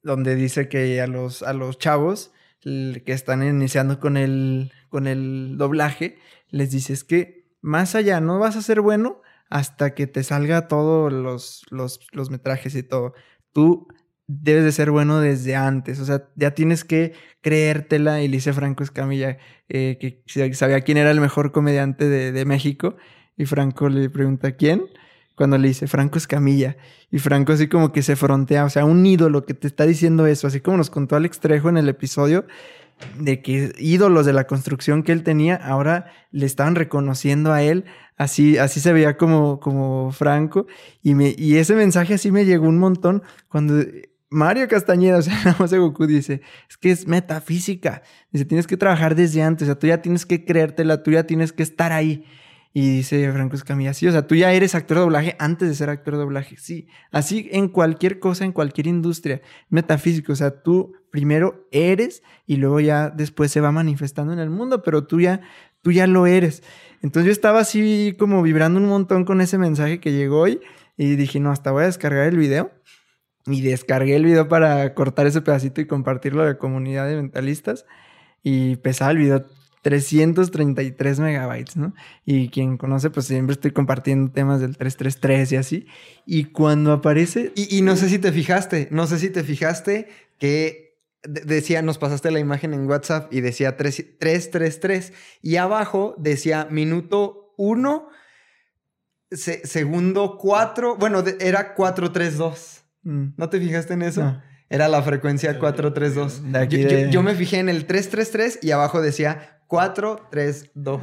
donde 0.03 0.35
dice 0.35 0.69
que 0.69 1.01
a 1.01 1.07
los, 1.07 1.43
a 1.43 1.53
los 1.53 1.79
chavos 1.79 2.33
que 2.63 3.13
están 3.13 3.43
iniciando 3.43 4.01
con 4.01 4.17
el, 4.17 4.73
con 4.89 5.07
el 5.07 5.57
doblaje, 5.57 6.19
les 6.49 6.71
dices 6.71 7.05
que 7.05 7.47
más 7.61 7.95
allá 7.95 8.21
no 8.21 8.39
vas 8.39 8.57
a 8.57 8.63
ser 8.63 8.81
bueno 8.81 9.21
hasta 9.51 9.95
que 9.95 10.07
te 10.07 10.23
salga 10.23 10.69
todos 10.69 11.13
los, 11.13 11.65
los, 11.71 12.01
los 12.13 12.31
metrajes 12.31 12.75
y 12.75 12.83
todo. 12.83 13.15
Tú 13.53 13.89
debes 14.27 14.65
de 14.65 14.73
ser 14.73 14.91
bueno 14.91 15.21
desde 15.21 15.55
antes, 15.55 16.01
o 16.01 16.05
sea, 16.05 16.29
ya 16.35 16.53
tienes 16.53 16.85
que 16.85 17.13
creértela 17.41 18.23
y 18.23 18.29
le 18.29 18.39
dice 18.39 18.53
Franco 18.53 18.83
Escamilla 18.83 19.39
eh, 19.69 19.99
que 20.01 20.55
sabía 20.55 20.81
quién 20.81 20.99
era 20.99 21.13
el 21.13 21.21
mejor 21.21 21.53
comediante 21.53 22.09
de, 22.09 22.33
de 22.33 22.45
México 22.45 22.97
y 23.37 23.47
Franco 23.47 23.89
le 23.89 24.11
pregunta 24.11 24.57
quién 24.57 24.83
cuando 25.37 25.59
le 25.59 25.69
dice 25.69 25.87
Franco 25.87 26.19
Escamilla 26.19 26.77
y 27.11 27.19
Franco 27.19 27.53
así 27.53 27.69
como 27.69 27.93
que 27.93 28.03
se 28.03 28.17
frontea, 28.17 28.65
o 28.65 28.71
sea, 28.71 28.85
un 28.85 29.05
ídolo 29.07 29.45
que 29.45 29.55
te 29.55 29.69
está 29.69 29.87
diciendo 29.87 30.27
eso, 30.27 30.47
así 30.47 30.61
como 30.61 30.79
nos 30.79 30.91
contó 30.91 31.15
Alex 31.15 31.39
Trejo 31.41 31.69
en 31.69 31.77
el 31.77 31.89
episodio 31.89 32.47
de 33.19 33.43
que 33.43 33.73
ídolos 33.79 34.25
de 34.25 34.33
la 34.33 34.47
construcción 34.47 35.03
que 35.03 35.13
él 35.13 35.23
tenía 35.23 35.55
ahora 35.55 36.07
le 36.31 36.47
estaban 36.47 36.75
reconociendo 36.75 37.53
a 37.53 37.63
él, 37.63 37.85
así 38.17 38.57
así 38.57 38.81
se 38.81 38.93
veía 38.93 39.19
como 39.19 39.61
como 39.61 40.11
Franco 40.13 40.67
y 41.03 41.15
me 41.15 41.35
y 41.37 41.57
ese 41.57 41.77
mensaje 41.77 42.15
así 42.15 42.33
me 42.33 42.47
llegó 42.47 42.67
un 42.67 42.79
montón 42.79 43.23
cuando 43.49 43.85
Mario 44.31 44.67
Castañeda, 44.69 45.19
o 45.19 45.23
sea, 45.23 45.41
la 45.45 45.53
voz 45.53 45.71
de 45.71 45.79
Goku 45.79 46.07
dice, 46.07 46.43
es 46.69 46.77
que 46.77 46.91
es 46.91 47.07
metafísica. 47.07 48.03
Dice, 48.33 48.45
tienes 48.45 48.67
que 48.67 48.77
trabajar 48.77 49.15
desde 49.15 49.43
antes, 49.43 49.65
o 49.65 49.67
sea, 49.67 49.79
tú 49.79 49.87
ya 49.87 50.03
tienes 50.03 50.27
que 50.27 50.45
creértela, 50.45 51.03
tú 51.03 51.13
ya 51.13 51.25
tienes 51.25 51.53
que 51.53 51.63
estar 51.63 51.93
ahí. 51.93 52.25
Y 52.79 52.91
dice 52.91 53.33
Franco 53.33 53.57
Escamilla, 53.57 53.95
sí, 53.95 54.07
o 54.07 54.13
sea, 54.13 54.27
tú 54.27 54.35
ya 54.35 54.53
eres 54.53 54.75
actor 54.75 54.99
de 54.99 55.05
doblaje 55.05 55.35
antes 55.39 55.67
de 55.67 55.75
ser 55.75 55.89
actor 55.89 56.13
de 56.13 56.21
doblaje, 56.21 56.59
sí. 56.59 56.89
Así 57.11 57.49
en 57.51 57.69
cualquier 57.69 58.19
cosa, 58.19 58.45
en 58.45 58.53
cualquier 58.53 58.87
industria, 58.87 59.41
metafísico, 59.71 60.35
o 60.35 60.37
sea, 60.37 60.63
tú 60.63 60.93
primero 61.11 61.67
eres 61.73 62.23
y 62.45 62.57
luego 62.57 62.81
ya 62.81 63.09
después 63.09 63.51
se 63.51 63.63
va 63.63 63.73
manifestando 63.73 64.35
en 64.35 64.41
el 64.41 64.51
mundo, 64.51 64.83
pero 64.83 65.07
tú 65.07 65.23
ya, 65.23 65.41
tú 65.81 65.91
ya 65.91 66.07
lo 66.07 66.27
eres. 66.27 66.63
Entonces 67.01 67.29
yo 67.29 67.33
estaba 67.33 67.61
así 67.61 68.15
como 68.19 68.43
vibrando 68.43 68.79
un 68.79 68.89
montón 68.89 69.25
con 69.25 69.41
ese 69.41 69.57
mensaje 69.57 69.99
que 69.99 70.13
llegó 70.13 70.41
hoy 70.41 70.61
y 70.99 71.17
dije, 71.17 71.41
no, 71.41 71.53
hasta 71.53 71.71
voy 71.71 71.85
a 71.85 71.87
descargar 71.87 72.29
el 72.29 72.37
video. 72.37 72.73
Y 73.47 73.63
descargué 73.63 74.17
el 74.17 74.27
video 74.27 74.49
para 74.49 74.93
cortar 74.93 75.27
ese 75.27 75.41
pedacito 75.41 75.81
y 75.81 75.87
compartirlo 75.87 76.43
a 76.43 76.45
la 76.45 76.59
comunidad 76.59 77.09
de 77.09 77.17
mentalistas. 77.17 77.87
Y 78.43 78.77
pesaba 78.77 79.13
el 79.13 79.17
video 79.17 79.47
333 79.87 81.21
megabytes, 81.21 81.77
¿no? 81.77 81.95
Y 82.25 82.49
quien 82.49 82.77
conoce, 82.77 83.09
pues 83.09 83.27
siempre 83.27 83.53
estoy 83.55 83.71
compartiendo 83.71 84.33
temas 84.33 84.61
del 84.61 84.77
333 84.77 85.53
y 85.53 85.57
así. 85.57 85.87
Y 86.27 86.45
cuando 86.47 86.91
aparece... 86.93 87.53
Y, 87.55 87.77
y 87.79 87.83
no 87.83 87.95
sé 87.95 88.09
si 88.09 88.19
te 88.19 88.33
fijaste, 88.33 88.89
no 88.91 89.07
sé 89.07 89.21
si 89.21 89.31
te 89.31 89.45
fijaste 89.45 90.09
que 90.41 90.99
de- 91.23 91.43
decía, 91.43 91.83
nos 91.83 91.99
pasaste 91.99 92.33
la 92.33 92.41
imagen 92.41 92.75
en 92.75 92.89
WhatsApp 92.89 93.33
y 93.33 93.41
decía 93.43 93.77
3 93.77 94.19
333 94.19 95.13
y 95.41 95.55
abajo 95.55 96.17
decía 96.19 96.67
minuto 96.69 97.55
1, 97.57 98.09
segundo 99.31 100.37
4, 100.39 100.97
bueno, 100.97 101.23
de- 101.23 101.37
era 101.41 101.75
432. 101.75 102.83
Mm, 103.05 103.27
¿No 103.37 103.49
te 103.51 103.61
fijaste 103.61 103.95
en 103.95 104.03
eso? 104.03 104.25
no. 104.25 104.43
Era 104.69 104.89
la 104.89 105.01
frecuencia 105.01 105.61
432. 105.61 106.51
De 106.51 106.59
aquí 106.59 106.83
Yo, 106.83 106.89
yo- 106.89 106.97
de- 106.97 107.11
yo 107.13 107.23
me 107.23 107.37
fijé 107.37 107.61
en 107.61 107.69
el 107.69 107.87
333 107.87 108.59
y 108.63 108.73
abajo 108.73 109.01
decía 109.01 109.56
432. 109.67 111.01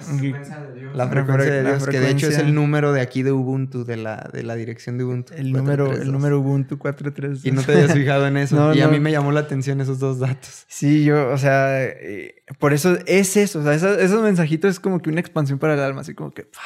La 0.94 1.06
La 1.06 1.10
frecuencia 1.10 1.48
fre- 1.52 1.56
de 1.56 1.64
la 1.64 1.70
Dios, 1.72 1.88
que 1.88 2.00
de 2.00 2.10
hecho 2.12 2.28
es 2.28 2.34
frecuencia- 2.36 2.40
el 2.48 2.54
número 2.56 2.94
de 2.94 3.02
aquí 3.02 3.24
de 3.24 3.32
Ubuntu, 3.32 3.84
de 3.84 3.98
la, 3.98 4.30
de 4.32 4.44
la 4.44 4.54
dirección 4.56 4.98
de 4.98 5.04
Ubuntu. 5.06 5.34
El 5.36 5.52
número, 5.52 5.86
el 5.86 5.90
432. 6.08 6.14
número 6.14 6.40
Ubuntu 6.40 6.78
432. 6.78 7.46
Y 7.46 7.52
no 7.52 7.64
te 7.64 7.72
habías 7.74 7.94
fijado 7.94 8.28
en 8.28 8.38
eso. 8.38 8.56
No, 8.64 8.74
y 8.76 8.82
a 8.82 8.88
mí 8.88 9.00
me 9.00 9.12
llamó 9.12 9.32
la 9.32 9.40
atención 9.42 9.82
esos 9.82 9.98
dos 10.00 10.20
datos. 10.20 10.66
Sí, 10.68 11.04
yo, 11.04 11.30
o 11.32 11.38
sea, 11.38 11.84
eh, 11.84 12.44
por 12.60 12.74
eso 12.74 12.98
es 13.08 13.36
eso, 13.38 13.60
o 13.60 13.64
sea, 13.64 13.74
esos, 13.74 13.98
esos 13.98 14.22
mensajitos 14.22 14.70
es 14.72 14.80
como 14.80 15.02
que 15.02 15.10
una 15.10 15.20
expansión 15.20 15.58
para 15.58 15.74
el 15.74 15.80
alma, 15.80 16.02
así 16.02 16.14
como 16.14 16.32
que, 16.32 16.44
¡pah! 16.44 16.60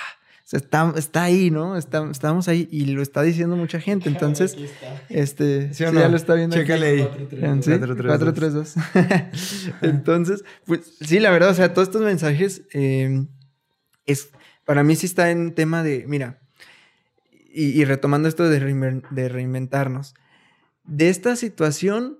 O 0.48 0.50
sea, 0.50 0.60
está, 0.60 0.93
está 0.95 1.24
ahí, 1.24 1.52
¿no? 1.52 1.76
Está- 1.76 2.10
estamos 2.10 2.48
ahí 2.48 2.70
y 2.72 2.86
lo 2.86 3.02
está 3.02 3.22
diciendo 3.22 3.58
mucha 3.58 3.82
gente, 3.82 4.08
entonces, 4.16 4.56
este, 5.10 5.74
¿Sí 5.74 5.84
o 5.84 5.89
sí, 5.89 5.93
no? 5.95 6.00
ya 6.00 6.08
lo 6.08 6.16
está 6.16 6.36
viendo. 6.36 6.56
Chécale 6.56 6.88
ahí. 6.88 7.10
¿Sí? 7.62 7.72
432. 7.78 8.76
Entonces, 9.82 10.45
pues 10.66 10.93
sí, 11.02 11.20
la 11.20 11.32
verdad, 11.32 11.50
o 11.50 11.54
sea, 11.54 11.74
todos 11.74 11.89
estos 11.89 12.02
mensajes 12.02 12.62
eh, 12.74 13.26
es 14.06 14.30
para 14.64 14.84
mí 14.84 14.95
sí 14.95 15.06
está 15.06 15.32
en 15.32 15.54
tema 15.54 15.84
de, 15.84 16.06
mira, 16.08 16.39
y, 17.54 17.66
y 17.82 17.84
retomando 17.84 18.30
esto 18.30 18.48
de, 18.50 19.02
de 19.12 19.30
reinventarnos, 19.30 20.14
de 20.86 21.10
esta 21.10 21.36
situación 21.36 22.20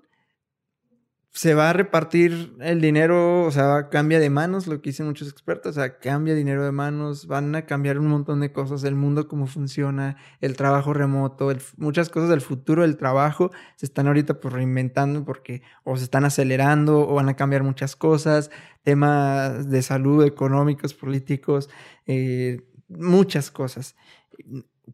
se 1.38 1.54
va 1.54 1.70
a 1.70 1.72
repartir 1.72 2.56
el 2.58 2.80
dinero, 2.80 3.44
o 3.44 3.50
sea, 3.52 3.90
cambia 3.90 4.18
de 4.18 4.28
manos, 4.28 4.66
lo 4.66 4.82
que 4.82 4.90
dicen 4.90 5.06
muchos 5.06 5.28
expertos, 5.28 5.70
o 5.70 5.80
sea, 5.80 6.00
cambia 6.00 6.34
dinero 6.34 6.64
de 6.64 6.72
manos, 6.72 7.28
van 7.28 7.54
a 7.54 7.64
cambiar 7.64 8.00
un 8.00 8.08
montón 8.08 8.40
de 8.40 8.50
cosas, 8.50 8.82
el 8.82 8.96
mundo 8.96 9.28
cómo 9.28 9.46
funciona, 9.46 10.16
el 10.40 10.56
trabajo 10.56 10.94
remoto, 10.94 11.48
muchas 11.76 12.08
cosas 12.08 12.28
del 12.28 12.40
futuro 12.40 12.82
del 12.82 12.96
trabajo 12.96 13.52
se 13.76 13.86
están 13.86 14.08
ahorita 14.08 14.40
pues 14.40 14.52
reinventando 14.52 15.24
porque 15.24 15.62
o 15.84 15.96
se 15.96 16.02
están 16.02 16.24
acelerando 16.24 17.08
o 17.08 17.14
van 17.14 17.28
a 17.28 17.36
cambiar 17.36 17.62
muchas 17.62 17.94
cosas, 17.94 18.50
temas 18.82 19.70
de 19.70 19.82
salud, 19.82 20.24
económicos, 20.24 20.92
políticos, 20.92 21.70
eh, 22.08 22.66
muchas 22.88 23.52
cosas. 23.52 23.94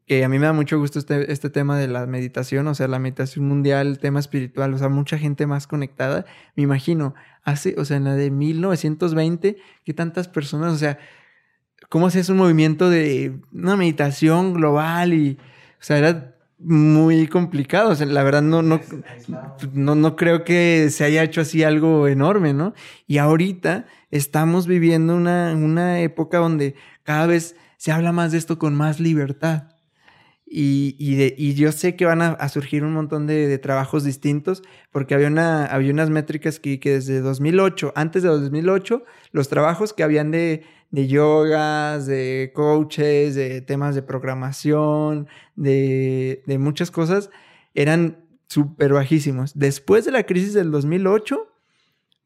Que 0.07 0.25
a 0.25 0.29
mí 0.29 0.39
me 0.39 0.47
da 0.47 0.53
mucho 0.53 0.79
gusto 0.79 0.99
este, 0.99 1.33
este 1.33 1.51
tema 1.51 1.79
de 1.79 1.89
la 1.89 2.07
meditación, 2.07 2.67
o 2.69 2.75
sea, 2.75 2.89
la 2.89 2.99
meditación 2.99 3.47
mundial, 3.47 3.87
el 3.87 3.99
tema 3.99 4.21
espiritual, 4.21 4.75
o 4.75 4.79
sea, 4.79 4.89
mucha 4.89 5.19
gente 5.19 5.47
más 5.47 5.67
conectada. 5.67 6.25
Me 6.57 6.63
imagino, 6.63 7.15
hace, 7.43 7.75
o 7.79 7.85
sea, 7.85 7.97
en 7.97 8.05
la 8.05 8.15
de 8.15 8.31
1920, 8.31 9.57
que 9.85 9.95
tantas 9.95 10.29
personas, 10.29 10.73
o 10.73 10.79
sea, 10.79 10.99
cómo 11.89 12.07
haces 12.07 12.29
un 12.29 12.39
movimiento 12.39 12.91
de 12.91 13.41
una 13.53 13.77
meditación 13.77 14.55
global 14.55 15.13
y, 15.13 15.39
o 15.81 15.83
sea, 15.83 15.99
era 15.99 16.35
muy 16.59 17.29
complicado. 17.29 17.95
La 18.07 18.23
verdad 18.23 18.43
no, 18.43 18.63
no, 18.63 18.81
no, 19.73 19.95
no 19.95 20.17
creo 20.17 20.45
que 20.45 20.89
se 20.91 21.05
haya 21.05 21.23
hecho 21.23 21.41
así 21.41 21.63
algo 21.63 22.09
enorme, 22.09 22.53
¿no? 22.55 22.75
Y 23.07 23.19
ahorita 23.19 23.87
estamos 24.11 24.67
viviendo 24.67 25.15
una, 25.17 25.55
una 25.55 26.01
época 26.01 26.39
donde 26.39 26.75
cada 27.03 27.27
vez 27.27 27.57
se 27.77 27.93
habla 27.93 28.13
más 28.13 28.33
de 28.33 28.39
esto 28.39 28.59
con 28.59 28.75
más 28.75 29.01
libertad. 29.01 29.74
Y, 30.57 30.95
y, 31.01 31.55
yo 31.55 31.73
sé 31.73 31.97
que 31.97 32.05
van 32.07 32.23
a, 32.23 32.49
surgir 32.49 32.85
un 32.85 32.93
montón 32.93 33.27
de, 33.27 33.59
trabajos 33.59 34.05
distintos, 34.05 34.63
porque 34.93 35.17
había, 35.17 35.27
una, 35.27 35.69
unas 35.77 36.11
métricas 36.11 36.61
que, 36.61 36.79
desde 36.81 37.23
2008, 37.23 37.93
antes 37.97 38.23
de 38.23 38.29
2008, 38.29 39.03
los 39.33 39.49
trabajos 39.49 39.93
que 39.93 40.05
habían 40.05 40.31
de, 40.31 40.63
de 40.93 41.09
yogas, 41.09 42.07
de 42.07 42.53
coaches, 42.55 43.35
de 43.35 43.63
temas 43.63 43.97
de 43.97 44.03
programación, 44.03 45.27
de, 45.57 46.45
muchas 46.61 46.93
cosas, 46.93 47.31
eran 47.75 48.25
súper 48.47 48.93
bajísimos. 48.93 49.59
Después 49.59 50.05
de 50.05 50.13
la 50.13 50.23
crisis 50.23 50.55
del 50.55 50.71
2008, 50.71 51.49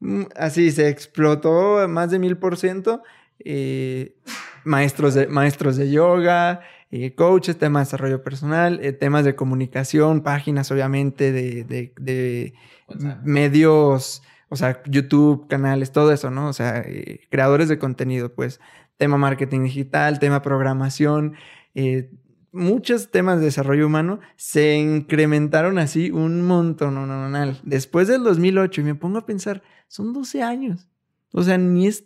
mm, 0.01 0.23
así 0.35 0.69
se 0.69 0.87
explotó 0.87 1.87
más 1.87 2.11
de 2.11 2.19
mil 2.19 2.37
por 2.37 2.57
ciento. 2.57 3.01
eh, 3.43 4.17
maestros, 4.65 5.17
maestros 5.29 5.77
de 5.77 5.89
yoga, 5.89 6.61
eh, 6.91 7.13
coaches, 7.15 7.57
temas 7.57 7.81
de 7.81 7.85
desarrollo 7.87 8.23
personal, 8.23 8.79
eh, 8.81 8.93
temas 8.93 9.25
de 9.25 9.35
comunicación, 9.35 10.21
páginas 10.21 10.71
obviamente 10.71 11.31
de, 11.31 11.63
de- 11.63 11.93
de 11.99 12.53
medios, 13.23 14.23
o 14.49 14.55
sea, 14.55 14.81
YouTube, 14.85 15.47
canales, 15.47 15.91
todo 15.91 16.11
eso, 16.11 16.31
¿no? 16.31 16.47
O 16.49 16.53
sea, 16.53 16.79
eh, 16.85 17.21
creadores 17.29 17.69
de 17.69 17.77
contenido, 17.79 18.33
pues, 18.33 18.59
tema 18.97 19.17
marketing 19.17 19.63
digital, 19.63 20.19
tema 20.19 20.41
programación, 20.41 21.35
muchos 22.51 23.11
temas 23.11 23.39
de 23.39 23.45
desarrollo 23.45 23.85
humano 23.87 24.19
se 24.35 24.75
incrementaron 24.77 25.77
así 25.77 26.11
un 26.11 26.41
montón. 26.45 26.95
No, 26.95 27.05
no, 27.05 27.29
no, 27.29 27.53
Después 27.63 28.07
del 28.07 28.23
2008, 28.23 28.81
y 28.81 28.83
me 28.83 28.95
pongo 28.95 29.19
a 29.19 29.25
pensar, 29.25 29.61
son 29.87 30.13
12 30.13 30.41
años. 30.41 30.87
O 31.31 31.43
sea, 31.43 31.57
ni 31.57 31.87
es 31.87 32.05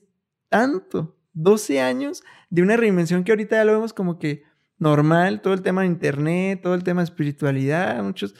tanto. 0.49 1.15
12 1.35 1.81
años 1.81 2.23
de 2.51 2.61
una 2.61 2.77
reinvención 2.77 3.23
que 3.23 3.31
ahorita 3.31 3.55
ya 3.55 3.65
lo 3.65 3.71
vemos 3.73 3.91
como 3.93 4.19
que 4.19 4.43
normal, 4.83 5.41
todo 5.41 5.55
el 5.55 5.63
tema 5.63 5.81
de 5.81 5.87
internet, 5.87 6.61
todo 6.61 6.75
el 6.75 6.83
tema 6.83 7.01
de 7.01 7.05
espiritualidad, 7.05 8.03
muchos, 8.03 8.35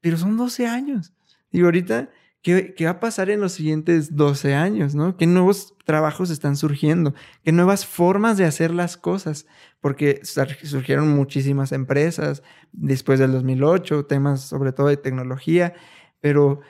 pero 0.00 0.16
son 0.16 0.38
12 0.38 0.66
años. 0.66 1.12
Y 1.50 1.60
ahorita, 1.62 2.08
¿qué, 2.40 2.74
¿qué, 2.74 2.86
va 2.86 2.92
a 2.92 3.00
pasar 3.00 3.28
en 3.28 3.40
los 3.40 3.52
siguientes 3.52 4.16
12 4.16 4.54
años? 4.54 4.94
¿no? 4.94 5.16
¿Qué 5.16 5.26
nuevos 5.26 5.74
trabajos 5.84 6.30
están 6.30 6.56
surgiendo? 6.56 7.14
¿Qué 7.42 7.52
nuevas 7.52 7.84
formas 7.84 8.38
de 8.38 8.46
hacer 8.46 8.72
las 8.72 8.96
cosas? 8.96 9.46
Porque 9.80 10.20
surgieron 10.24 11.14
muchísimas 11.14 11.72
empresas 11.72 12.42
después 12.72 13.18
del 13.18 13.32
2008, 13.32 14.06
temas 14.06 14.40
sobre 14.40 14.72
todo 14.72 14.88
de 14.88 14.96
tecnología, 14.96 15.74
pero, 16.20 16.60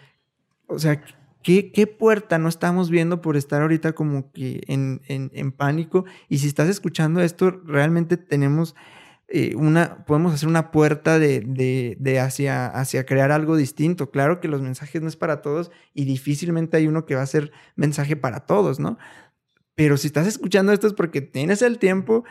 o 0.66 0.78
sea, 0.78 1.00
¿Qué, 1.44 1.86
puerta 1.86 2.38
no 2.38 2.48
estamos 2.48 2.88
viendo 2.88 3.20
por 3.20 3.36
estar 3.36 3.60
ahorita 3.60 3.92
como 3.92 4.32
que 4.32 4.62
en, 4.66 5.52
pánico? 5.52 6.06
Y 6.30 6.38
si 6.38 6.46
estás 6.46 6.70
escuchando 6.70 7.20
esto, 7.20 7.50
realmente 7.50 8.16
tenemos 8.16 8.74
eh, 9.28 9.54
una, 9.54 10.06
podemos 10.06 10.32
hacer 10.32 10.48
una 10.48 10.70
puerta 10.70 11.18
de, 11.18 11.96
de, 11.98 12.18
hacia, 12.18 12.68
hacia 12.68 13.04
crear 13.04 13.30
algo 13.30 13.56
distinto. 13.56 14.10
Claro 14.10 14.40
que 14.40 14.48
los 14.48 14.62
mensajes 14.62 15.02
no 15.02 15.08
es 15.08 15.16
para 15.16 15.42
todos 15.42 15.70
y 15.92 16.06
difícilmente 16.06 16.78
hay 16.78 16.86
uno 16.86 17.04
que 17.04 17.14
va 17.14 17.20
a 17.20 17.26
ser 17.26 17.52
mensaje 17.76 18.16
para 18.16 18.46
todos, 18.46 18.80
¿no? 18.80 18.96
Pero 19.74 19.98
si 19.98 20.06
estás 20.06 20.26
escuchando 20.26 20.72
esto 20.72 20.86
es 20.86 20.94
porque 20.94 21.20
tienes 21.20 21.60
el 21.60 21.78
tiempo 21.78 22.24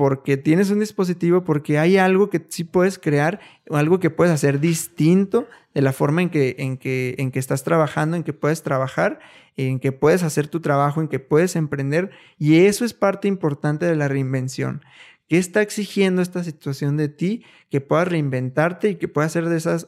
porque 0.00 0.38
tienes 0.38 0.70
un 0.70 0.80
dispositivo, 0.80 1.44
porque 1.44 1.78
hay 1.78 1.98
algo 1.98 2.30
que 2.30 2.42
sí 2.48 2.64
puedes 2.64 2.98
crear, 2.98 3.38
algo 3.70 4.00
que 4.00 4.08
puedes 4.08 4.32
hacer 4.32 4.58
distinto 4.58 5.46
de 5.74 5.82
la 5.82 5.92
forma 5.92 6.22
en 6.22 6.30
que, 6.30 6.56
en 6.58 6.78
que, 6.78 7.16
en 7.18 7.30
que 7.30 7.38
estás 7.38 7.64
trabajando, 7.64 8.16
en 8.16 8.22
que 8.22 8.32
puedes 8.32 8.62
trabajar, 8.62 9.20
en 9.58 9.78
que 9.78 9.92
puedes 9.92 10.22
hacer 10.22 10.48
tu 10.48 10.60
trabajo, 10.60 11.02
en 11.02 11.08
que 11.08 11.18
puedes 11.18 11.54
emprender. 11.54 12.12
Y 12.38 12.64
eso 12.64 12.86
es 12.86 12.94
parte 12.94 13.28
importante 13.28 13.84
de 13.84 13.94
la 13.94 14.08
reinvención. 14.08 14.82
¿Qué 15.28 15.36
está 15.36 15.60
exigiendo 15.60 16.22
esta 16.22 16.44
situación 16.44 16.96
de 16.96 17.10
ti? 17.10 17.44
Que 17.68 17.82
puedas 17.82 18.08
reinventarte 18.08 18.88
y 18.88 18.94
que 18.94 19.06
puedas 19.06 19.32
hacer 19.32 19.50
de 19.50 19.58
esas 19.58 19.86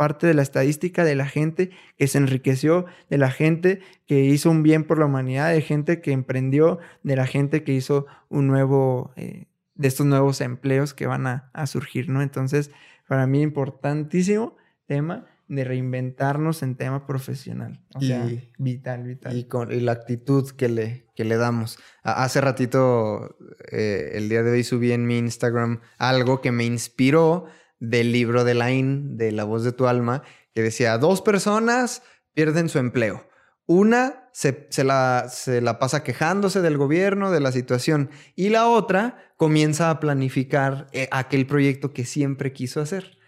parte 0.00 0.26
de 0.26 0.32
la 0.32 0.40
estadística 0.40 1.04
de 1.04 1.14
la 1.14 1.26
gente 1.26 1.72
que 1.98 2.06
se 2.06 2.16
enriqueció, 2.16 2.86
de 3.10 3.18
la 3.18 3.30
gente 3.30 3.80
que 4.06 4.24
hizo 4.24 4.50
un 4.50 4.62
bien 4.62 4.84
por 4.84 4.98
la 4.98 5.04
humanidad, 5.04 5.52
de 5.52 5.60
gente 5.60 6.00
que 6.00 6.12
emprendió, 6.12 6.78
de 7.02 7.16
la 7.16 7.26
gente 7.26 7.64
que 7.64 7.74
hizo 7.74 8.06
un 8.30 8.46
nuevo, 8.46 9.12
eh, 9.16 9.44
de 9.80 9.88
estos 9.88 10.04
nuevos 10.04 10.42
empleos 10.42 10.92
que 10.92 11.06
van 11.06 11.26
a, 11.26 11.66
surgir, 11.66 12.10
¿no? 12.10 12.20
Entonces, 12.20 12.70
para 13.08 13.26
mí 13.26 13.40
importantísimo 13.40 14.54
tema 14.84 15.24
de 15.48 15.64
reinventarnos 15.64 16.62
en 16.62 16.76
tema 16.76 17.06
profesional. 17.06 17.82
O 17.94 18.00
sea, 18.02 18.28
vital, 18.58 19.04
vital. 19.04 19.34
Y, 19.34 19.44
con, 19.44 19.84
la 19.86 19.92
actitud 19.92 20.50
que 20.50 20.68
le, 20.68 21.06
que 21.14 21.24
le 21.24 21.38
damos. 21.38 21.78
Hace 22.02 22.42
ratito, 22.42 23.38
eh, 23.72 24.10
el 24.14 24.28
día 24.28 24.42
de 24.42 24.50
hoy 24.50 24.64
subí 24.64 24.92
en 24.92 25.06
mi 25.06 25.16
Instagram 25.16 25.80
algo 25.96 26.42
que 26.42 26.52
me 26.52 26.64
inspiró 26.64 27.46
del 27.78 28.12
libro 28.12 28.44
de 28.44 28.52
Lain, 28.52 29.16
de 29.16 29.32
La 29.32 29.44
voz 29.44 29.64
de 29.64 29.72
tu 29.72 29.86
alma, 29.86 30.22
que 30.54 30.62
decía, 30.62 30.98
dos 30.98 31.22
personas 31.22 32.02
pierden 32.34 32.68
su 32.68 32.78
empleo. 32.78 33.26
Una 33.64 34.19
se, 34.32 34.84
la, 34.84 35.78
pasa 35.78 36.02
quejándose 36.02 36.60
del 36.60 36.76
gobierno, 36.76 37.30
de 37.30 37.40
la 37.40 37.52
situación, 37.52 38.10
y 38.36 38.48
la 38.48 38.68
otra 38.68 39.32
comienza 39.36 39.90
a 39.90 40.00
planificar 40.00 40.86
eh, 40.92 41.08
aquel 41.10 41.46
proyecto 41.46 41.92
que 41.92 42.04
siempre 42.04 42.52
quiso 42.52 42.80
hacer. 42.80 43.18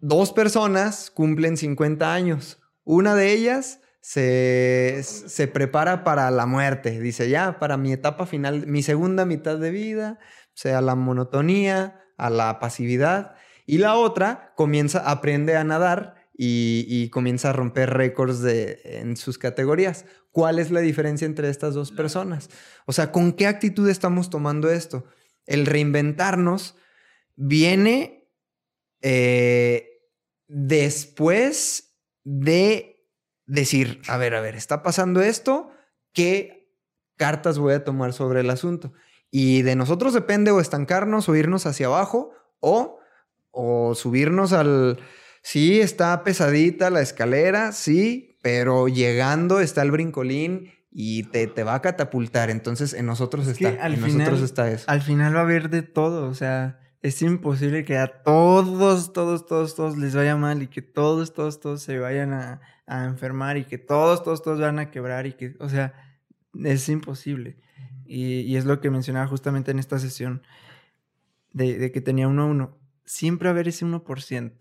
Dos 0.00 0.32
personas 0.32 1.10
cumplen 1.10 1.56
50 1.56 2.12
años. 2.12 2.60
Una 2.84 3.14
de 3.14 3.32
ellas 3.32 3.80
se, 4.00 5.50
prepara 5.52 6.04
para 6.04 6.30
la 6.30 6.46
muerte. 6.46 7.00
Dice, 7.00 7.28
ya, 7.28 7.58
para 7.58 7.76
mi 7.76 7.92
etapa 7.92 8.26
final, 8.26 8.66
mi 8.66 8.82
segunda 8.82 9.24
mitad 9.24 9.58
de 9.58 9.70
vida, 9.70 10.18
sea 10.54 10.80
la 10.80 10.96
monotonía, 10.96 12.00
a 12.18 12.30
la 12.30 12.58
pasividad. 12.58 13.36
Y 13.64 13.78
la 13.78 13.94
otra 13.94 14.52
comienza, 14.56 15.08
aprende 15.08 15.56
a 15.56 15.64
nadar 15.64 16.21
y, 16.34 17.08
comienza 17.10 17.50
a 17.50 17.52
romper 17.52 17.90
récords 17.90 18.40
de, 18.40 18.80
en 18.84 19.16
sus 19.16 19.38
categorías. 19.38 20.06
¿Cuál 20.30 20.58
es 20.58 20.70
la 20.70 20.80
diferencia 20.80 21.26
entre 21.26 21.48
estas 21.50 21.74
dos 21.74 21.92
personas? 21.92 22.48
O 22.86 22.92
sea, 22.92 23.12
¿con 23.12 23.32
qué 23.32 23.46
actitud 23.46 23.88
estamos 23.88 24.30
tomando 24.30 24.70
esto? 24.70 25.04
El 25.46 25.66
reinventarnos 25.66 26.76
viene 27.36 28.30
eh, 29.02 30.00
después 30.48 31.98
de 32.24 33.06
decir, 33.46 34.00
a 34.08 34.16
ver, 34.16 34.34
a 34.34 34.40
ver, 34.40 34.54
está 34.54 34.82
pasando 34.82 35.20
esto, 35.20 35.70
¿qué 36.12 36.72
cartas 37.16 37.58
voy 37.58 37.74
a 37.74 37.84
tomar 37.84 38.12
sobre 38.12 38.40
el 38.40 38.50
asunto? 38.50 38.92
Y 39.30 39.62
de 39.62 39.76
nosotros 39.76 40.14
depende 40.14 40.50
o 40.50 40.60
estancarnos 40.60 41.28
o 41.28 41.36
irnos 41.36 41.66
hacia 41.66 41.86
abajo 41.86 42.32
o, 42.60 42.98
o 43.50 43.94
subirnos 43.94 44.52
al 44.52 44.98
Sí, 45.42 45.80
está 45.80 46.22
pesadita 46.22 46.90
la 46.90 47.00
escalera, 47.00 47.72
sí, 47.72 48.38
pero 48.42 48.88
llegando 48.88 49.60
está 49.60 49.82
el 49.82 49.90
brincolín 49.90 50.70
y 50.90 51.24
te, 51.24 51.46
te 51.46 51.64
va 51.64 51.74
a 51.74 51.82
catapultar. 51.82 52.48
Entonces, 52.50 52.94
en 52.94 53.06
nosotros 53.06 53.48
está, 53.48 53.70
al 53.80 53.94
en 53.94 54.02
final, 54.02 54.18
nosotros 54.18 54.42
está 54.42 54.70
eso. 54.70 54.84
Al 54.88 55.02
final 55.02 55.34
va 55.34 55.40
a 55.40 55.42
haber 55.42 55.68
de 55.68 55.82
todo, 55.82 56.28
o 56.28 56.34
sea, 56.34 56.78
es 57.02 57.20
imposible 57.22 57.84
que 57.84 57.98
a 57.98 58.22
todos, 58.22 59.12
todos, 59.12 59.46
todos, 59.46 59.74
todos 59.74 59.98
les 59.98 60.14
vaya 60.14 60.36
mal 60.36 60.62
y 60.62 60.68
que 60.68 60.82
todos, 60.82 61.34
todos, 61.34 61.58
todos 61.58 61.82
se 61.82 61.98
vayan 61.98 62.32
a, 62.32 62.60
a 62.86 63.04
enfermar 63.04 63.56
y 63.56 63.64
que 63.64 63.78
todos, 63.78 64.22
todos, 64.22 64.42
todos 64.42 64.60
van 64.60 64.78
a 64.78 64.90
quebrar 64.90 65.26
y 65.26 65.32
que, 65.32 65.56
o 65.58 65.68
sea, 65.68 65.94
es 66.54 66.88
imposible. 66.88 67.56
Y, 68.04 68.40
y 68.40 68.56
es 68.56 68.64
lo 68.64 68.80
que 68.80 68.90
mencionaba 68.90 69.26
justamente 69.26 69.72
en 69.72 69.80
esta 69.80 69.98
sesión 69.98 70.42
de, 71.52 71.78
de 71.78 71.90
que 71.90 72.00
tenía 72.00 72.28
uno 72.28 72.42
a 72.42 72.46
uno. 72.46 72.78
Siempre 73.04 73.48
haber 73.48 73.66
ese 73.66 73.84
1%. 73.84 74.52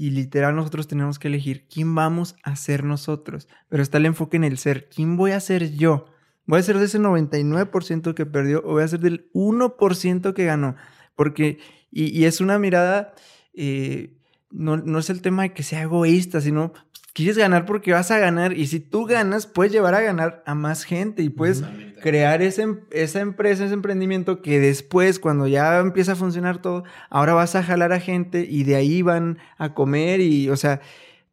Y 0.00 0.10
literal 0.10 0.54
nosotros 0.54 0.86
tenemos 0.86 1.18
que 1.18 1.26
elegir 1.26 1.66
quién 1.66 1.92
vamos 1.92 2.36
a 2.44 2.54
ser 2.54 2.84
nosotros. 2.84 3.48
Pero 3.68 3.82
está 3.82 3.98
el 3.98 4.06
enfoque 4.06 4.36
en 4.36 4.44
el 4.44 4.56
ser. 4.56 4.88
¿Quién 4.88 5.16
voy 5.16 5.32
a 5.32 5.40
ser 5.40 5.72
yo? 5.74 6.06
¿Voy 6.46 6.60
a 6.60 6.62
ser 6.62 6.78
de 6.78 6.84
ese 6.84 7.00
99% 7.00 8.14
que 8.14 8.24
perdió 8.24 8.62
o 8.64 8.74
voy 8.74 8.84
a 8.84 8.88
ser 8.88 9.00
del 9.00 9.28
1% 9.34 10.34
que 10.34 10.44
ganó? 10.44 10.76
Porque, 11.16 11.58
y, 11.90 12.24
es 12.26 12.40
una 12.40 12.60
mirada, 12.60 13.12
eh, 13.54 14.16
no, 14.52 14.76
no, 14.76 15.00
es 15.00 15.10
el 15.10 15.20
tema 15.20 15.42
de 15.42 15.52
que 15.52 15.64
sea 15.64 15.82
egoísta, 15.82 16.40
sino 16.40 16.72
quieres 17.12 17.36
ganar 17.36 17.64
porque 17.64 17.92
vas 17.92 18.10
a 18.10 18.18
ganar 18.18 18.56
y 18.56 18.66
si 18.66 18.80
tú 18.80 19.04
ganas, 19.04 19.46
puedes 19.46 19.72
llevar 19.72 19.94
a 19.94 20.00
ganar 20.00 20.42
a 20.46 20.54
más 20.54 20.84
gente 20.84 21.22
y 21.22 21.28
puedes 21.28 21.64
crear 22.00 22.42
ese, 22.42 22.62
em, 22.62 22.80
esa 22.90 23.20
empresa, 23.20 23.64
ese 23.64 23.74
emprendimiento 23.74 24.40
que 24.40 24.60
después, 24.60 25.18
cuando 25.18 25.46
ya 25.46 25.78
empieza 25.78 26.12
a 26.12 26.16
funcionar 26.16 26.62
todo, 26.62 26.84
ahora 27.10 27.34
vas 27.34 27.56
a 27.56 27.62
jalar 27.62 27.92
a 27.92 28.00
gente 28.00 28.46
y 28.48 28.64
de 28.64 28.76
ahí 28.76 29.02
van 29.02 29.38
a 29.56 29.74
comer 29.74 30.20
y, 30.20 30.48
o 30.50 30.56
sea, 30.56 30.80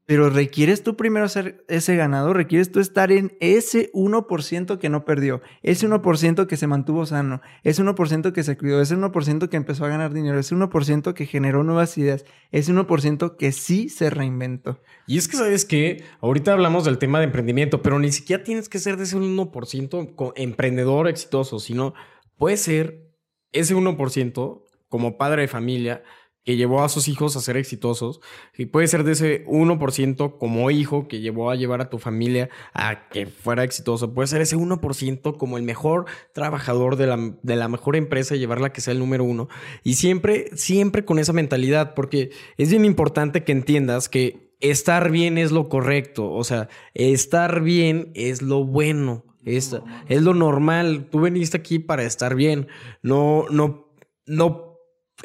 pero 0.05 0.29
requieres 0.29 0.83
tú 0.83 0.95
primero 0.95 1.27
ser 1.27 1.65
ese 1.67 1.95
ganador, 1.95 2.37
requieres 2.37 2.71
tú 2.71 2.79
estar 2.79 3.11
en 3.11 3.35
ese 3.39 3.91
1% 3.93 4.77
que 4.77 4.89
no 4.89 5.03
perdió, 5.03 5.41
ese 5.63 5.87
1% 5.89 6.45
que 6.45 6.57
se 6.57 6.67
mantuvo 6.67 7.05
sano, 7.05 7.41
ese 7.63 7.83
1% 7.83 8.31
que 8.31 8.43
se 8.43 8.57
cuidó, 8.57 8.81
ese 8.81 8.95
1% 8.95 9.49
que 9.49 9.57
empezó 9.57 9.85
a 9.85 9.89
ganar 9.89 10.13
dinero, 10.13 10.37
ese 10.37 10.55
1% 10.55 11.13
que 11.13 11.25
generó 11.25 11.63
nuevas 11.63 11.97
ideas, 11.97 12.25
ese 12.51 12.71
1% 12.71 13.35
que 13.35 13.51
sí 13.51 13.89
se 13.89 14.11
reinventó. 14.11 14.79
Y 15.07 15.17
es 15.17 15.27
que 15.27 15.37
sabes 15.37 15.65
que 15.65 16.03
ahorita 16.21 16.53
hablamos 16.53 16.85
del 16.85 16.99
tema 16.99 17.19
de 17.19 17.25
emprendimiento, 17.25 17.81
pero 17.81 17.97
ni 17.97 18.11
siquiera 18.11 18.43
tienes 18.43 18.69
que 18.69 18.79
ser 18.79 18.97
de 18.97 19.03
ese 19.03 19.17
1% 19.17 20.33
emprendedor 20.35 21.07
exitoso, 21.07 21.59
sino 21.59 21.95
puede 22.37 22.57
ser 22.57 23.11
ese 23.51 23.75
1% 23.75 24.61
como 24.87 25.17
padre 25.17 25.43
de 25.43 25.47
familia 25.47 26.03
que 26.45 26.55
llevó 26.55 26.83
a 26.83 26.89
sus 26.89 27.07
hijos 27.07 27.35
a 27.35 27.41
ser 27.41 27.57
exitosos. 27.57 28.21
Y 28.55 28.67
puede 28.67 28.87
ser 28.87 29.03
de 29.03 29.13
ese 29.13 29.45
1% 29.45 30.37
como 30.37 30.71
hijo 30.71 31.07
que 31.07 31.19
llevó 31.19 31.49
a 31.49 31.55
llevar 31.55 31.81
a 31.81 31.89
tu 31.89 31.97
familia 31.97 32.49
a 32.73 33.09
que 33.09 33.25
fuera 33.25 33.63
exitoso. 33.63 34.13
Puede 34.13 34.27
ser 34.27 34.41
ese 34.41 34.55
1% 34.55 35.37
como 35.37 35.57
el 35.57 35.63
mejor 35.63 36.05
trabajador 36.33 36.95
de 36.95 37.07
la, 37.07 37.35
de 37.41 37.55
la 37.55 37.67
mejor 37.67 37.95
empresa 37.95 38.35
y 38.35 38.39
llevarla 38.39 38.67
a 38.67 38.73
que 38.73 38.81
sea 38.81 38.93
el 38.93 38.99
número 38.99 39.23
uno. 39.23 39.49
Y 39.83 39.95
siempre, 39.95 40.49
siempre 40.55 41.03
con 41.03 41.17
esa 41.17 41.33
mentalidad, 41.33 41.95
porque 41.95 42.29
es 42.57 42.69
bien 42.69 42.85
importante 42.85 43.43
que 43.43 43.51
entiendas 43.51 44.07
que 44.07 44.53
estar 44.59 45.09
bien 45.09 45.39
es 45.39 45.51
lo 45.51 45.67
correcto. 45.67 46.31
O 46.31 46.43
sea, 46.43 46.69
estar 46.93 47.61
bien 47.61 48.11
es 48.13 48.43
lo 48.43 48.63
bueno. 48.63 49.25
Es, 49.45 49.75
es 50.07 50.21
lo 50.21 50.33
normal. 50.35 51.07
Tú 51.11 51.21
veniste 51.21 51.57
aquí 51.57 51.79
para 51.79 52.03
estar 52.03 52.35
bien. 52.35 52.67
No, 53.01 53.45
no, 53.49 53.91
no 54.25 54.64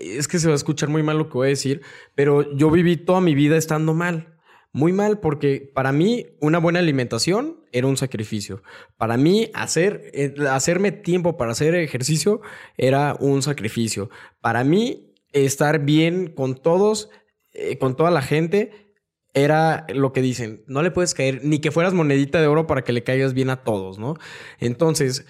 es 0.01 0.29
que 0.29 0.39
se 0.39 0.49
va 0.49 0.55
a 0.55 0.57
escuchar 0.57 0.89
muy 0.89 1.03
mal 1.03 1.19
lo 1.19 1.29
que 1.29 1.35
voy 1.35 1.47
a 1.47 1.51
decir, 1.51 1.83
pero 2.15 2.55
yo 2.57 2.71
viví 2.71 2.97
toda 2.97 3.21
mi 3.21 3.35
vida 3.35 3.57
estando 3.57 3.95
mal. 3.95 4.37
Muy 4.73 4.93
mal 4.93 5.19
porque 5.19 5.69
para 5.75 5.91
mí 5.91 6.27
una 6.41 6.59
buena 6.59 6.79
alimentación 6.79 7.65
era 7.73 7.89
un 7.89 7.97
sacrificio. 7.97 8.63
Para 8.97 9.17
mí 9.17 9.51
hacer, 9.53 10.11
eh, 10.15 10.35
hacerme 10.49 10.93
tiempo 10.93 11.37
para 11.37 11.53
hacer 11.53 11.75
ejercicio 11.75 12.41
era 12.77 13.17
un 13.19 13.43
sacrificio. 13.43 14.11
Para 14.41 14.63
mí 14.63 15.13
estar 15.33 15.81
bien 15.81 16.29
con 16.29 16.55
todos, 16.55 17.11
eh, 17.53 17.79
con 17.79 17.97
toda 17.97 18.13
la 18.13 18.23
gente, 18.23 18.95
era 19.35 19.87
lo 19.93 20.13
que 20.13 20.23
dicen. 20.23 20.63
No 20.69 20.83
le 20.83 20.93
puedes 20.93 21.15
caer 21.15 21.45
ni 21.45 21.61
que 21.61 21.73
fueras 21.73 21.93
monedita 21.93 22.41
de 22.41 22.47
oro 22.47 22.67
para 22.69 22.83
que 22.83 22.93
le 22.93 23.03
caigas 23.03 23.35
bien 23.35 23.51
a 23.51 23.65
todos, 23.65 23.99
¿no? 23.99 24.15
Entonces, 24.59 25.27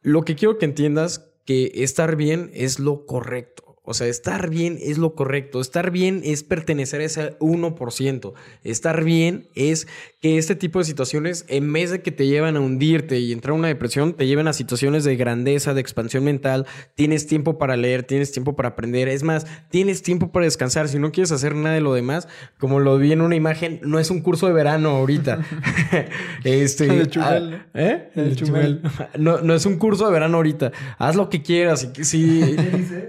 lo 0.00 0.22
que 0.22 0.36
quiero 0.36 0.58
que 0.58 0.64
entiendas 0.64 1.32
que 1.44 1.72
estar 1.74 2.16
bien 2.16 2.50
es 2.54 2.78
lo 2.78 3.04
correcto. 3.06 3.65
O 3.86 3.94
sea, 3.94 4.08
estar 4.08 4.50
bien 4.50 4.78
es 4.82 4.98
lo 4.98 5.14
correcto. 5.14 5.60
Estar 5.60 5.90
bien 5.90 6.20
es 6.24 6.42
pertenecer 6.42 7.00
a 7.00 7.04
ese 7.04 7.38
1%. 7.38 8.34
Estar 8.64 9.04
bien 9.04 9.48
es 9.54 9.86
que 10.26 10.38
este 10.38 10.56
tipo 10.56 10.80
de 10.80 10.84
situaciones, 10.84 11.44
en 11.46 11.72
vez 11.72 11.92
de 11.92 12.02
que 12.02 12.10
te 12.10 12.26
llevan 12.26 12.56
a 12.56 12.60
hundirte 12.60 13.20
y 13.20 13.32
entrar 13.32 13.52
a 13.52 13.54
una 13.54 13.68
depresión, 13.68 14.14
te 14.14 14.26
lleven 14.26 14.48
a 14.48 14.52
situaciones 14.52 15.04
de 15.04 15.14
grandeza, 15.14 15.72
de 15.72 15.80
expansión 15.80 16.24
mental. 16.24 16.66
Tienes 16.96 17.28
tiempo 17.28 17.58
para 17.58 17.76
leer, 17.76 18.02
tienes 18.02 18.32
tiempo 18.32 18.56
para 18.56 18.70
aprender. 18.70 19.06
Es 19.06 19.22
más, 19.22 19.46
tienes 19.68 20.02
tiempo 20.02 20.32
para 20.32 20.44
descansar. 20.44 20.88
Si 20.88 20.98
no 20.98 21.12
quieres 21.12 21.30
hacer 21.30 21.54
nada 21.54 21.76
de 21.76 21.80
lo 21.80 21.94
demás, 21.94 22.26
como 22.58 22.80
lo 22.80 22.98
vi 22.98 23.12
en 23.12 23.20
una 23.20 23.36
imagen, 23.36 23.78
no 23.84 24.00
es 24.00 24.10
un 24.10 24.20
curso 24.20 24.48
de 24.48 24.52
verano 24.52 24.90
ahorita. 24.90 25.46
este, 26.44 26.86
El 26.86 27.08
chumel, 27.08 27.54
ah, 27.54 27.68
¿Eh? 27.74 28.08
El 28.16 28.34
chumel. 28.34 28.82
No, 29.16 29.42
no 29.42 29.54
es 29.54 29.64
un 29.64 29.78
curso 29.78 30.06
de 30.06 30.12
verano 30.12 30.38
ahorita. 30.38 30.72
Haz 30.98 31.14
lo 31.14 31.28
que 31.28 31.42
quieras. 31.42 31.88
Si, 31.92 32.04
si, 32.04 32.56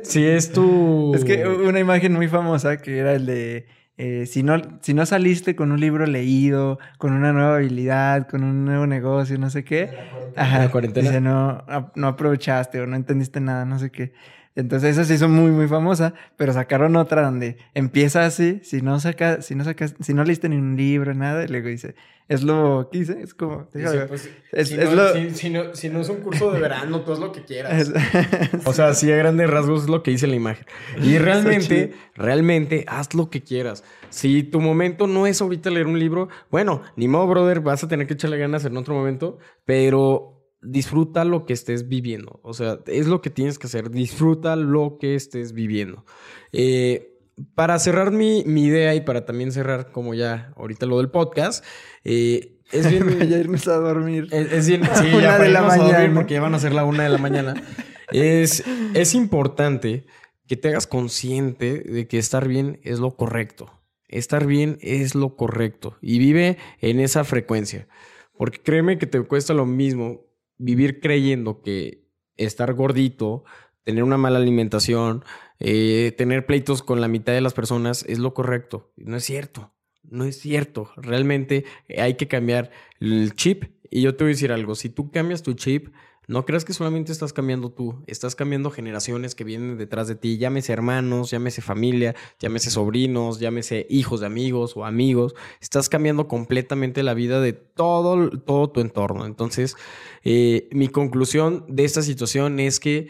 si 0.04 0.24
es 0.24 0.52
tu 0.52 1.16
es 1.16 1.26
que 1.26 1.48
una 1.48 1.80
imagen 1.80 2.14
muy 2.14 2.28
famosa 2.28 2.78
que 2.78 3.00
era 3.00 3.16
el 3.16 3.26
de 3.26 3.66
eh, 3.98 4.26
si, 4.28 4.44
no, 4.44 4.62
si 4.82 4.94
no 4.94 5.06
saliste 5.06 5.56
con 5.56 5.72
un 5.72 5.80
libro 5.80 6.06
leído, 6.06 6.80
con 6.98 7.14
una 7.14 7.34
nueva 7.34 7.56
habilidad, 7.58 8.28
con 8.28 8.44
un 8.44 8.66
nuevo 8.66 8.86
negocio, 8.88 9.38
no 9.40 9.50
sé 9.50 9.64
qué. 9.64 9.94
Ajá, 10.36 10.60
la 10.60 10.70
cuarentena. 10.70 11.10
Dice, 11.10 11.22
no, 11.22 11.64
no 11.96 12.08
aprovechaste 12.08 12.80
o 12.82 12.88
no 12.88 12.96
entendiste 12.96 13.40
nada, 13.40 13.66
no 13.66 13.80
sé 13.80 13.92
qué. 13.92 14.14
Entonces 14.58 14.98
esa 14.98 15.06
se 15.06 15.14
hizo 15.14 15.30
muy, 15.30 15.52
muy 15.52 15.68
famosa, 15.68 16.16
pero 16.36 16.52
sacaron 16.52 16.96
otra 16.96 17.22
donde 17.22 17.58
empieza 17.76 18.26
así, 18.26 18.60
si 18.64 18.82
no 18.82 19.00
sacas, 19.00 19.46
si 19.46 19.54
no 19.54 19.64
sacas, 19.64 19.94
si 20.00 20.16
no 20.16 20.24
leíste 20.24 20.50
ni 20.50 20.56
un 20.56 20.76
libro, 20.76 21.14
nada, 21.14 21.44
y 21.44 21.48
luego 21.48 21.68
dice, 21.68 21.94
es 22.28 22.42
lo 22.42 22.90
que 22.92 22.98
hice, 22.98 23.22
es 23.22 23.36
como, 23.36 23.68
pues, 23.70 24.32
es, 24.52 24.70
si, 24.70 24.76
no, 24.76 24.96
lo... 24.96 25.14
Si, 25.14 25.50
no, 25.52 25.76
si, 25.76 25.90
no, 25.90 26.02
es 26.02 26.10
un 26.10 26.22
curso 26.22 26.52
de 26.52 26.60
verano, 26.60 27.02
tú 27.02 27.12
haz 27.12 27.20
lo 27.20 27.32
que 27.32 27.44
quieras. 27.44 27.94
o 28.66 28.74
sea, 28.74 28.96
sí 28.96 29.12
a 29.12 29.16
grandes 29.16 29.48
rasgos 29.48 29.84
es 29.84 29.90
lo 29.90 30.02
que 30.02 30.10
dice 30.10 30.26
la 30.26 30.36
imagen. 30.36 30.66
Y 31.04 31.20
realmente, 31.20 31.94
realmente, 32.16 32.84
haz 32.88 33.14
lo 33.14 33.30
que 33.30 33.44
quieras. 33.44 33.84
Si 34.10 34.42
tu 34.42 34.60
momento 34.60 35.06
no 35.06 35.28
es 35.28 35.40
ahorita 35.40 35.70
leer 35.70 35.86
un 35.86 36.00
libro, 36.00 36.30
bueno, 36.50 36.82
ni 36.96 37.08
modo, 37.08 37.28
brother, 37.28 37.60
vas 37.60 37.84
a 37.84 37.88
tener 37.88 38.08
que 38.08 38.16
echarle 38.16 38.40
ganas 38.40 38.66
en 38.66 38.76
otro 38.76 38.96
momento, 38.96 39.38
pero 39.66 40.37
disfruta 40.62 41.24
lo 41.24 41.46
que 41.46 41.54
estés 41.54 41.88
viviendo. 41.88 42.40
O 42.44 42.54
sea, 42.54 42.80
es 42.88 43.08
lo 43.08 43.22
que 43.22 43.30
tienes 43.30 43.60
que 43.60 43.68
hacer. 43.68 43.90
Disfruta 43.92 44.56
lo 44.56 44.98
que 45.00 45.16
estés 45.16 45.54
viviendo. 45.54 46.06
Eh, 46.52 47.14
para 47.54 47.78
cerrar 47.80 48.12
mi, 48.12 48.40
idea 48.40 48.96
y 48.96 49.02
para 49.02 49.26
también 49.26 49.52
cerrar 49.52 49.92
como 49.92 50.14
ya 50.14 50.54
ahorita 50.56 50.86
lo 50.86 50.98
del 50.98 51.10
podcast, 51.10 51.64
eh, 52.04 52.60
es 52.72 52.90
bien... 52.90 53.06
Vaya 53.20 53.38
irnos 53.40 53.68
a 53.68 53.76
dormir. 53.76 54.28
Es, 54.32 54.68
bien... 54.68 54.84
Sí, 54.96 55.12
ya 55.22 55.38
de 55.38 55.50
la 55.50 55.62
mañana. 55.62 56.14
porque 56.14 56.36
ya 56.36 56.42
van 56.42 56.56
a 56.56 56.60
ser 56.60 56.74
la 56.74 56.84
una 56.84 57.04
de 57.04 57.10
la 57.10 57.18
mañana. 57.18 57.54
es, 58.12 58.64
es 58.94 59.14
importante 59.14 60.06
que 60.48 60.56
te 60.56 60.70
hagas 60.70 60.88
consciente 60.88 61.80
de 61.80 62.08
que 62.08 62.18
estar 62.18 62.48
bien 62.48 62.80
es 62.84 63.00
lo 63.00 63.16
correcto. 63.16 63.72
Estar 64.08 64.46
bien 64.48 64.78
es 64.82 65.14
lo 65.14 65.36
correcto. 65.36 65.98
Y 66.02 66.18
vive 66.18 66.58
en 66.80 67.02
esa 67.02 67.24
frecuencia. 67.26 67.88
Porque 68.38 68.62
créeme 68.62 68.98
que 68.98 69.08
te 69.08 69.22
cuesta 69.22 69.54
lo 69.54 69.66
mismo 69.66 70.27
vivir 70.58 71.00
creyendo 71.00 71.62
que 71.62 72.08
estar 72.38 72.74
gordito, 72.74 73.44
tener 73.84 74.04
una 74.04 74.18
mala 74.18 74.38
alimentación, 74.40 75.24
eh, 75.60 76.14
tener 76.18 76.46
pleitos 76.46 76.84
con 76.84 77.02
la 77.02 77.08
mitad 77.08 77.34
de 77.34 77.42
las 77.42 77.54
personas 77.54 78.04
es 78.08 78.20
lo 78.20 78.34
correcto. 78.34 78.92
No 78.96 79.18
es 79.18 79.24
cierto. 79.24 79.74
No 80.04 80.24
es 80.24 80.40
cierto. 80.40 80.92
Realmente 80.98 81.66
hay 81.98 82.16
que 82.16 82.28
cambiar 82.28 82.72
el 83.00 83.34
chip. 83.34 83.66
Y 83.90 84.02
yo 84.02 84.16
te 84.16 84.24
voy 84.24 84.32
a 84.32 84.36
decir 84.36 84.52
algo. 84.52 84.76
Si 84.76 84.90
tú 84.90 85.12
cambias 85.12 85.44
tu 85.44 85.54
chip, 85.54 85.94
no 86.28 86.46
creas 86.46 86.66
que 86.66 86.74
solamente 86.74 87.14
estás 87.14 87.32
cambiando 87.32 87.72
tú, 87.72 88.04
estás 88.06 88.36
cambiando 88.36 88.70
generaciones 88.70 89.34
que 89.34 89.46
vienen 89.46 89.78
detrás 89.78 90.10
de 90.10 90.16
ti, 90.16 90.38
llámese 90.38 90.74
hermanos, 90.74 91.32
llámese 91.32 91.62
familia, 91.62 92.16
llámese 92.40 92.70
sobrinos, 92.70 93.40
llámese 93.40 93.88
hijos 93.90 94.20
de 94.20 94.26
amigos 94.26 94.76
o 94.76 94.84
amigos, 94.84 95.36
estás 95.62 95.88
cambiando 95.88 96.28
completamente 96.28 97.02
la 97.02 97.14
vida 97.14 97.40
de 97.40 97.54
todo, 97.54 98.30
todo 98.30 98.70
tu 98.70 98.82
entorno. 98.82 99.26
Entonces, 99.26 99.78
eh, 100.26 100.68
mi 100.74 100.90
conclusión 100.90 101.66
de 101.70 101.86
esta 101.86 102.02
situación 102.02 102.60
es 102.60 102.82
que 102.82 103.08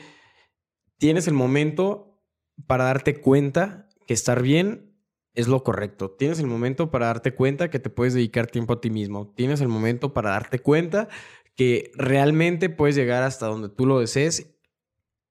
tienes 0.99 1.27
el 1.27 1.33
momento 1.33 2.21
para 2.67 2.85
darte 2.85 3.19
cuenta 3.19 3.89
que 4.05 4.13
estar 4.13 4.43
bien 4.43 4.93
es 5.33 5.47
lo 5.47 5.63
correcto. 5.63 6.09
Tienes 6.11 6.39
el 6.39 6.47
momento 6.47 6.89
para 6.89 7.07
darte 7.07 7.33
cuenta 7.33 7.69
que 7.69 7.79
te 7.79 7.91
puedes 7.91 8.15
dedicar 8.15 8.47
tiempo 8.47 8.73
a 8.73 8.81
ti 8.81 8.89
mismo. 8.89 9.33
Tienes 9.35 9.61
el 9.61 9.67
momento 9.67 10.11
para 10.11 10.31
darte 10.31 10.57
cuenta 10.59 11.09
que 11.57 11.91
realmente 11.95 12.69
puedes 12.69 12.95
llegar 12.95 13.23
hasta 13.23 13.47
donde 13.47 13.67
tú 13.67 13.87
lo 13.87 13.99
desees 13.99 14.55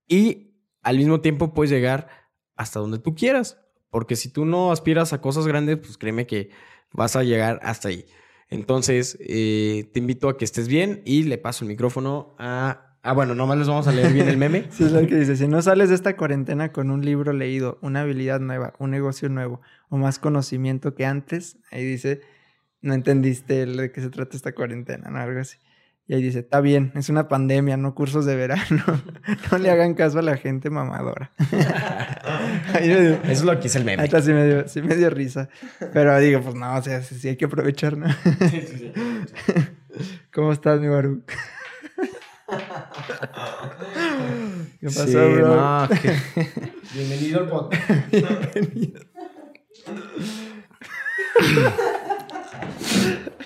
y 0.09 0.57
al 0.83 0.99
mismo 0.99 1.21
tiempo 1.21 1.55
puedes 1.55 1.71
llegar 1.71 2.09
hasta 2.57 2.81
donde 2.81 2.99
tú 2.99 3.15
quieras. 3.15 3.59
Porque 3.91 4.17
si 4.17 4.29
tú 4.29 4.45
no 4.45 4.73
aspiras 4.73 5.13
a 5.13 5.21
cosas 5.21 5.47
grandes, 5.47 5.79
pues 5.79 5.97
créeme 5.97 6.27
que 6.27 6.51
vas 6.93 7.15
a 7.15 7.23
llegar 7.23 7.61
hasta 7.63 7.89
ahí. 7.89 8.05
Entonces, 8.49 9.17
eh, 9.21 9.89
te 9.93 10.01
invito 10.01 10.29
a 10.29 10.37
que 10.37 10.45
estés 10.45 10.67
bien 10.67 11.01
y 11.05 11.23
le 11.23 11.39
paso 11.39 11.65
el 11.65 11.69
micrófono 11.69 12.35
a... 12.39 12.99
Ah, 13.03 13.13
bueno, 13.13 13.37
nomás 13.37 13.59
les 13.59 13.69
vamos 13.69 13.87
a 13.87 13.93
leer 13.93 14.13
bien 14.13 14.29
el 14.29 14.37
meme. 14.37 14.67
sí, 14.71 14.83
es 14.83 14.91
lo 14.91 15.07
que 15.07 15.15
dice. 15.15 15.37
Si 15.37 15.47
no 15.47 15.63
sales 15.63 15.91
de 15.91 15.95
esta 15.95 16.17
cuarentena 16.17 16.73
con 16.73 16.91
un 16.91 17.05
libro 17.05 17.33
leído, 17.33 17.79
una 17.83 18.01
habilidad 18.01 18.41
nueva, 18.41 18.75
un 18.81 18.91
negocio 18.91 19.29
nuevo 19.29 19.61
o 19.91 19.97
más 19.97 20.19
conocimiento 20.19 20.97
que 20.97 21.07
antes, 21.07 21.57
ahí 21.71 21.85
dice, 21.85 22.21
no 22.81 22.95
entendiste 22.95 23.65
de 23.65 23.93
qué 23.93 24.01
se 24.01 24.11
trata 24.11 24.37
esta 24.37 24.53
cuarentena, 24.53 25.09
¿no? 25.09 25.21
Algo 25.21 25.39
así. 25.39 25.59
Y 26.09 26.15
ahí 26.15 26.23
dice, 26.23 26.39
está 26.39 26.61
bien, 26.61 26.93
es 26.95 27.09
una 27.09 27.27
pandemia, 27.27 27.77
no 27.77 27.93
cursos 27.97 28.25
de 28.27 28.37
verano. 28.37 28.85
no 29.51 29.59
le 29.59 29.71
hagan 29.71 29.95
caso 29.95 30.21
a 30.21 30.23
la 30.23 30.37
gente 30.37 30.71
mamadora. 30.71 31.33
Eso 32.81 33.19
es 33.25 33.43
lo 33.43 33.57
que 33.57 33.65
dice 33.65 33.79
el 33.79 33.85
meme. 33.85 34.05
Ahí 34.05 34.23
sí 34.23 34.33
me, 34.33 34.47
dio, 34.47 34.69
sí 34.69 34.83
me 34.83 34.95
dio 34.95 35.11
risa. 35.11 35.49
Pero 35.93 36.17
digo, 36.21 36.41
pues 36.43 36.55
no, 36.55 36.77
o 36.77 36.83
sea, 36.83 37.03
sí, 37.03 37.29
hay 37.29 37.37
que 37.37 37.47
aprovechar, 37.47 37.97
¿no? 37.97 38.07
sí, 38.09 38.49
sí, 38.51 38.79
sí. 38.79 38.93
¿Cómo 40.33 40.53
estás, 40.53 40.81
mi 40.81 40.87
Baru? 40.87 41.25
¿Qué 44.81 44.87
pasó, 44.87 45.33
bro? 45.33 45.57
No, 45.57 45.89
Bienvenido 46.95 47.41
al 47.41 47.49
podcast. 47.49 48.13
Bienvenido. 48.13 49.01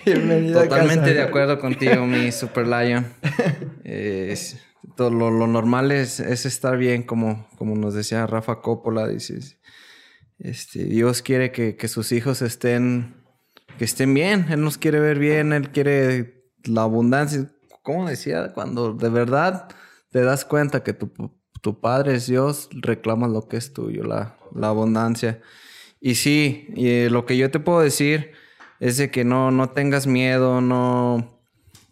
Totalmente 0.05 1.15
de 1.15 1.23
acuerdo 1.23 1.59
contigo, 1.59 2.07
mi 2.07 2.33
Super 2.33 2.67
Lion. 2.67 3.07
todo 4.97 5.11
lo, 5.11 5.47
normal 5.47 5.93
es, 5.93 6.21
estar 6.21 6.77
bien, 6.77 7.03
como, 7.03 7.49
como 7.57 7.77
nos 7.77 7.95
decía 7.95 8.27
Rafa 8.27 8.61
Coppola. 8.61 9.07
Dices, 9.09 9.59
este, 10.39 10.85
Dios 10.85 11.23
quiere 11.23 11.53
que, 11.53 11.89
sus 11.89 12.13
hijos 12.13 12.43
estén, 12.43 13.15
que 13.79 13.85
estén 13.85 14.15
bien. 14.15 14.47
Él 14.51 14.63
nos 14.63 14.79
quiere 14.79 15.01
ver 15.01 15.19
bien. 15.19 15.53
Él 15.53 15.71
quiere 15.71 16.45
la 16.65 16.83
abundancia. 16.83 17.51
Como 17.83 18.09
decía, 18.09 18.53
cuando 18.53 18.93
de 18.93 19.09
verdad 19.09 19.69
te 20.11 20.23
das 20.23 20.45
cuenta 20.45 20.83
que 20.83 20.93
tu, 20.93 21.81
padre 21.81 22.15
es 22.15 22.27
Dios, 22.27 22.69
reclamas 22.73 23.31
lo 23.31 23.49
que 23.49 23.57
es 23.57 23.73
tuyo, 23.73 24.05
la, 24.05 24.39
la 24.55 24.69
abundancia. 24.69 25.41
Y 26.01 26.15
sí, 26.15 26.69
eh, 26.77 27.09
lo 27.11 27.27
que 27.27 27.37
yo 27.37 27.51
te 27.51 27.61
puedo 27.61 27.81
decir 27.81 28.33
es 28.81 28.97
de 28.97 29.11
que 29.11 29.25
no, 29.25 29.51
no 29.51 29.71
tengas 29.71 30.07
miedo, 30.07 30.63
no, 30.63 31.39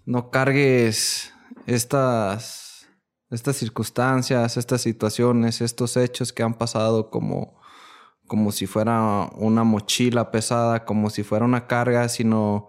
no 0.07 0.31
cargues 0.31 1.35
estas, 1.67 2.89
estas 3.31 3.57
circunstancias, 3.57 4.57
estas 4.57 4.81
situaciones, 4.81 5.61
estos 5.61 5.99
hechos 5.99 6.33
que 6.33 6.43
han 6.43 6.55
pasado 6.55 7.11
como, 7.11 7.61
como 8.27 8.53
si 8.53 8.67
fuera 8.67 9.29
una 9.37 9.65
mochila 9.65 10.31
pesada, 10.31 10.87
como 10.87 11.11
si 11.11 11.23
fuera 11.25 11.45
una 11.45 11.67
carga, 11.67 12.09
sino 12.09 12.69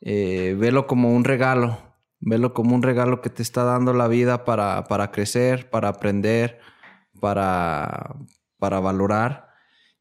eh, 0.00 0.56
velo 0.58 0.86
como 0.86 1.12
un 1.12 1.24
regalo, 1.24 1.78
velo 2.20 2.54
como 2.54 2.74
un 2.74 2.82
regalo 2.82 3.20
que 3.20 3.28
te 3.28 3.42
está 3.42 3.64
dando 3.64 3.92
la 3.92 4.08
vida 4.08 4.46
para, 4.46 4.84
para 4.84 5.12
crecer, 5.12 5.68
para 5.68 5.88
aprender, 5.88 6.58
para, 7.20 8.16
para 8.58 8.80
valorar. 8.80 9.52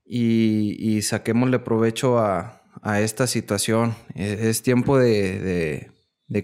Y, 0.06 0.78
y 0.80 1.02
saquémosle 1.04 1.60
provecho 1.60 2.20
a, 2.20 2.61
a 2.82 3.02
esta 3.02 3.28
situación. 3.28 3.96
E, 4.16 4.50
es 4.50 4.62
tiempo 4.64 4.98
de, 4.98 5.92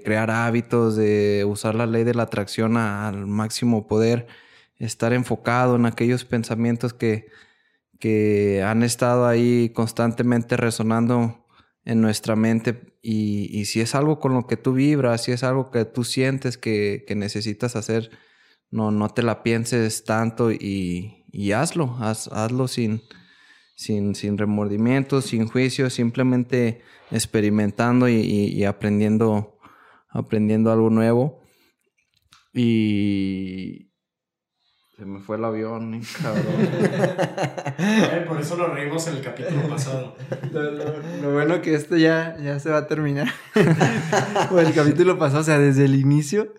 crear 0.03 0.31
hábitos, 0.31 0.95
de 0.95 1.45
usar 1.47 1.75
la 1.75 1.85
ley 1.85 2.03
de 2.03 2.13
la 2.13 2.23
atracción 2.23 2.77
al 2.77 3.27
máximo 3.27 3.87
poder, 3.87 4.27
estar 4.77 5.13
enfocado 5.13 5.75
en 5.75 5.85
aquellos 5.85 6.25
pensamientos 6.25 6.93
que, 6.93 7.27
que 7.99 8.63
han 8.63 8.83
estado 8.83 9.27
ahí 9.27 9.69
constantemente 9.73 10.57
resonando 10.57 11.45
en 11.83 12.01
nuestra 12.01 12.35
mente 12.35 12.97
y, 13.01 13.63
si 13.65 13.79
es 13.79 13.95
algo 13.95 14.19
con 14.19 14.33
lo 14.33 14.47
que 14.47 14.57
tú 14.57 14.73
vibras, 14.73 15.23
si 15.23 15.31
es 15.31 15.43
algo 15.43 15.71
que 15.71 15.85
tú 15.85 16.03
sientes 16.03 16.57
que, 16.57 17.05
necesitas 17.15 17.77
hacer, 17.77 18.11
no, 18.69 18.91
no 18.91 19.07
te 19.07 19.23
la 19.23 19.43
pienses 19.43 20.03
tanto 20.03 20.51
y, 20.51 21.23
hazlo, 21.53 21.95
hazlo 21.99 22.67
sin, 22.67 23.01
sin, 23.77 24.15
sin 24.15 24.39
remordimientos, 24.39 25.25
sin 25.25 25.47
juicio, 25.47 25.91
simplemente 25.91 26.81
experimentando 27.11 28.09
y, 28.09 28.63
aprendiendo, 28.65 29.59
aprendiendo 30.09 30.71
algo 30.71 30.89
nuevo. 30.89 31.39
Y, 32.53 33.86
se 34.97 35.05
me 35.05 35.19
fue 35.19 35.37
el 35.37 35.45
avión, 35.45 36.01
cabrón. 36.23 36.43
Eh, 37.77 38.25
por 38.27 38.41
eso 38.41 38.55
lo 38.55 38.73
reímos 38.73 39.07
en 39.07 39.17
el 39.17 39.21
capítulo 39.21 39.69
pasado. 39.69 40.15
Lo, 41.21 41.33
bueno 41.33 41.61
que 41.61 41.75
esto 41.75 41.97
ya, 41.97 42.35
ya 42.41 42.59
se 42.59 42.71
va 42.71 42.79
a 42.79 42.87
terminar. 42.87 43.27
o 44.51 44.59
el 44.59 44.73
capítulo 44.73 45.19
pasado, 45.19 45.41
o 45.41 45.43
sea, 45.43 45.59
desde 45.59 45.85
el 45.85 45.93
inicio. 45.93 46.51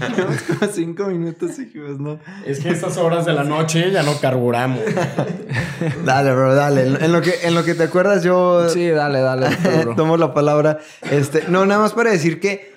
como 0.00 0.68
cinco 0.72 1.06
minutos 1.06 1.56
y 1.60 1.66
dijimos, 1.66 2.00
no. 2.00 2.18
Es 2.44 2.58
que 2.58 2.70
estas 2.70 2.96
horas 2.96 3.24
de 3.26 3.32
la 3.32 3.44
noche 3.44 3.92
ya 3.92 4.02
no 4.02 4.18
carburamos. 4.20 4.80
dale, 6.04 6.34
bro, 6.34 6.56
dale. 6.56 6.82
En 6.82 7.12
lo 7.12 7.20
que, 7.20 7.34
en 7.44 7.54
lo 7.54 7.62
que 7.62 7.76
te 7.76 7.84
acuerdas, 7.84 8.24
yo. 8.24 8.68
Sí, 8.70 8.88
dale, 8.88 9.20
dale. 9.20 9.56
tomo 9.94 10.16
la 10.16 10.34
palabra. 10.34 10.80
Este, 11.12 11.44
no, 11.46 11.64
nada 11.64 11.82
más 11.82 11.92
para 11.92 12.10
decir 12.10 12.40
que 12.40 12.74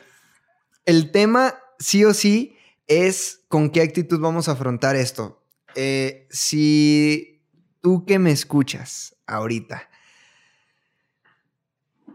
el 0.86 1.10
tema, 1.10 1.56
sí 1.80 2.06
o 2.06 2.14
sí, 2.14 2.56
es 2.88 3.45
con 3.47 3.69
qué 3.69 3.82
actitud 3.82 4.19
vamos 4.19 4.49
a 4.49 4.53
afrontar 4.53 4.95
esto. 4.95 5.43
Eh, 5.75 6.27
si 6.29 7.43
tú 7.82 8.05
que 8.05 8.19
me 8.19 8.32
escuchas 8.32 9.15
ahorita 9.25 9.89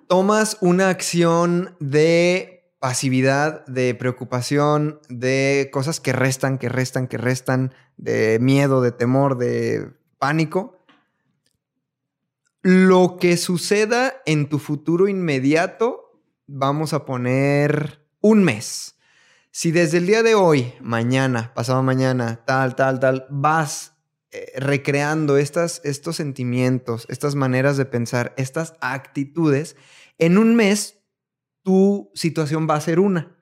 tomas 0.06 0.58
una 0.60 0.88
acción 0.88 1.76
de 1.80 2.56
pasividad, 2.78 3.66
de 3.66 3.94
preocupación, 3.94 5.00
de 5.08 5.70
cosas 5.72 6.00
que 6.00 6.12
restan, 6.12 6.58
que 6.58 6.68
restan, 6.68 7.08
que 7.08 7.18
restan, 7.18 7.74
de 7.96 8.38
miedo, 8.40 8.80
de 8.82 8.92
temor, 8.92 9.38
de 9.38 9.92
pánico, 10.18 10.78
lo 12.62 13.16
que 13.18 13.36
suceda 13.36 14.14
en 14.26 14.48
tu 14.48 14.58
futuro 14.58 15.08
inmediato, 15.08 16.20
vamos 16.46 16.92
a 16.92 17.04
poner 17.04 18.06
un 18.20 18.44
mes 18.44 18.95
si 19.56 19.72
desde 19.72 19.96
el 19.96 20.06
día 20.06 20.22
de 20.22 20.34
hoy, 20.34 20.74
mañana, 20.82 21.54
pasado 21.54 21.82
mañana, 21.82 22.44
tal, 22.44 22.76
tal, 22.76 23.00
tal, 23.00 23.24
vas 23.30 23.96
eh, 24.30 24.52
recreando 24.56 25.38
estas, 25.38 25.80
estos 25.82 26.16
sentimientos, 26.16 27.06
estas 27.08 27.36
maneras 27.36 27.78
de 27.78 27.86
pensar, 27.86 28.34
estas 28.36 28.74
actitudes, 28.82 29.74
en 30.18 30.36
un 30.36 30.56
mes 30.56 30.98
tu 31.62 32.10
situación 32.14 32.68
va 32.68 32.74
a 32.74 32.82
ser 32.82 33.00
una. 33.00 33.34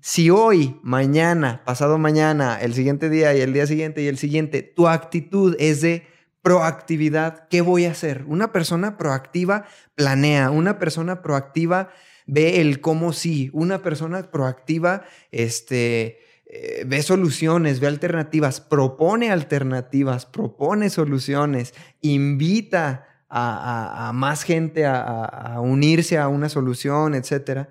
Si 0.00 0.28
hoy, 0.28 0.80
mañana, 0.82 1.62
pasado 1.64 1.98
mañana, 1.98 2.60
el 2.60 2.74
siguiente 2.74 3.08
día 3.08 3.32
y 3.32 3.40
el 3.40 3.52
día 3.52 3.68
siguiente 3.68 4.02
y 4.02 4.08
el 4.08 4.18
siguiente, 4.18 4.64
tu 4.64 4.88
actitud 4.88 5.54
es 5.60 5.82
de 5.82 6.04
proactividad, 6.42 7.46
¿qué 7.46 7.60
voy 7.60 7.84
a 7.84 7.92
hacer? 7.92 8.24
Una 8.26 8.50
persona 8.50 8.96
proactiva 8.96 9.66
planea, 9.94 10.50
una 10.50 10.80
persona 10.80 11.22
proactiva 11.22 11.90
ve 12.28 12.60
el 12.60 12.80
cómo 12.80 13.12
sí. 13.12 13.50
Una 13.52 13.82
persona 13.82 14.30
proactiva, 14.30 15.02
este, 15.32 16.20
eh, 16.46 16.84
ve 16.86 17.02
soluciones, 17.02 17.80
ve 17.80 17.88
alternativas, 17.88 18.60
propone 18.60 19.32
alternativas, 19.32 20.26
propone 20.26 20.90
soluciones, 20.90 21.74
invita 22.00 23.06
a, 23.30 24.12
más 24.14 24.42
gente 24.42 24.86
a, 24.86 25.58
unirse 25.60 26.16
a 26.16 26.28
una 26.28 26.48
solución, 26.48 27.14
etc. 27.14 27.68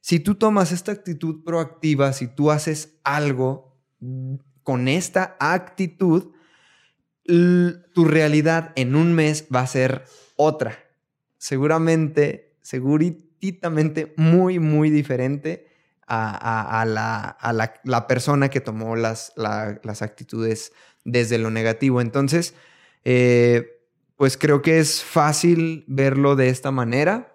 Si 0.00 0.20
tú 0.20 0.36
tomas 0.36 0.72
esta 0.72 0.92
actitud 0.92 1.44
proactiva, 1.44 2.12
si 2.12 2.26
tú 2.26 2.50
haces 2.50 2.98
algo 3.04 3.76
con 4.62 4.88
esta 4.88 5.36
actitud, 5.40 6.32
tu 7.24 8.04
realidad 8.04 8.72
en 8.76 8.96
un 8.96 9.12
mes 9.12 9.46
va 9.54 9.60
a 9.60 9.66
ser 9.66 10.04
otra. 10.36 10.78
Seguramente, 11.36 12.56
segurito 12.62 13.27
muy, 14.16 14.58
muy 14.58 14.90
diferente 14.90 15.66
a, 16.06 16.84
la, 17.84 18.06
persona 18.06 18.48
que 18.48 18.60
tomó 18.60 18.96
las, 18.96 19.32
las, 19.36 20.02
actitudes 20.02 20.72
desde 21.04 21.38
lo 21.38 21.50
negativo. 21.50 22.00
Entonces, 22.00 22.54
eh, 23.04 23.82
pues 24.16 24.36
creo 24.36 24.62
que 24.62 24.78
es 24.78 25.02
fácil 25.02 25.84
verlo 25.86 26.36
de 26.36 26.48
esta 26.48 26.70
manera. 26.70 27.32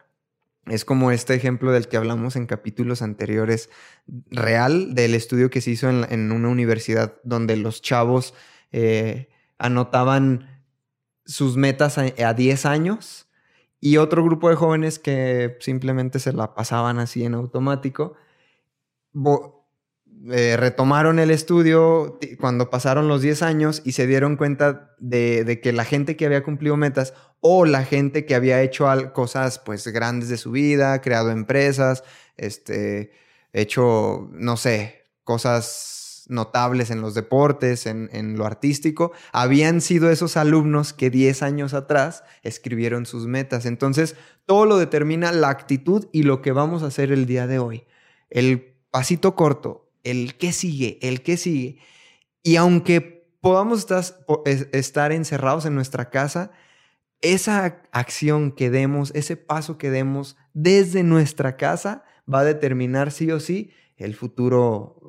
Es 0.66 0.86
como 0.86 1.12
este 1.12 1.36
ejemplo 1.36 1.72
del 1.72 1.88
que 1.88 1.98
hablamos 1.98 2.36
en 2.36 2.46
capítulos 2.46 3.02
anteriores, 3.02 3.70
real, 4.32 4.96
del 4.96 5.14
estudio 5.14 5.50
que 5.50 5.62
se 5.62 5.72
hizo 5.72 5.90
en, 5.90 6.32
una 6.32 6.48
universidad 6.48 7.16
donde 7.24 7.58
los 7.58 7.82
chavos 7.82 8.34
eh, 8.72 9.30
anotaban 9.58 10.64
sus 11.26 11.58
metas 11.58 11.98
a, 11.98 12.06
a 12.26 12.34
10 12.34 12.66
años 12.66 13.28
y 13.86 13.98
otro 13.98 14.24
grupo 14.24 14.48
de 14.48 14.56
jóvenes 14.56 14.98
que 14.98 15.58
simplemente 15.60 16.18
se 16.20 16.32
la 16.32 16.56
pasaban 16.56 17.00
así 17.00 17.26
en 17.26 17.34
automático. 17.34 18.14
Eh, 20.32 20.56
retomaron 20.56 21.20
el 21.20 21.30
estudio 21.30 22.18
cuando 22.40 22.70
pasaron 22.70 23.10
los 23.10 23.22
10 23.22 23.42
años 23.42 23.82
y 23.84 23.92
se 23.92 24.08
dieron 24.08 24.38
cuenta 24.38 24.96
de, 25.00 25.60
que 25.62 25.74
la 25.74 25.84
gente 25.84 26.16
que 26.16 26.26
había 26.26 26.46
cumplido 26.46 26.78
metas 26.78 27.14
o 27.42 27.66
la 27.66 27.84
gente 27.84 28.26
que 28.26 28.36
había 28.36 28.62
hecho 28.62 28.86
cosas 29.12 29.60
pues 29.60 29.86
grandes 29.90 30.30
de 30.30 30.38
su 30.38 30.52
vida, 30.52 31.02
creado 31.02 31.30
empresas, 31.30 32.06
este, 32.38 33.12
hecho, 33.52 34.30
no 34.32 34.56
sé, 34.56 35.10
cosas 35.26 36.03
notables 36.30 36.92
en 36.92 37.02
los 37.02 37.14
deportes, 37.14 37.86
en, 37.86 38.38
lo 38.38 38.46
artístico, 38.46 39.12
habían 39.32 39.82
sido 39.82 40.10
esos 40.10 40.38
alumnos 40.38 40.94
que 40.94 41.10
10 41.10 41.44
años 41.44 41.74
atrás 41.74 42.24
escribieron 42.44 43.06
sus 43.06 43.28
metas. 43.28 43.66
Entonces, 43.66 44.16
todo 44.46 44.66
lo 44.66 44.78
determina 44.78 45.32
la 45.32 45.50
actitud 45.50 46.08
y 46.12 46.24
lo 46.24 46.42
que 46.42 46.52
vamos 46.52 46.84
a 46.84 46.88
hacer 46.88 47.12
el 47.12 47.26
día 47.26 47.48
de 47.48 47.60
hoy. 47.60 47.84
El 48.30 48.76
pasito 48.92 49.36
corto, 49.36 49.92
el 50.04 50.36
qué 50.36 50.52
sigue, 50.52 51.00
el 51.02 51.22
qué 51.22 51.38
sigue. 51.38 51.80
Y 52.42 52.56
aunque 52.58 53.28
podamos 53.42 53.88
estar 54.72 55.12
encerrados 55.12 55.66
en 55.66 55.76
nuestra 55.76 56.10
casa, 56.10 56.52
esa 57.22 57.82
acción 57.92 58.52
que 58.52 58.70
demos, 58.70 59.12
ese 59.16 59.38
paso 59.38 59.78
que 59.78 59.90
demos 59.90 60.36
desde 60.54 61.04
nuestra 61.04 61.58
casa 61.58 62.04
va 62.32 62.40
a 62.40 62.46
determinar 62.46 63.12
sí 63.12 63.32
o 63.32 63.40
sí 63.40 63.72
el 63.98 64.16
futuro 64.16 65.03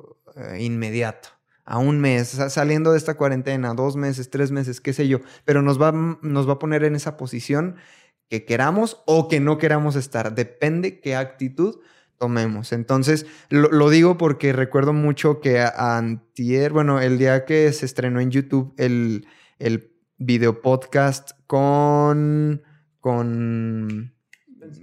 inmediato, 0.59 1.29
a 1.63 1.77
un 1.77 1.99
mes, 1.99 2.27
saliendo 2.49 2.91
de 2.91 2.97
esta 2.97 3.15
cuarentena, 3.15 3.73
dos 3.73 3.95
meses, 3.95 4.29
tres 4.29 4.51
meses, 4.51 4.81
qué 4.81 4.93
sé 4.93 5.07
yo, 5.07 5.19
pero 5.45 5.61
nos 5.61 5.81
va, 5.81 5.91
nos 6.21 6.47
va 6.47 6.53
a 6.53 6.59
poner 6.59 6.83
en 6.83 6.95
esa 6.95 7.17
posición 7.17 7.75
que 8.29 8.45
queramos 8.45 9.03
o 9.05 9.27
que 9.27 9.39
no 9.39 9.57
queramos 9.57 9.95
estar. 9.95 10.33
Depende 10.35 10.99
qué 10.99 11.15
actitud 11.15 11.79
tomemos. 12.17 12.71
Entonces, 12.71 13.25
lo, 13.49 13.89
digo 13.89 14.17
porque 14.17 14.53
recuerdo 14.53 14.93
mucho 14.93 15.41
que 15.41 15.59
antier, 15.59 16.71
bueno, 16.71 16.99
el 17.01 17.17
día 17.17 17.45
que 17.45 17.71
se 17.73 17.85
estrenó 17.85 18.19
en 18.19 18.31
YouTube 18.31 18.73
el, 18.77 19.27
el 19.59 19.91
video 20.17 20.61
podcast 20.61 21.31
con, 21.47 22.63
con 22.99 24.13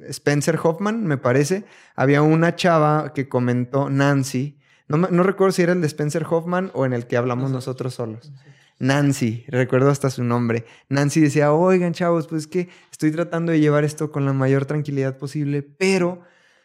Spencer 0.08 0.58
Hoffman, 0.62 1.06
me 1.06 1.16
parece, 1.16 1.64
había 1.96 2.22
una 2.22 2.54
chava 2.54 3.12
que 3.14 3.28
comentó, 3.28 3.88
Nancy, 3.90 4.58
no, 4.98 5.22
recuerdo 5.22 5.52
si 5.52 5.62
era 5.62 5.72
el 5.72 5.80
de 5.80 5.86
Spencer 5.86 6.26
Hoffman 6.28 6.70
o 6.74 6.86
en 6.86 6.92
el 6.92 7.06
que 7.06 7.16
hablamos 7.16 7.50
nosotros 7.50 7.94
solos. 7.94 8.32
Nancy, 8.78 9.44
recuerdo 9.48 9.90
hasta 9.90 10.10
su 10.10 10.24
nombre. 10.24 10.64
Nancy 10.88 11.20
decía, 11.20 11.52
oigan 11.52 11.92
chavos, 11.92 12.26
pues 12.26 12.42
es 12.42 12.48
que 12.48 12.68
estoy 12.90 13.12
tratando 13.12 13.52
de 13.52 13.60
llevar 13.60 13.84
esto 13.84 14.10
con 14.10 14.24
la 14.24 14.32
mayor 14.32 14.66
tranquilidad 14.66 15.18
posible, 15.18 15.62
pero 15.62 16.22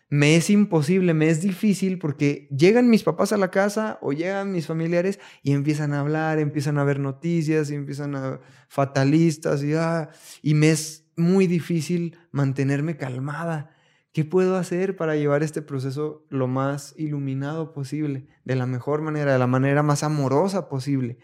me 0.10 0.36
es 0.36 0.50
imposible, 0.50 1.14
me 1.14 1.30
es 1.30 1.42
difícil 1.42 2.00
porque 2.00 2.48
llegan 2.50 2.90
mis 2.90 3.04
papás 3.04 3.34
a 3.34 3.38
la 3.38 3.52
casa 3.52 4.00
o 4.02 4.14
llegan 4.14 4.52
mis 4.52 4.66
familiares 4.66 5.20
y 5.44 5.52
empiezan 5.52 5.94
a 5.94 6.00
hablar, 6.00 6.40
empiezan 6.40 6.78
a 6.78 6.84
ver 6.84 7.00
noticias 7.00 7.70
y 7.70 7.76
empiezan 7.76 8.16
a 8.16 8.40
fatalistas 8.70 9.62
y, 9.64 9.74
ah, 9.74 10.10
y 10.42 10.54
me 10.54 10.70
es 10.72 11.06
muy 11.18 11.46
difícil 11.46 12.18
mantenerme 12.32 12.96
calmada. 12.96 13.77
¿Qué 14.18 14.26
puedo 14.26 14.55
hacer 14.55 14.95
para 14.95 15.15
llevar 15.15 15.43
este 15.43 15.61
proceso 15.61 16.26
lo 16.30 16.47
más 16.47 16.95
iluminado 16.97 17.72
posible, 17.72 18.26
de 18.45 18.55
la 18.55 18.65
mejor 18.65 19.03
manera, 19.03 19.32
de 19.32 19.38
la 19.38 19.45
manera 19.45 19.84
más 19.84 20.01
amorosa 20.01 20.70
posible? 20.70 21.20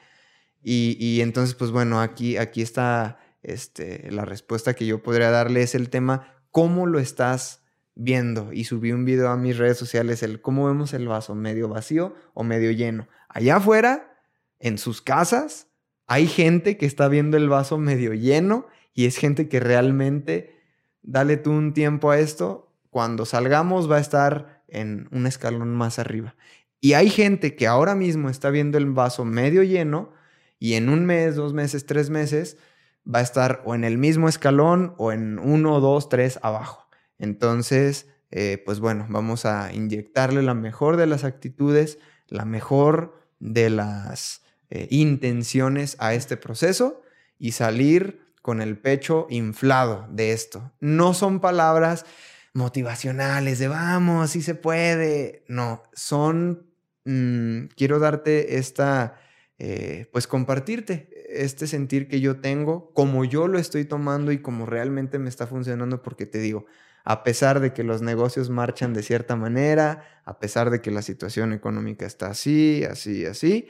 Y, 0.61 1.19
entonces, 1.21 1.55
pues 1.55 1.71
bueno, 1.71 2.01
aquí, 2.01 2.37
aquí 2.37 2.61
está 2.61 3.17
este, 3.41 4.11
la 4.11 4.25
respuesta 4.25 4.75
que 4.75 4.85
yo 4.85 5.01
podría 5.01 5.31
darle, 5.31 5.63
es 5.63 5.73
el 5.73 5.89
tema, 5.89 6.35
¿cómo 6.51 6.85
lo 6.85 6.99
estás 6.99 7.63
viendo? 7.95 8.53
Y 8.53 8.65
subí 8.65 8.91
un 8.91 9.05
video 9.05 9.29
a 9.29 9.37
mis 9.37 9.57
redes 9.57 9.79
sociales, 9.79 10.21
el 10.21 10.39
cómo 10.39 10.67
vemos 10.67 10.93
el 10.93 11.07
vaso, 11.07 11.33
medio 11.33 11.69
vacío 11.69 12.13
o 12.35 12.43
medio 12.43 12.69
lleno. 12.69 13.07
Allá 13.27 13.55
afuera, 13.55 14.19
en 14.59 14.77
sus 14.77 15.01
casas, 15.01 15.67
hay 16.05 16.27
gente 16.27 16.77
que 16.77 16.85
está 16.85 17.07
viendo 17.07 17.37
el 17.37 17.49
vaso 17.49 17.79
medio 17.79 18.13
lleno 18.13 18.67
y 18.93 19.07
es 19.07 19.17
gente 19.17 19.49
que 19.49 19.59
realmente 19.59 20.61
dale 21.01 21.37
tú 21.37 21.49
un 21.49 21.73
tiempo 21.73 22.11
a 22.11 22.19
esto, 22.19 22.62
cuando 22.93 23.25
salgamos 23.25 23.91
va 23.91 23.97
a 23.97 24.01
estar 24.01 24.63
en 24.67 25.09
un 25.11 25.25
escalón 25.25 25.75
más 25.75 25.97
arriba. 25.97 26.35
Y 26.79 26.93
hay 26.93 27.09
gente 27.09 27.55
que 27.55 27.65
ahora 27.65 27.95
mismo 27.95 28.29
está 28.29 28.51
viendo 28.51 28.77
el 28.77 28.85
vaso 28.91 29.25
medio 29.25 29.63
lleno 29.63 30.11
y 30.59 30.75
en 30.75 30.89
un 30.89 31.05
mes, 31.05 31.35
dos 31.35 31.53
meses, 31.53 31.87
tres 31.87 32.11
meses 32.11 32.57
va 33.03 33.19
a 33.19 33.23
estar 33.23 33.63
o 33.65 33.73
en 33.73 33.83
el 33.83 33.97
mismo 33.97 34.29
escalón 34.29 34.93
o 34.97 35.11
en 35.11 35.39
uno, 35.39 35.79
dos, 35.79 36.07
tres 36.07 36.39
abajo. 36.43 36.87
Entonces, 37.17 38.07
eh, 38.29 38.61
pues 38.63 38.79
bueno, 38.79 39.07
vamos 39.09 39.45
a 39.45 39.73
inyectarle 39.73 40.43
la 40.43 40.53
mejor 40.53 40.95
de 40.95 41.07
las 41.07 41.23
actitudes, 41.23 41.97
la 42.27 42.45
mejor 42.45 43.17
de 43.39 43.71
las 43.71 44.43
eh, 44.69 44.87
intenciones 44.91 45.97
a 45.99 46.13
este 46.13 46.37
proceso 46.37 47.01
y 47.39 47.53
salir 47.53 48.21
con 48.43 48.61
el 48.61 48.77
pecho 48.77 49.25
inflado 49.31 50.05
de 50.11 50.33
esto. 50.33 50.71
No 50.79 51.15
son 51.15 51.39
palabras 51.39 52.05
motivacionales 52.54 53.60
de 53.60 53.68
vamos, 53.68 54.32
si 54.32 54.41
se 54.41 54.56
puede. 54.56 55.43
No, 55.47 55.84
son, 55.93 56.68
mm, 57.06 57.66
quiero 57.76 57.99
darte 57.99 58.58
esta, 58.58 59.20
eh, 59.58 60.08
pues 60.12 60.28
compartirte 60.28 61.10
este 61.30 61.68
sentir 61.68 62.08
que 62.08 62.22
yo 62.22 62.39
tengo, 62.39 62.93
como 62.93 63.26
yo 63.26 63.47
lo 63.47 63.58
estoy 63.60 63.86
tomando 63.86 64.32
y 64.32 64.39
como 64.39 64.66
realmente 64.66 65.20
me 65.20 65.30
está 65.30 65.47
funcionando, 65.47 66.04
porque 66.04 66.26
te 66.26 66.39
digo, 66.39 66.66
a 67.04 67.24
pesar 67.24 67.60
de 67.60 67.74
que 67.74 67.84
los 67.84 68.01
negocios 68.01 68.49
marchan 68.49 68.93
de 68.93 69.04
cierta 69.04 69.36
manera, 69.36 70.22
a 70.26 70.39
pesar 70.39 70.70
de 70.70 70.82
que 70.82 70.91
la 70.91 71.01
situación 71.01 71.51
económica 71.54 72.06
está 72.06 72.28
así, 72.28 72.84
así, 72.86 73.26
así, 73.26 73.68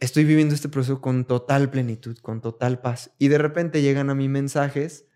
estoy 0.00 0.24
viviendo 0.24 0.54
este 0.54 0.68
proceso 0.68 1.00
con 1.00 1.24
total 1.24 1.70
plenitud, 1.70 2.18
con 2.18 2.40
total 2.40 2.80
paz. 2.80 3.10
Y 3.18 3.28
de 3.28 3.38
repente 3.38 3.82
llegan 3.82 4.10
a 4.10 4.14
mí 4.14 4.28
mensajes 4.28 5.07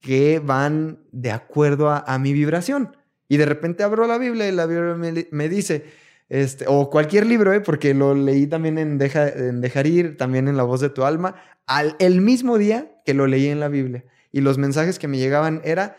que 0.00 0.40
van 0.40 0.98
de 1.12 1.30
acuerdo 1.30 1.90
a, 1.90 2.18
mi 2.18 2.32
vibración. 2.32 2.96
Y 3.28 3.36
de 3.36 3.46
repente 3.46 3.82
abro 3.82 4.06
la 4.06 4.18
Biblia 4.18 4.48
y 4.48 4.52
la 4.52 4.66
Biblia 4.66 4.96
me, 5.30 5.48
dice, 5.48 5.84
este, 6.28 6.64
o 6.68 6.90
cualquier 6.90 7.26
libro, 7.26 7.52
¿eh? 7.52 7.60
porque 7.60 7.94
lo 7.94 8.14
leí 8.14 8.46
también 8.46 8.78
en, 8.78 8.98
Dejar 8.98 9.86
Ir, 9.86 10.16
también 10.16 10.48
en 10.48 10.56
La 10.56 10.62
Voz 10.62 10.80
de 10.80 10.90
tu 10.90 11.04
Alma, 11.04 11.36
al, 11.66 11.96
el 11.98 12.20
mismo 12.20 12.58
día 12.58 13.00
que 13.04 13.14
lo 13.14 13.26
leí 13.26 13.46
en 13.46 13.60
la 13.60 13.68
Biblia. 13.68 14.04
Y 14.32 14.40
los 14.40 14.58
mensajes 14.58 14.98
que 14.98 15.08
me 15.08 15.18
llegaban 15.18 15.60
era, 15.64 15.96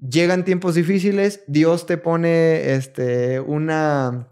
llegan 0.00 0.44
tiempos 0.44 0.74
difíciles, 0.74 1.42
Dios 1.46 1.86
te 1.86 1.98
pone 1.98 2.74
este, 2.74 3.40
una, 3.40 4.28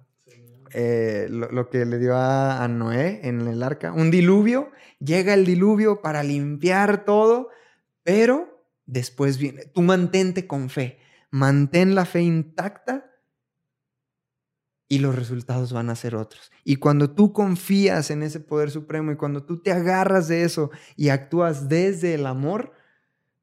eh, 0.72 1.26
lo, 1.28 1.68
que 1.68 1.84
le 1.84 1.98
dio 1.98 2.16
a, 2.16 2.66
Noé 2.68 3.20
en 3.24 3.40
el 3.40 3.62
arca, 3.62 3.92
un 3.92 4.10
diluvio, 4.10 4.70
llega 5.00 5.34
el 5.34 5.44
diluvio 5.44 6.00
para 6.00 6.22
limpiar 6.22 7.04
todo, 7.04 7.48
pero 8.04 8.49
después 8.90 9.38
viene, 9.38 9.66
tú 9.66 9.82
mantente 9.82 10.46
con 10.46 10.68
fe, 10.68 10.98
mantén 11.30 11.94
la 11.94 12.04
fe 12.04 12.22
intacta 12.22 13.06
y 14.88 14.98
los 14.98 15.14
resultados 15.14 15.72
van 15.72 15.88
a 15.88 15.94
ser 15.94 16.16
otros. 16.16 16.50
Y 16.64 16.76
cuando 16.76 17.12
tú 17.12 17.32
confías 17.32 18.10
en 18.10 18.24
ese 18.24 18.40
poder 18.40 18.72
supremo 18.72 19.12
y 19.12 19.16
cuando 19.16 19.44
tú 19.44 19.62
te 19.62 19.70
agarras 19.70 20.26
de 20.26 20.42
eso 20.42 20.70
y 20.96 21.10
actúas 21.10 21.68
desde 21.68 22.14
el 22.14 22.26
amor, 22.26 22.72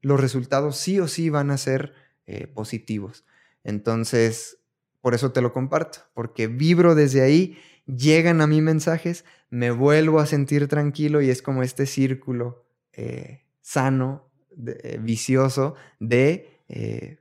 los 0.02 0.20
resultados 0.20 0.76
sí 0.76 1.00
o 1.00 1.08
sí 1.08 1.30
van 1.30 1.50
a 1.50 1.56
ser 1.56 1.94
eh, 2.26 2.46
positivos. 2.46 3.24
Entonces, 3.64 4.58
por 5.00 5.14
eso 5.14 5.32
te 5.32 5.40
lo 5.40 5.54
comparto, 5.54 6.00
porque 6.12 6.46
vibro 6.46 6.94
desde 6.94 7.22
ahí, 7.22 7.58
llegan 7.86 8.42
a 8.42 8.46
mí 8.46 8.60
mensajes, 8.60 9.24
me 9.48 9.70
vuelvo 9.70 10.20
a 10.20 10.26
sentir 10.26 10.68
tranquilo 10.68 11.22
y 11.22 11.30
es 11.30 11.40
como 11.40 11.62
este 11.62 11.86
círculo 11.86 12.66
eh, 12.92 13.46
sano, 13.62 14.27
eh, 14.66 14.98
vicioso 15.00 15.74
de 16.00 16.62
eh, 16.68 17.18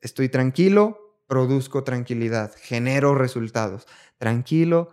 estoy 0.00 0.28
tranquilo, 0.28 1.18
produzco 1.26 1.84
tranquilidad, 1.84 2.52
genero 2.60 3.14
resultados. 3.14 3.86
Tranquilo, 4.18 4.90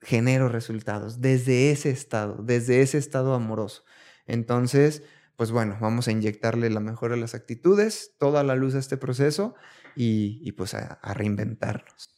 genero 0.00 0.48
resultados 0.48 1.20
desde 1.20 1.70
ese 1.70 1.90
estado, 1.90 2.42
desde 2.42 2.82
ese 2.82 2.98
estado 2.98 3.34
amoroso. 3.34 3.84
Entonces, 4.26 5.02
pues 5.36 5.50
bueno, 5.50 5.76
vamos 5.80 6.08
a 6.08 6.12
inyectarle 6.12 6.70
la 6.70 6.80
mejor 6.80 7.10
de 7.10 7.16
las 7.16 7.34
actitudes, 7.34 8.14
toda 8.18 8.44
la 8.44 8.54
luz 8.54 8.74
a 8.74 8.78
este 8.78 8.96
proceso 8.96 9.54
y, 9.96 10.52
pues 10.52 10.74
a, 10.74 10.98
reinventarnos. 11.14 12.10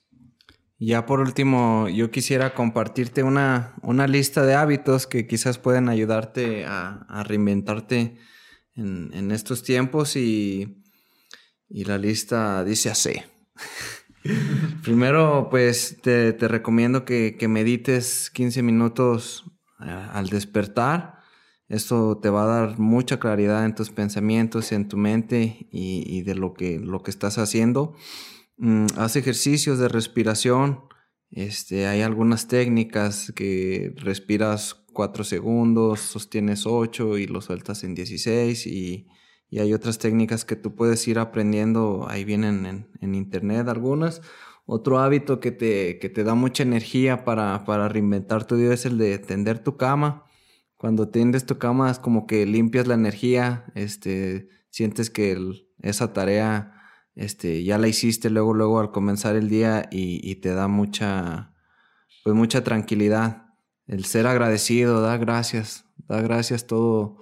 Ya 0.78 1.06
por 1.06 1.20
último, 1.20 1.88
yo 1.88 2.10
quisiera 2.10 2.52
compartirte 2.54 3.22
una, 3.22 3.74
una 3.82 4.06
lista 4.06 4.44
de 4.44 4.54
hábitos 4.54 5.06
que 5.06 5.26
quizás 5.26 5.58
pueden 5.58 5.88
ayudarte 5.88 6.66
a, 6.66 7.24
reinventarte 7.26 8.18
en, 8.76 9.30
estos 9.30 9.62
tiempos 9.62 10.16
y, 10.16 10.82
y, 11.68 11.84
la 11.84 11.98
lista 11.98 12.64
dice 12.64 12.90
así. 12.90 13.14
Primero, 14.82 15.48
pues 15.50 15.98
te, 16.02 16.32
recomiendo 16.32 17.04
que, 17.04 17.36
que, 17.38 17.48
medites 17.48 18.30
15 18.30 18.62
minutos 18.62 19.44
eh, 19.80 19.90
al 19.90 20.28
despertar 20.28 21.16
esto 21.68 22.18
te 22.18 22.30
va 22.30 22.44
a 22.44 22.60
dar 22.60 22.78
mucha 22.78 23.18
claridad 23.18 23.64
en 23.64 23.74
tus 23.74 23.90
pensamientos, 23.90 24.70
en 24.70 24.86
tu 24.88 24.96
mente 24.96 25.66
y, 25.70 26.22
de 26.22 26.34
lo 26.34 26.54
que, 26.54 26.78
lo 26.78 27.02
que 27.02 27.10
estás 27.10 27.38
haciendo. 27.38 27.94
Mm, 28.56 28.86
haz 28.96 29.16
ejercicios 29.16 29.78
de 29.78 29.88
respiración. 29.88 30.84
Este, 31.30 31.86
hay 31.88 32.02
algunas 32.02 32.46
técnicas 32.46 33.32
que 33.34 33.92
respiras 33.96 34.85
4 34.96 35.24
segundos, 35.24 36.00
sostienes 36.00 36.64
8 36.66 37.18
y 37.18 37.26
lo 37.26 37.42
sueltas 37.42 37.84
en 37.84 37.94
16 37.94 38.66
y, 38.66 39.06
hay 39.58 39.72
otras 39.72 39.98
técnicas 39.98 40.44
que 40.44 40.56
tú 40.56 40.74
puedes 40.74 41.06
ir 41.08 41.18
aprendiendo, 41.18 42.06
ahí 42.10 42.24
vienen 42.24 42.88
en, 43.00 43.14
internet 43.14 43.68
algunas. 43.68 44.20
Otro 44.66 44.98
hábito 44.98 45.40
que 45.40 45.50
te, 45.50 45.98
que 45.98 46.10
te 46.10 46.24
da 46.24 46.34
mucha 46.34 46.62
energía 46.62 47.24
para, 47.24 47.64
para 47.64 47.88
reinventar 47.88 48.44
tu 48.46 48.56
día 48.56 48.74
es 48.74 48.84
el 48.84 48.98
de 48.98 49.18
tender 49.18 49.60
tu 49.60 49.76
cama. 49.78 50.24
Cuando 50.76 51.08
tiendes 51.08 51.46
tu 51.46 51.58
cama 51.58 51.90
es 51.90 51.98
como 51.98 52.26
que 52.26 52.44
limpias 52.44 52.86
la 52.86 52.94
energía, 52.94 53.64
este, 53.74 54.48
sientes 54.68 55.08
que 55.08 55.38
esa 55.80 56.12
tarea 56.12 56.76
este, 57.16 57.64
ya 57.64 57.78
la 57.78 57.88
hiciste 57.88 58.28
luego, 58.28 58.52
luego 58.52 58.78
al 58.78 58.92
comenzar 58.92 59.36
el 59.36 59.48
día 59.48 59.88
y, 59.90 60.36
te 60.36 60.52
da 60.52 60.68
mucha, 60.68 61.54
pues 62.22 62.36
mucha 62.36 62.62
tranquilidad. 62.62 63.45
El 63.86 64.04
ser 64.04 64.26
agradecido, 64.26 65.00
da 65.00 65.16
gracias, 65.16 65.84
da 66.08 66.20
gracias 66.20 66.66
todo, 66.66 67.18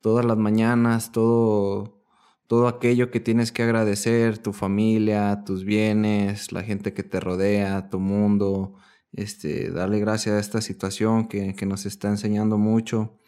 todas 0.00 0.24
las 0.24 0.36
mañanas, 0.36 1.12
todo, 1.12 2.02
todo 2.48 2.66
aquello 2.66 3.10
que 3.10 3.20
tienes 3.20 3.52
que 3.52 3.62
agradecer, 3.62 4.38
tu 4.38 4.52
familia, 4.52 5.44
tus 5.46 5.64
bienes, 5.64 6.50
la 6.52 6.64
gente 6.64 6.92
que 6.92 7.04
te 7.04 7.20
rodea, 7.20 7.88
tu 7.90 8.00
mundo, 8.00 8.74
este, 9.12 9.70
darle 9.70 10.00
gracias 10.00 10.34
a 10.34 10.40
esta 10.40 10.60
situación 10.60 11.28
que, 11.28 11.54
nos 11.66 11.86
está 11.86 12.08
enseñando 12.08 12.58
mucho. 12.58 13.18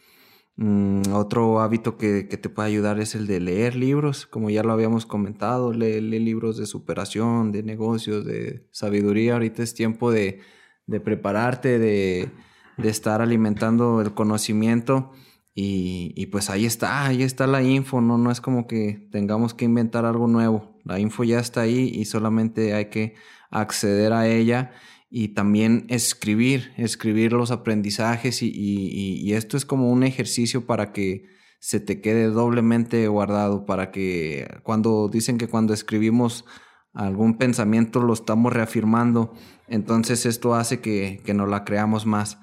Mm, 0.55 1.13
otro 1.13 1.61
hábito 1.61 1.97
que, 1.97 2.23
te 2.23 2.49
puede 2.49 2.67
ayudar 2.69 2.99
es 2.99 3.15
el 3.15 3.27
de 3.27 3.39
leer 3.39 3.75
libros, 3.75 4.25
como 4.27 4.49
ya 4.49 4.63
lo 4.63 4.73
habíamos 4.73 5.05
comentado, 5.05 5.73
lee, 5.73 6.01
libros 6.01 6.57
de 6.57 6.65
superación, 6.65 7.51
de 7.51 7.63
negocios, 7.63 8.25
de 8.25 8.67
sabiduría. 8.71 9.33
Ahorita 9.33 9.63
es 9.63 9.73
tiempo 9.73 10.11
de, 10.11 10.41
prepararte, 11.03 11.79
de, 11.79 12.29
estar 12.77 13.21
alimentando 13.21 14.01
el 14.01 14.13
conocimiento. 14.13 15.11
Y, 15.55 16.13
y, 16.15 16.27
pues 16.27 16.49
ahí 16.49 16.65
está, 16.65 17.05
ahí 17.05 17.21
está 17.21 17.45
la 17.45 17.61
info, 17.61 18.01
¿no? 18.01 18.17
no 18.17 18.31
es 18.31 18.41
como 18.41 18.65
que 18.65 19.07
tengamos 19.11 19.53
que 19.53 19.65
inventar 19.65 20.03
algo 20.05 20.27
nuevo. 20.27 20.79
La 20.83 20.99
info 20.99 21.23
ya 21.23 21.39
está 21.39 21.61
ahí 21.61 21.91
y 21.93 22.05
solamente 22.05 22.73
hay 22.73 22.85
que 22.85 23.13
acceder 23.51 24.13
a 24.13 24.27
ella 24.27 24.71
y 25.15 25.29
también 25.29 25.85
escribir, 25.89 26.73
escribir 26.75 27.33
los 27.33 27.51
aprendizajes 27.51 28.41
y, 28.41 29.31
esto 29.31 29.57
es 29.57 29.63
como 29.63 29.91
un 29.91 30.01
ejercicio 30.01 30.65
para 30.65 30.91
que 30.91 31.25
se 31.59 31.79
te 31.79 32.01
quede 32.01 32.25
doblemente 32.25 33.07
guardado, 33.07 33.67
para 33.67 33.91
que 33.91 34.47
cuando 34.63 35.09
dicen 35.09 35.37
que 35.37 35.47
cuando 35.47 35.71
escribimos 35.75 36.45
algún 36.93 37.37
pensamiento 37.37 38.01
lo 38.01 38.13
estamos 38.13 38.53
reafirmando, 38.53 39.35
entonces 39.67 40.25
esto 40.25 40.55
hace 40.55 40.81
que, 40.81 41.21
que 41.23 41.35
nos 41.35 41.47
la 41.47 41.63
creamos 41.63 42.07
más. 42.07 42.39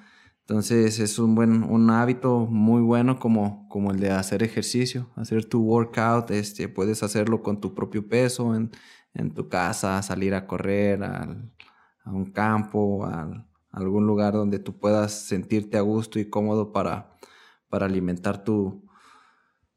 Entonces 0.51 0.99
es 0.99 1.21
un 1.21 1.37
buen 1.37 1.63
un 1.63 1.91
hábito 1.91 2.45
muy 2.45 2.83
bueno 2.83 3.21
como, 3.21 3.69
como 3.69 3.93
el 3.93 4.01
de 4.01 4.11
hacer 4.11 4.43
ejercicio, 4.43 5.09
hacer 5.15 5.45
tu 5.45 5.63
workout, 5.63 6.33
este, 6.33 6.69
puedes 6.69 7.05
hacerlo 7.05 7.41
con 7.41 7.61
tu 7.61 7.73
propio 7.73 8.09
peso 8.09 8.57
en, 8.57 8.73
en 9.15 9.33
tu 9.33 9.49
casa, 9.49 10.03
salir 10.03 10.35
a 10.35 10.49
correr, 10.49 11.05
al, 11.05 11.53
a 12.03 12.11
un 12.11 12.33
campo, 12.33 13.05
a, 13.07 13.47
algún 13.71 14.09
lugar 14.09 14.33
donde 14.33 14.59
tú 14.59 14.77
puedas 14.77 15.13
sentirte 15.13 15.79
a 15.79 15.83
gusto 15.83 16.19
y 16.19 16.29
cómodo 16.29 16.73
para, 16.73 17.17
para 17.69 17.87
alimentar 17.87 18.43
tu, 18.43 18.85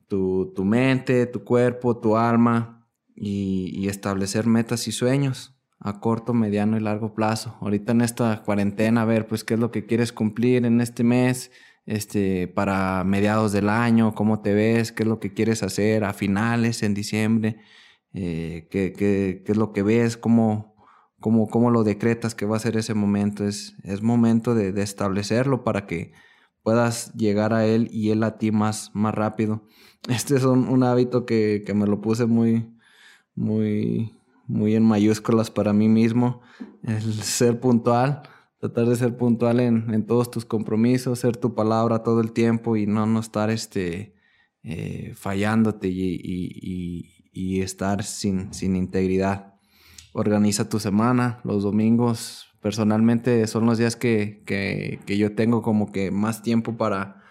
tu, 0.07 0.65
mente, 0.65 1.27
tu 1.27 1.43
cuerpo, 1.43 1.99
tu 1.99 2.17
alma 2.17 2.83
y, 3.15 3.87
establecer 3.87 4.47
metas 4.47 4.87
y 4.87 4.91
sueños 4.91 5.55
a 5.79 5.99
corto, 5.99 6.33
mediano 6.33 6.77
y 6.77 6.79
largo 6.79 7.13
plazo. 7.13 7.57
Ahorita 7.61 7.91
en 7.91 8.01
esta 8.01 8.43
cuarentena, 8.43 9.01
a 9.01 9.05
ver, 9.05 9.27
pues 9.27 9.43
qué 9.43 9.55
es 9.55 9.59
lo 9.59 9.71
que 9.71 9.85
quieres 9.85 10.13
cumplir 10.13 10.65
en 10.65 10.81
este 10.81 11.03
mes, 11.03 11.51
este, 11.85 12.47
para 12.47 13.03
mediados 13.03 13.51
del 13.51 13.69
año, 13.69 14.15
cómo 14.15 14.41
te 14.41 14.53
ves, 14.53 14.91
qué 14.91 15.03
es 15.03 15.09
lo 15.09 15.19
que 15.19 15.33
quieres 15.33 15.63
hacer 15.63 16.03
a 16.03 16.13
finales, 16.13 16.83
en 16.83 16.93
diciembre, 16.93 17.57
eh, 18.13 18.67
qué, 18.71 18.93
qué, 18.93 19.43
qué, 19.45 19.51
es 19.51 19.57
lo 19.57 19.73
que 19.73 19.83
ves, 19.83 20.17
cómo, 20.17 20.75
cómo, 21.19 21.47
cómo 21.47 21.71
lo 21.71 21.83
decretas 21.83 22.35
que 22.35 22.45
va 22.45 22.57
a 22.57 22.59
ser 22.59 22.77
ese 22.77 22.93
momento. 22.93 23.45
Es, 23.45 23.75
es 23.83 24.01
momento 24.01 24.55
de, 24.55 24.71
de 24.71 24.83
establecerlo 24.83 25.63
para 25.63 25.85
que 25.85 26.13
puedas 26.63 27.13
llegar 27.13 27.53
a 27.53 27.65
él 27.65 27.89
y 27.91 28.11
él 28.11 28.23
a 28.23 28.37
ti 28.37 28.51
más, 28.51 28.91
más 28.93 29.13
rápido. 29.13 29.67
Este 30.09 30.35
es 30.35 30.43
un, 30.43 30.67
un 30.67 30.83
hábito 30.83 31.25
que, 31.25 31.63
que, 31.65 31.73
me 31.73 31.87
lo 31.87 32.01
puse 32.01 32.25
muy, 32.25 32.73
muy, 33.35 34.15
muy 34.53 34.75
en 34.75 34.83
mayúsculas 34.83 35.51
para 35.51 35.73
mí 35.73 35.89
mismo, 35.89 36.41
el 36.83 37.13
ser 37.23 37.59
puntual 37.59 38.23
tratar 38.63 38.85
de 38.85 38.95
ser 38.95 39.17
puntual 39.17 39.59
en, 39.59 39.93
en, 39.93 40.05
todos 40.05 40.31
tus 40.31 40.45
compromisos, 40.45 41.19
ser 41.19 41.35
tu 41.35 41.53
palabra 41.53 42.01
todo 42.01 42.21
el 42.21 42.31
tiempo 42.31 42.77
y 42.77 42.87
no, 42.87 43.05
no 43.05 43.19
estar 43.19 43.49
este, 43.49 44.15
eh, 44.63 45.11
fallándote 45.17 45.89
y, 45.89 47.11
y, 47.33 47.59
estar 47.59 48.05
sin, 48.05 48.53
sin 48.53 48.77
integridad. 48.77 49.55
Organiza 50.13 50.69
tu 50.69 50.79
semana, 50.79 51.41
los 51.43 51.63
domingos 51.63 52.47
personalmente 52.61 53.45
son 53.47 53.65
los 53.65 53.79
días 53.79 53.97
que, 53.97 54.43
que, 54.45 55.01
que 55.05 55.17
yo 55.17 55.35
tengo 55.35 55.61
como 55.61 55.91
que 55.91 56.09
más 56.09 56.41
tiempo 56.41 56.77
para, 56.77 57.21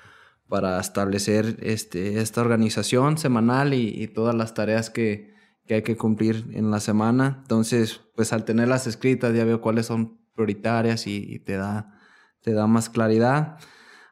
para 0.48 0.78
establecer 0.78 1.56
este, 1.62 2.20
esta 2.20 2.42
organización 2.42 3.16
semanal 3.16 3.72
y 3.72 4.06
todas 4.08 4.34
las 4.34 4.52
tareas 4.52 4.90
que, 4.90 5.31
que 5.66 5.74
hay 5.74 5.82
que 5.82 5.96
cumplir 5.96 6.46
en 6.52 6.70
la 6.70 6.80
semana. 6.80 7.38
Entonces, 7.42 8.00
pues 8.14 8.32
al 8.32 8.44
tenerlas 8.44 8.86
escritas 8.86 9.34
ya 9.34 9.44
veo 9.44 9.60
cuáles 9.60 9.86
son 9.86 10.18
prioritarias 10.34 11.06
y, 11.06 11.16
y, 11.16 11.38
te, 11.38 11.56
da, 11.56 11.98
te 12.40 12.52
da 12.52 12.66
más 12.66 12.88
claridad. 12.88 13.58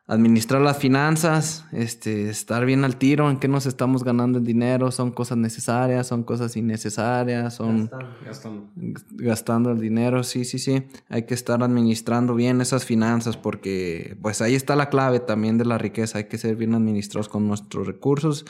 Administrar 0.06 0.60
las 0.60 0.76
finanzas, 0.76 1.66
este, 1.70 2.30
estar 2.30 2.66
bien 2.66 2.84
al 2.84 2.96
tiro 2.96 3.30
en 3.30 3.38
qué 3.38 3.46
nos 3.46 3.66
estamos 3.66 4.02
ganando 4.02 4.38
el 4.38 4.44
dinero, 4.44 4.90
son 4.90 5.12
cosas 5.12 5.38
necesarias, 5.38 6.08
son 6.08 6.24
cosas 6.24 6.56
innecesarias, 6.56 7.54
son 7.54 7.88
gastando, 8.24 8.72
gastando 9.12 9.70
el 9.70 9.78
dinero, 9.78 10.24
sí, 10.24 10.44
sí, 10.44 10.58
sí. 10.58 10.82
Hay 11.08 11.26
que 11.26 11.34
estar 11.34 11.62
administrando 11.62 12.34
bien 12.34 12.60
esas 12.60 12.84
finanzas 12.84 13.36
porque 13.36 14.16
pues 14.20 14.42
ahí 14.42 14.56
está 14.56 14.74
la 14.74 14.88
clave 14.88 15.20
también 15.20 15.58
de 15.58 15.64
la 15.64 15.78
riqueza, 15.78 16.18
hay 16.18 16.24
que 16.24 16.38
ser 16.38 16.56
bien 16.56 16.74
administrados 16.74 17.28
con 17.28 17.46
nuestros 17.46 17.86
recursos. 17.86 18.46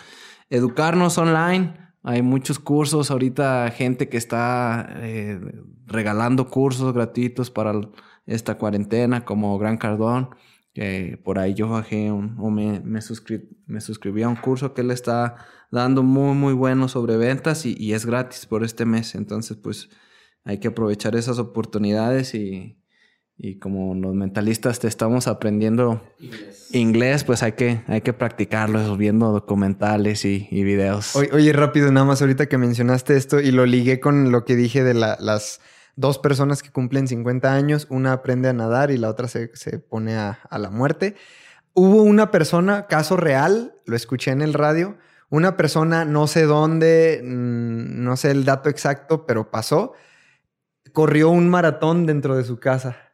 Educarnos 0.49 1.19
online, 1.19 1.75
hay 2.03 2.23
muchos 2.23 2.59
cursos, 2.59 3.11
ahorita 3.11 3.71
gente 3.71 4.09
que 4.09 4.17
está 4.17 4.89
eh, 4.97 5.41
regalando 5.87 6.49
cursos 6.49 6.93
gratuitos 6.95 7.51
para 7.51 7.79
esta 8.27 8.57
cuarentena, 8.57 9.25
como 9.25 9.59
Gran 9.59 9.77
Cardón, 9.77 10.31
por 11.25 11.39
ahí 11.39 11.53
yo 11.55 11.69
bajé 11.69 12.11
un, 12.11 12.37
o 12.39 12.51
me, 12.51 12.81
me, 12.81 13.03
suscri 13.03 13.49
me, 13.67 13.81
suscribí 13.81 14.23
a 14.23 14.29
un 14.29 14.37
curso 14.37 14.73
que 14.73 14.81
él 14.81 14.91
está 14.91 15.37
dando 15.71 16.03
muy, 16.03 16.35
muy 16.35 16.55
bueno 16.55 16.89
sobre 16.89 17.17
ventas 17.19 17.67
y, 17.67 17.77
y, 17.79 17.93
es 17.93 18.07
gratis 18.07 18.47
por 18.47 18.65
este 18.65 18.87
mes. 18.87 19.15
Entonces, 19.15 19.59
pues 19.59 19.91
hay 20.45 20.59
que 20.59 20.69
aprovechar 20.69 21.17
esas 21.17 21.39
oportunidades 21.39 22.35
y, 22.35 22.80
y 23.43 23.59
como 23.59 23.95
los 23.95 24.15
mentalistas 24.15 24.81
te 24.81 24.87
estamos 24.87 25.27
aprendiendo 25.27 26.03
inglés, 26.19 26.69
inglés 26.73 27.25
pues 27.25 27.43
hay 27.43 27.53
que, 27.53 27.81
hay 27.87 28.03
que 28.03 28.13
practicarlo, 28.13 28.99
viendo 28.99 29.33
documentales 29.33 30.27
y, 30.27 30.47
y 30.51 30.63
videos. 30.63 31.17
Oye, 31.17 31.31
oye, 31.33 31.53
rápido, 31.55 31.91
nada 31.91 32.05
más 32.05 32.21
ahorita 32.21 32.51
que 32.51 32.59
mencionaste 32.59 33.17
esto 33.17 33.41
y 33.41 33.51
lo 33.51 33.65
ligué 33.65 33.99
con 33.99 34.31
lo 34.31 34.45
que 34.45 34.57
dije 34.57 34.85
de 34.85 34.93
la, 34.93 35.17
las 35.21 35.63
dos 35.97 36.19
personas 36.19 36.63
que 36.63 36.71
cumplen 36.71 37.09
50 37.09 37.51
años, 37.51 37.87
una 37.89 38.13
aprende 38.13 38.51
a 38.51 38.53
nadar 38.53 38.91
y 38.91 38.99
la 38.99 39.09
otra 39.09 39.27
se, 39.27 39.51
se 39.55 39.79
pone 39.79 40.17
a, 40.17 40.41
a 40.51 40.59
la 40.59 40.69
muerte. 40.69 41.15
Hubo 41.73 42.03
una 42.03 42.31
persona, 42.31 42.89
caso 42.89 43.17
real, 43.17 43.75
lo 43.87 43.97
escuché 43.97 44.33
en 44.33 44.43
el 44.43 44.53
radio, 44.53 44.99
una 45.31 45.57
persona, 45.57 46.05
no 46.05 46.27
sé 46.27 46.43
dónde, 46.43 47.23
mmm, 47.25 48.05
no 48.05 48.19
sé 48.19 48.33
el 48.33 48.45
dato 48.45 48.69
exacto, 48.69 49.25
pero 49.25 49.51
pasó, 49.51 49.95
corrió 50.93 51.31
un 51.31 51.49
maratón 51.49 52.05
dentro 52.05 52.37
de 52.37 52.45
su 52.45 52.61
casa. 52.61 53.10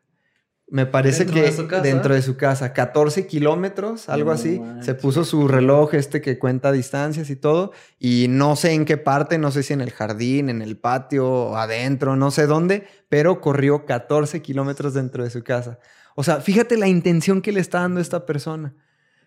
Me 0.69 0.85
parece 0.85 1.25
¿Dentro 1.25 1.69
que 1.69 1.77
de 1.77 1.83
dentro 1.83 2.15
de 2.15 2.23
su 2.23 2.37
casa, 2.37 2.73
14 2.73 3.29
kilómetros, 3.29 4.09
algo 4.09 4.31
No 4.31 4.35
así. 4.35 4.59
manches. 4.59 4.87
Se 4.87 4.95
puso 4.95 5.25
su 5.25 5.47
reloj 5.47 5.95
este 5.95 6.21
que 6.21 6.41
cuenta 6.41 6.73
distancias 6.73 7.31
y 7.31 7.37
todo. 7.37 7.71
Y 8.01 8.27
no 8.29 8.57
sé 8.57 8.73
en 8.73 8.85
qué 8.85 8.97
parte, 8.97 9.39
no 9.39 9.53
sé 9.53 9.63
si 9.63 9.75
en 9.75 9.81
el 9.81 9.93
jardín, 9.93 10.49
en 10.49 10.63
el 10.63 10.77
patio, 10.77 11.57
adentro, 11.57 12.17
no 12.17 12.33
sé 12.33 12.47
dónde, 12.49 12.87
pero 13.09 13.41
corrió 13.41 13.87
14 13.87 14.43
kilómetros 14.43 14.93
dentro 14.95 15.23
de 15.23 15.31
su 15.31 15.45
casa. 15.45 15.79
O 16.17 16.25
sea, 16.25 16.41
fíjate 16.41 16.77
la 16.77 16.89
intención 16.89 17.43
que 17.43 17.53
le 17.53 17.61
está 17.61 17.81
dando 17.81 18.01
esta 18.01 18.27
persona. 18.27 18.75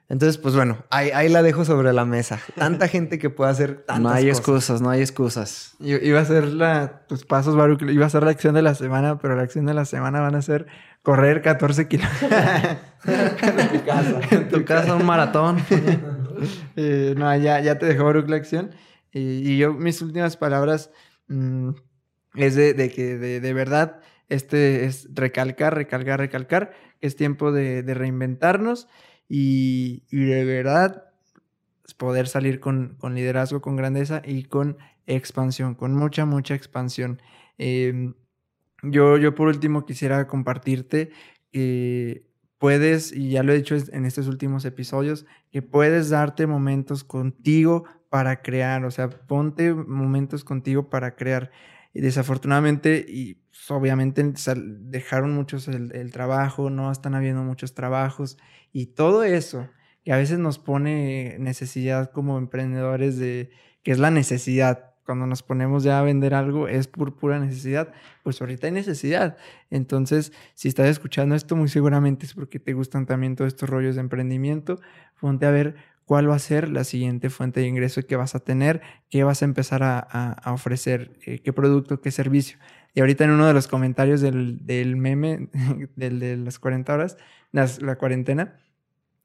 Entonces, 0.10 0.40
pues 0.40 0.56
bueno, 0.56 0.84
ahí, 0.90 1.12
ahí 1.12 1.30
la 1.30 1.44
dejo 1.44 1.64
sobre 1.66 1.94
la 1.94 2.04
mesa. 2.04 2.40
Tanta 2.56 2.88
gente 2.90 3.20
que 3.20 3.30
puede 3.30 3.52
hacer 3.52 3.84
tantas 3.86 4.00
No 4.02 4.10
hay 4.10 4.24
cosas. 4.26 4.40
excusas, 4.40 4.82
no 4.82 4.90
hay 4.90 5.02
excusas. 5.02 5.76
Iba 5.80 6.20
a 6.20 6.26
ser 6.26 6.48
la, 6.48 7.04
tus 7.08 7.26
pasos, 7.26 7.56
Baruch, 7.56 7.84
iba 7.84 8.08
a 8.08 8.10
ser 8.10 8.24
la 8.24 8.32
acción 8.32 8.56
de 8.56 8.64
la 8.64 8.74
semana, 8.74 9.20
pero 9.20 9.36
la 9.36 9.44
acción 9.44 9.68
de 9.68 9.76
la 9.76 9.86
semana 9.86 10.20
van 10.20 10.34
a 10.34 10.42
ser 10.42 10.66
correr 11.02 11.42
14 11.42 11.88
kilómetros. 11.88 12.32
en 13.06 13.70
tu 13.72 13.86
casa. 13.86 14.20
En 14.32 14.50
tu 14.50 14.66
casa 14.66 14.96
un 14.96 15.06
maratón. 15.06 15.58
Eh, 16.78 17.16
no, 17.18 17.36
ya, 17.36 17.60
ya 17.60 17.78
te 17.78 17.86
dejó 17.86 18.06
Baruch 18.06 18.30
la 18.30 18.38
acción. 18.38 18.72
Y, 19.12 19.20
y 19.20 19.58
yo, 19.58 19.74
mis 19.74 20.02
últimas 20.02 20.38
palabras 20.38 20.90
mm, 21.28 21.72
es 22.36 22.56
de, 22.56 22.74
de 22.74 22.90
que 22.90 23.18
de, 23.18 23.42
de 23.42 23.54
verdad 23.54 24.00
este 24.30 24.86
es 24.86 25.10
recalcar, 25.14 25.76
recalcar, 25.76 26.18
recalcar. 26.18 26.72
Es 27.02 27.18
tiempo 27.18 27.52
de, 27.52 27.84
de 27.84 27.94
reinventarnos 27.94 28.88
y, 29.28 30.04
y 30.10 30.24
de 30.24 30.46
verdad 30.46 31.10
poder 31.98 32.28
salir 32.30 32.62
con, 32.62 32.96
con 32.98 33.16
liderazgo, 33.16 33.60
con 33.60 33.76
grandeza 33.76 34.22
y 34.24 34.44
con 34.44 34.78
expansión, 35.08 35.76
con 35.76 35.94
mucha, 35.94 36.26
mucha 36.26 36.56
expansión. 36.56 37.22
Eh, 37.58 38.14
yo, 38.84 39.18
yo 39.18 39.36
por 39.36 39.48
último 39.48 39.86
quisiera 39.86 40.28
compartirte 40.28 41.12
que 41.52 42.26
puedes, 42.58 43.12
y 43.12 43.32
ya 43.32 43.44
lo 43.44 43.54
he 43.54 43.58
dicho 43.58 43.76
en 43.76 44.06
estos 44.06 44.28
últimos 44.28 44.66
episodios, 44.66 45.26
que 45.52 45.62
puedes 45.62 46.10
darte 46.10 46.48
momentos 46.48 47.04
contigo 47.04 47.86
para 48.10 48.42
crear, 48.42 48.86
o 48.86 48.92
sea, 48.92 49.10
ponte 49.10 49.74
momentos 49.74 50.44
contigo 50.44 50.90
para 50.90 51.16
crear. 51.16 51.52
Y 51.94 52.02
desafortunadamente, 52.02 53.06
y 53.08 53.36
pues, 53.36 53.72
obviamente 53.72 54.24
dejaron 54.56 55.34
muchos 55.34 55.68
el, 55.68 55.96
el 55.96 56.12
trabajo, 56.12 56.70
no 56.70 56.92
están 56.92 57.16
habiendo 57.16 57.44
muchos 57.44 57.74
trabajos, 57.74 58.38
y 58.72 58.88
todo 58.88 59.24
eso 59.24 59.70
que 60.04 60.14
a 60.14 60.18
veces 60.18 60.40
nos 60.40 60.60
pone 60.60 61.38
necesidad 61.40 62.12
como 62.12 62.38
emprendedores 62.38 63.18
de, 63.18 63.52
que 63.84 63.92
es 63.92 64.00
la 64.00 64.12
necesidad. 64.12 64.89
Cuando 65.10 65.26
nos 65.26 65.42
ponemos 65.42 65.82
ya 65.82 65.98
a 65.98 66.04
vender 66.04 66.36
algo 66.36 66.68
es 66.68 66.86
por 66.86 67.16
pura 67.16 67.40
necesidad. 67.40 67.92
Pues 68.22 68.40
ahorita 68.42 68.68
hay 68.68 68.74
necesidad. 68.74 69.38
Entonces, 69.72 70.32
si 70.54 70.68
estás 70.68 70.86
escuchando 70.86 71.34
esto, 71.34 71.56
muy 71.56 71.68
seguramente 71.68 72.28
es 72.28 72.36
porque 72.36 72.60
te 72.60 72.74
gustan 72.74 73.08
también 73.08 73.36
todos 73.36 73.48
estos 73.48 73.68
rollos 73.72 73.96
de 73.96 74.02
emprendimiento. 74.02 74.80
Ponte 75.20 75.48
a 75.48 75.50
ver 75.50 75.78
cuál 76.06 76.30
va 76.30 76.36
a 76.36 76.40
ser 76.40 76.70
la 76.70 76.84
siguiente 76.84 77.32
fuente 77.32 77.60
de 77.60 77.66
ingreso 77.66 78.06
que 78.06 78.18
vas 78.18 78.36
a 78.36 78.40
tener, 78.40 78.82
qué 79.10 79.24
vas 79.24 79.42
a 79.42 79.46
empezar 79.46 79.82
a, 79.82 79.98
a, 79.98 80.34
a 80.34 80.54
ofrecer, 80.54 81.18
eh, 81.26 81.40
qué 81.40 81.54
producto, 81.54 82.02
qué 82.02 82.12
servicio. 82.12 82.60
Y 82.94 83.00
ahorita 83.00 83.24
en 83.24 83.32
uno 83.32 83.48
de 83.48 83.54
los 83.54 83.68
comentarios 83.68 84.22
del, 84.22 84.64
del 84.64 84.96
meme, 84.96 85.50
del 85.96 86.20
de 86.20 86.38
las 86.38 86.60
40 86.60 86.94
horas, 86.94 87.18
las, 87.52 87.82
la 87.82 87.96
cuarentena, 87.96 88.60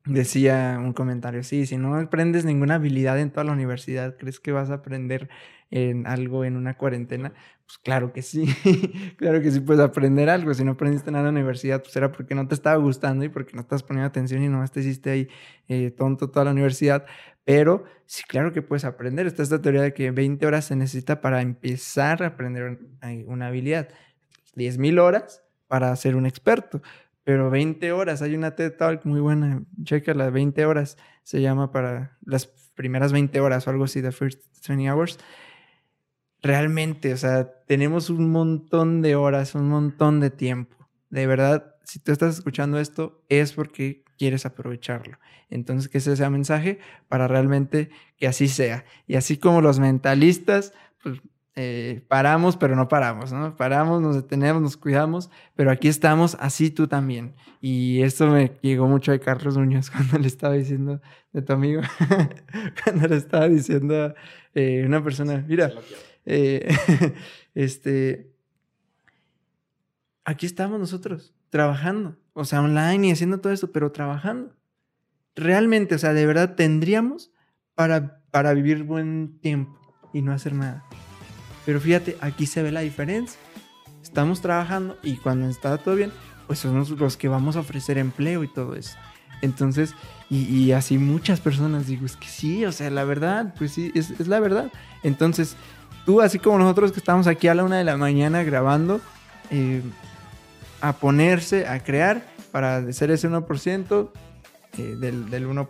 decía 0.07 0.79
un 0.79 0.93
comentario, 0.93 1.43
sí, 1.43 1.67
si 1.67 1.77
no 1.79 1.95
aprendes 1.97 2.45
ninguna 2.45 2.77
habilidad 2.77 3.19
en 3.21 3.31
toda 3.31 3.45
la 3.45 3.53
universidad, 3.53 4.17
¿crees 4.19 4.41
que 4.41 4.53
vas 4.53 4.71
a 4.71 4.75
aprender 4.75 5.29
en 5.71 6.07
algo 6.07 6.45
en 6.45 6.57
una 6.57 6.77
cuarentena? 6.77 7.33
Pues 7.67 7.79
claro 7.79 8.13
que 8.13 8.21
sí, 8.23 8.45
claro 9.17 9.41
que 9.41 9.51
sí 9.51 9.61
puedes 9.61 9.83
aprender 9.83 10.29
algo. 10.29 10.53
Si 10.53 10.63
no 10.65 10.73
aprendiste 10.73 11.11
nada 11.11 11.29
en 11.29 11.35
la 11.35 11.41
universidad, 11.41 11.83
pues 11.83 11.97
era 11.97 12.13
porque 12.13 12.35
no 12.35 12.47
te 12.47 12.55
estaba 12.55 12.77
gustando 12.77 13.25
y 13.25 13.31
porque 13.31 13.55
no 13.55 13.63
estás 13.63 13.83
poniendo 13.83 14.07
atención 14.07 14.43
y 14.43 14.49
nomás 14.49 14.73
te 14.73 14.81
hiciste 14.81 15.11
ahí 15.11 15.29
eh, 15.69 15.91
tonto 15.91 16.31
toda 16.31 16.45
la 16.45 16.51
universidad. 16.53 17.07
Pero 17.45 17.85
sí, 18.07 18.23
claro 18.29 18.53
que 18.53 18.63
puedes 18.63 18.85
aprender. 18.85 19.27
Está 19.27 19.43
esta 19.43 19.61
teoría 19.63 19.83
de 19.83 19.95
que 19.95 20.11
20 20.11 20.47
horas 20.47 20.67
se 20.67 20.77
necesita 20.77 21.21
para 21.21 21.41
empezar 21.43 22.23
a 22.23 22.29
aprender 22.29 22.79
una 23.27 23.47
habilidad. 23.49 23.89
10.000 24.55 24.99
horas 24.99 25.43
para 25.67 25.95
ser 25.97 26.15
un 26.17 26.27
experto 26.27 26.83
pero 27.25 27.51
20 27.51 27.93
horas. 27.93 28.23
Hay 28.23 28.35
una 28.35 28.55
TED 28.55 28.73
Talk 28.77 29.05
muy 29.05 29.21
buena, 29.21 29.63
chécala, 29.83 30.31
20 30.31 30.65
horas 30.67 30.97
se 31.23 31.41
llama 31.41 31.73
para 31.73 32.19
las 32.25 32.47
primeras 32.75 33.13
20 33.13 33.41
horas 33.41 33.67
o 33.67 33.71
algo 33.71 33.85
así, 33.85 34.03
The 34.03 34.13
First 34.13 34.43
20 34.69 34.91
Hours. 34.91 35.19
Realmente, 36.43 37.15
o 37.15 37.17
sea, 37.17 37.51
tenemos 37.67 38.11
un 38.11 38.31
montón 38.31 39.01
de 39.01 39.17
horas, 39.17 39.55
un 39.55 39.69
montón 39.69 40.21
de 40.21 40.31
tiempo. 40.31 40.77
De 41.09 41.27
verdad, 41.27 41.75
si 41.85 41.99
tú 41.99 42.13
estás 42.13 42.37
escuchando 42.37 42.79
esto, 42.79 43.25
es 43.31 43.55
porque 43.55 44.05
quieres 44.19 44.45
aprovecharlo. 44.45 45.19
Entonces, 45.49 45.89
que 45.89 45.99
ese 45.99 46.17
sea 46.17 46.29
mensaje 46.29 46.79
para 47.09 47.29
realmente 47.29 47.91
que 48.19 48.27
así 48.27 48.49
sea. 48.49 48.85
Y 49.07 49.15
así 49.15 49.39
como 49.39 49.63
los 49.63 49.79
mentalistas, 49.79 50.75
pues 51.03 51.21
eh, 51.57 52.05
paramos, 52.09 52.57
pero 52.57 52.75
no 52.75 52.89
paramos, 52.89 53.33
¿no? 53.33 53.57
Paramos, 53.57 54.03
nos 54.03 54.17
detenemos, 54.17 54.61
nos 54.61 54.77
cuidamos, 54.77 55.31
pero 55.55 55.71
aquí 55.71 55.87
estamos, 55.87 56.37
así 56.41 56.71
tú 56.71 56.89
también. 56.89 57.37
Y 57.61 58.03
esto 58.03 58.27
me 58.27 58.59
llegó 58.61 58.89
mucho 58.89 59.13
de 59.13 59.21
Carlos 59.21 59.57
Muñoz 59.57 59.91
cuando 59.93 60.19
le 60.19 60.27
estaba 60.27 60.55
diciendo, 60.55 61.01
de 61.33 61.43
tu 61.43 61.53
amigo, 61.53 61.83
cuando 62.85 63.07
le 63.07 63.17
estaba 63.17 63.49
diciendo 63.49 64.05
a 64.05 64.15
eh, 64.55 64.83
una 64.85 65.03
persona, 65.05 65.45
mira, 65.47 65.73
eh, 66.27 66.75
este, 67.55 68.33
aquí 70.25 70.47
estamos 70.47 70.81
nosotros, 70.81 71.35
trabajando, 71.51 72.17
o 72.33 72.45
sea, 72.45 72.63
online 72.63 73.07
y 73.07 73.11
haciendo 73.13 73.41
todo 73.41 73.53
esto, 73.53 73.71
pero 73.71 73.93
trabajando. 73.93 74.57
Realmente, 75.37 75.95
o 75.95 75.99
sea, 75.99 76.15
de 76.15 76.27
verdad 76.27 76.57
tendríamos 76.57 77.33
para, 77.77 78.23
para 78.33 78.55
vivir 78.55 78.83
buen 78.83 79.39
tiempo 79.41 79.79
y 80.13 80.23
no 80.23 80.33
hacer 80.33 80.53
nada. 80.53 80.85
Pero 81.65 81.81
fíjate, 81.81 82.17
aquí 82.21 82.47
se 82.47 82.63
ve 82.63 82.73
la 82.73 82.81
diferencia. 82.81 83.39
Estamos 84.03 84.41
trabajando 84.41 84.99
y 85.03 85.17
cuando 85.17 85.49
está 85.49 85.77
todo 85.79 85.95
bien, 85.95 86.13
pues 86.47 86.59
somos 86.59 86.91
los 86.91 87.17
que 87.17 87.29
vamos 87.29 87.57
a 87.57 87.61
ofrecer 87.61 87.99
empleo 87.99 88.45
y 88.45 88.49
todo 88.49 88.77
eso. 88.77 88.97
Entonces, 89.43 89.95
y, 90.31 90.73
así 90.73 90.99
muchas 90.99 91.41
personas 91.41 91.87
digo, 91.87 92.07
es 92.07 92.17
que 92.17 92.29
sí, 92.29 92.65
o 92.65 92.73
sea, 92.73 92.91
la 92.91 93.05
verdad, 93.05 93.55
pues 93.59 93.73
sí, 93.73 93.93
es, 93.95 94.27
la 94.27 94.41
verdad. 94.41 94.73
Entonces, 95.03 95.57
tú, 96.07 96.21
así 96.21 96.39
como 96.39 96.59
nosotros 96.59 96.93
que 96.93 96.99
estamos 96.99 97.27
aquí 97.27 97.49
a 97.49 97.55
la 97.55 97.65
una 97.65 97.77
de 97.77 97.85
la 97.85 97.97
mañana 97.97 98.43
grabando, 98.43 99.01
eh, 99.51 99.83
a 100.81 100.95
ponerse, 100.95 101.69
a 101.69 101.81
crear 101.81 102.27
para 102.53 102.93
ser 102.93 103.11
ese 103.11 103.29
1%, 103.29 104.11
eh, 104.79 104.97
del, 104.99 105.31
del, 105.31 105.49
1%. 105.49 105.67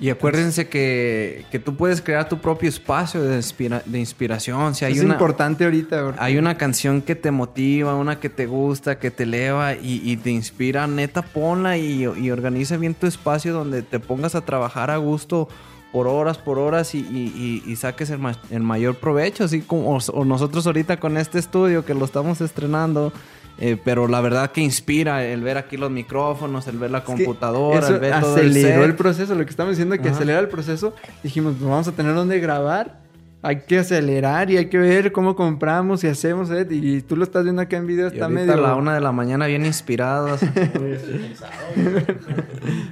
Y 0.00 0.10
acuérdense 0.10 0.68
que, 0.68 1.44
que, 1.50 1.58
tú 1.58 1.76
puedes 1.76 2.02
crear 2.02 2.28
tu 2.28 2.38
propio 2.38 2.68
espacio 2.68 3.22
de, 3.22 3.42
de 3.86 3.98
inspiración. 3.98 4.74
Si 4.74 4.84
hay 4.84 4.94
es 4.94 5.02
una, 5.02 5.14
importante 5.14 5.64
ahorita. 5.64 6.14
Hay 6.18 6.36
una 6.36 6.56
canción 6.56 7.02
que 7.02 7.14
te 7.14 7.30
motiva, 7.30 7.94
una 7.94 8.20
que 8.20 8.28
te 8.28 8.46
gusta, 8.46 8.98
que 8.98 9.10
te 9.10 9.22
eleva 9.22 9.74
y, 9.74 10.00
y 10.04 10.16
te 10.16 10.30
inspira, 10.30 10.86
neta, 10.86 11.22
ponla 11.22 11.76
y, 11.76 12.04
y, 12.04 12.30
organiza 12.30 12.76
bien 12.76 12.94
tu 12.94 13.06
espacio 13.06 13.52
donde 13.52 13.82
te 13.82 14.00
pongas 14.00 14.34
a 14.34 14.42
trabajar 14.42 14.90
a 14.90 14.96
gusto 14.96 15.48
por 15.92 16.08
horas, 16.08 16.38
por 16.38 16.58
horas 16.58 16.94
y, 16.94 17.76
saques 17.76 18.10
el, 18.10 18.20
el, 18.50 18.62
mayor 18.62 18.96
provecho, 18.96 19.44
así 19.44 19.60
como 19.60 19.96
o 19.96 20.24
nosotros 20.24 20.66
ahorita 20.66 20.98
con 20.98 21.16
este 21.16 21.38
estudio 21.38 21.84
que 21.84 21.94
lo 21.94 22.04
estamos 22.04 22.40
estrenando 22.40 23.12
eh, 23.58 23.80
pero 23.82 24.08
la 24.08 24.20
verdad 24.20 24.50
que 24.50 24.60
inspira 24.60 25.24
el 25.24 25.42
ver 25.42 25.58
aquí 25.58 25.76
los 25.76 25.90
micrófonos, 25.90 26.66
el 26.66 26.78
ver 26.78 26.90
la 26.90 27.04
computadora, 27.04 27.86
el 27.86 27.98
ver 28.00 28.20
todo 28.20 28.34
aceleró 28.34 28.82
el, 28.82 28.90
el, 28.90 28.96
proceso. 28.96 29.34
Lo 29.34 29.44
que 29.44 29.50
estamos 29.50 29.72
diciendo 29.72 29.96
que 30.00 30.08
acelera 30.08 30.40
el 30.40 30.48
proceso. 30.48 30.94
Dijimos, 31.22 31.60
vamos 31.60 31.86
a 31.86 31.92
tener 31.92 32.14
donde 32.14 32.40
grabar. 32.40 33.04
Hay 33.42 33.60
que 33.60 33.78
acelerar 33.78 34.50
y 34.50 34.56
hay 34.56 34.70
que 34.70 34.78
ver 34.78 35.12
cómo 35.12 35.36
compramos 35.36 36.02
y 36.02 36.08
hacemos. 36.08 36.48
Y 36.70 37.02
tú 37.02 37.14
lo 37.14 37.24
estás 37.24 37.44
viendo 37.44 37.60
acá 37.60 37.76
en 37.76 37.86
video, 37.86 38.08
está 38.08 38.28
medio. 38.28 38.54
a 38.54 38.56
la 38.56 38.74
una 38.74 38.94
de 38.94 39.00
la 39.00 39.12
mañana 39.12 39.46
bien 39.46 39.66
inspirados. 39.66 40.40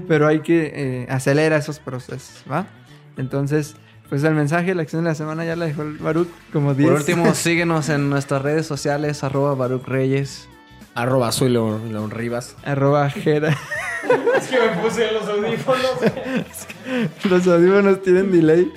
pero 0.09 0.29
hay 0.29 0.41
que 0.41 0.73
eh, 0.75 1.07
acelerar 1.09 1.59
esos 1.59 1.79
procesos, 1.79 2.45
¿va? 2.51 2.67
Entonces, 3.17 3.77
pues 4.11 4.23
el 4.25 4.35
mensaje, 4.35 4.75
la 4.75 4.83
acción 4.83 5.05
de 5.05 5.09
la 5.09 5.15
semana 5.15 5.47
ya 5.47 5.57
la 5.57 5.65
dejó 5.65 5.83
el 5.83 5.97
Baruch 5.97 6.29
como 6.53 6.75
10. 6.75 6.91
Por 6.91 6.99
último, 6.99 7.35
síguenos 7.45 7.89
en 7.89 8.11
nuestras 8.11 8.43
redes 8.43 8.67
sociales, 8.67 9.25
arroba 9.25 9.55
Baruch 9.55 9.87
Reyes. 9.87 10.51
Arroba 10.95 11.33
soy 11.33 11.49
León, 11.49 11.93
León 11.93 12.11
Rivas. 12.11 12.55
Arroba 12.65 13.09
Jera. 13.09 13.57
es 14.37 14.49
que 14.49 14.61
me 14.61 14.83
puse 14.83 15.11
los 15.13 15.27
audífonos. 15.27 15.91
los 17.31 17.47
audífonos 17.47 18.03
tienen 18.03 18.31
delay. 18.31 18.71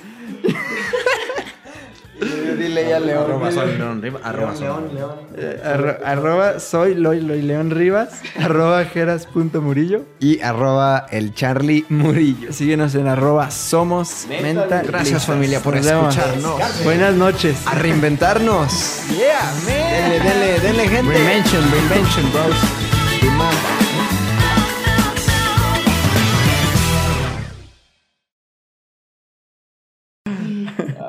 Dile 2.65 2.89
ya 2.89 2.99
León. 2.99 3.25
Arroba 3.25 3.51
soy 3.51 3.77
León 3.77 4.01
Rivas. 4.01 4.21
Arroba 4.23 4.53
León, 4.53 4.89
León. 4.93 5.11
Eh, 5.37 5.61
arro, 5.63 5.97
arroba 6.03 6.59
soy 6.59 6.95
Loy, 6.95 7.21
Loy 7.21 7.41
León 7.41 7.69
Rivas. 7.69 8.21
arroba 8.39 8.83
Jeras.murillo. 8.85 10.01
Y 10.19 10.41
arroba 10.41 11.05
el 11.11 11.33
Charlie 11.33 11.85
Murillo. 11.89 12.51
Síguenos 12.51 12.95
en 12.95 13.07
arroba 13.07 13.51
somos 13.51 14.25
menta. 14.41 14.81
Gracias 14.81 15.25
familia 15.25 15.59
por 15.59 15.75
escucharnos. 15.75 16.83
Buenas 16.83 17.13
noches. 17.13 17.55
A 17.67 17.75
reinventarnos. 17.75 19.01
Yeah, 19.09 19.41
man. 19.65 19.95
Denle, 19.95 20.19
denle, 20.19 20.59
denle 20.59 20.87
gente. 20.87 21.13
Reinvention, 21.13 21.71
reinvention, 21.71 22.31
bros. 22.31 22.55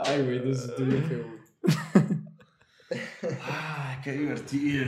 Ay, 0.04 0.22
güey, 0.22 0.50
eso 0.50 0.66
estuvo 0.66 0.90
feo. 1.08 1.45
Ay, 3.42 3.98
qué 4.04 4.12
divertido. 4.12 4.86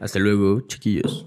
Hasta 0.00 0.18
luego, 0.18 0.60
chiquillos. 0.66 1.26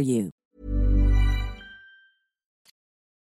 for 0.00 0.04
you. 0.04 0.30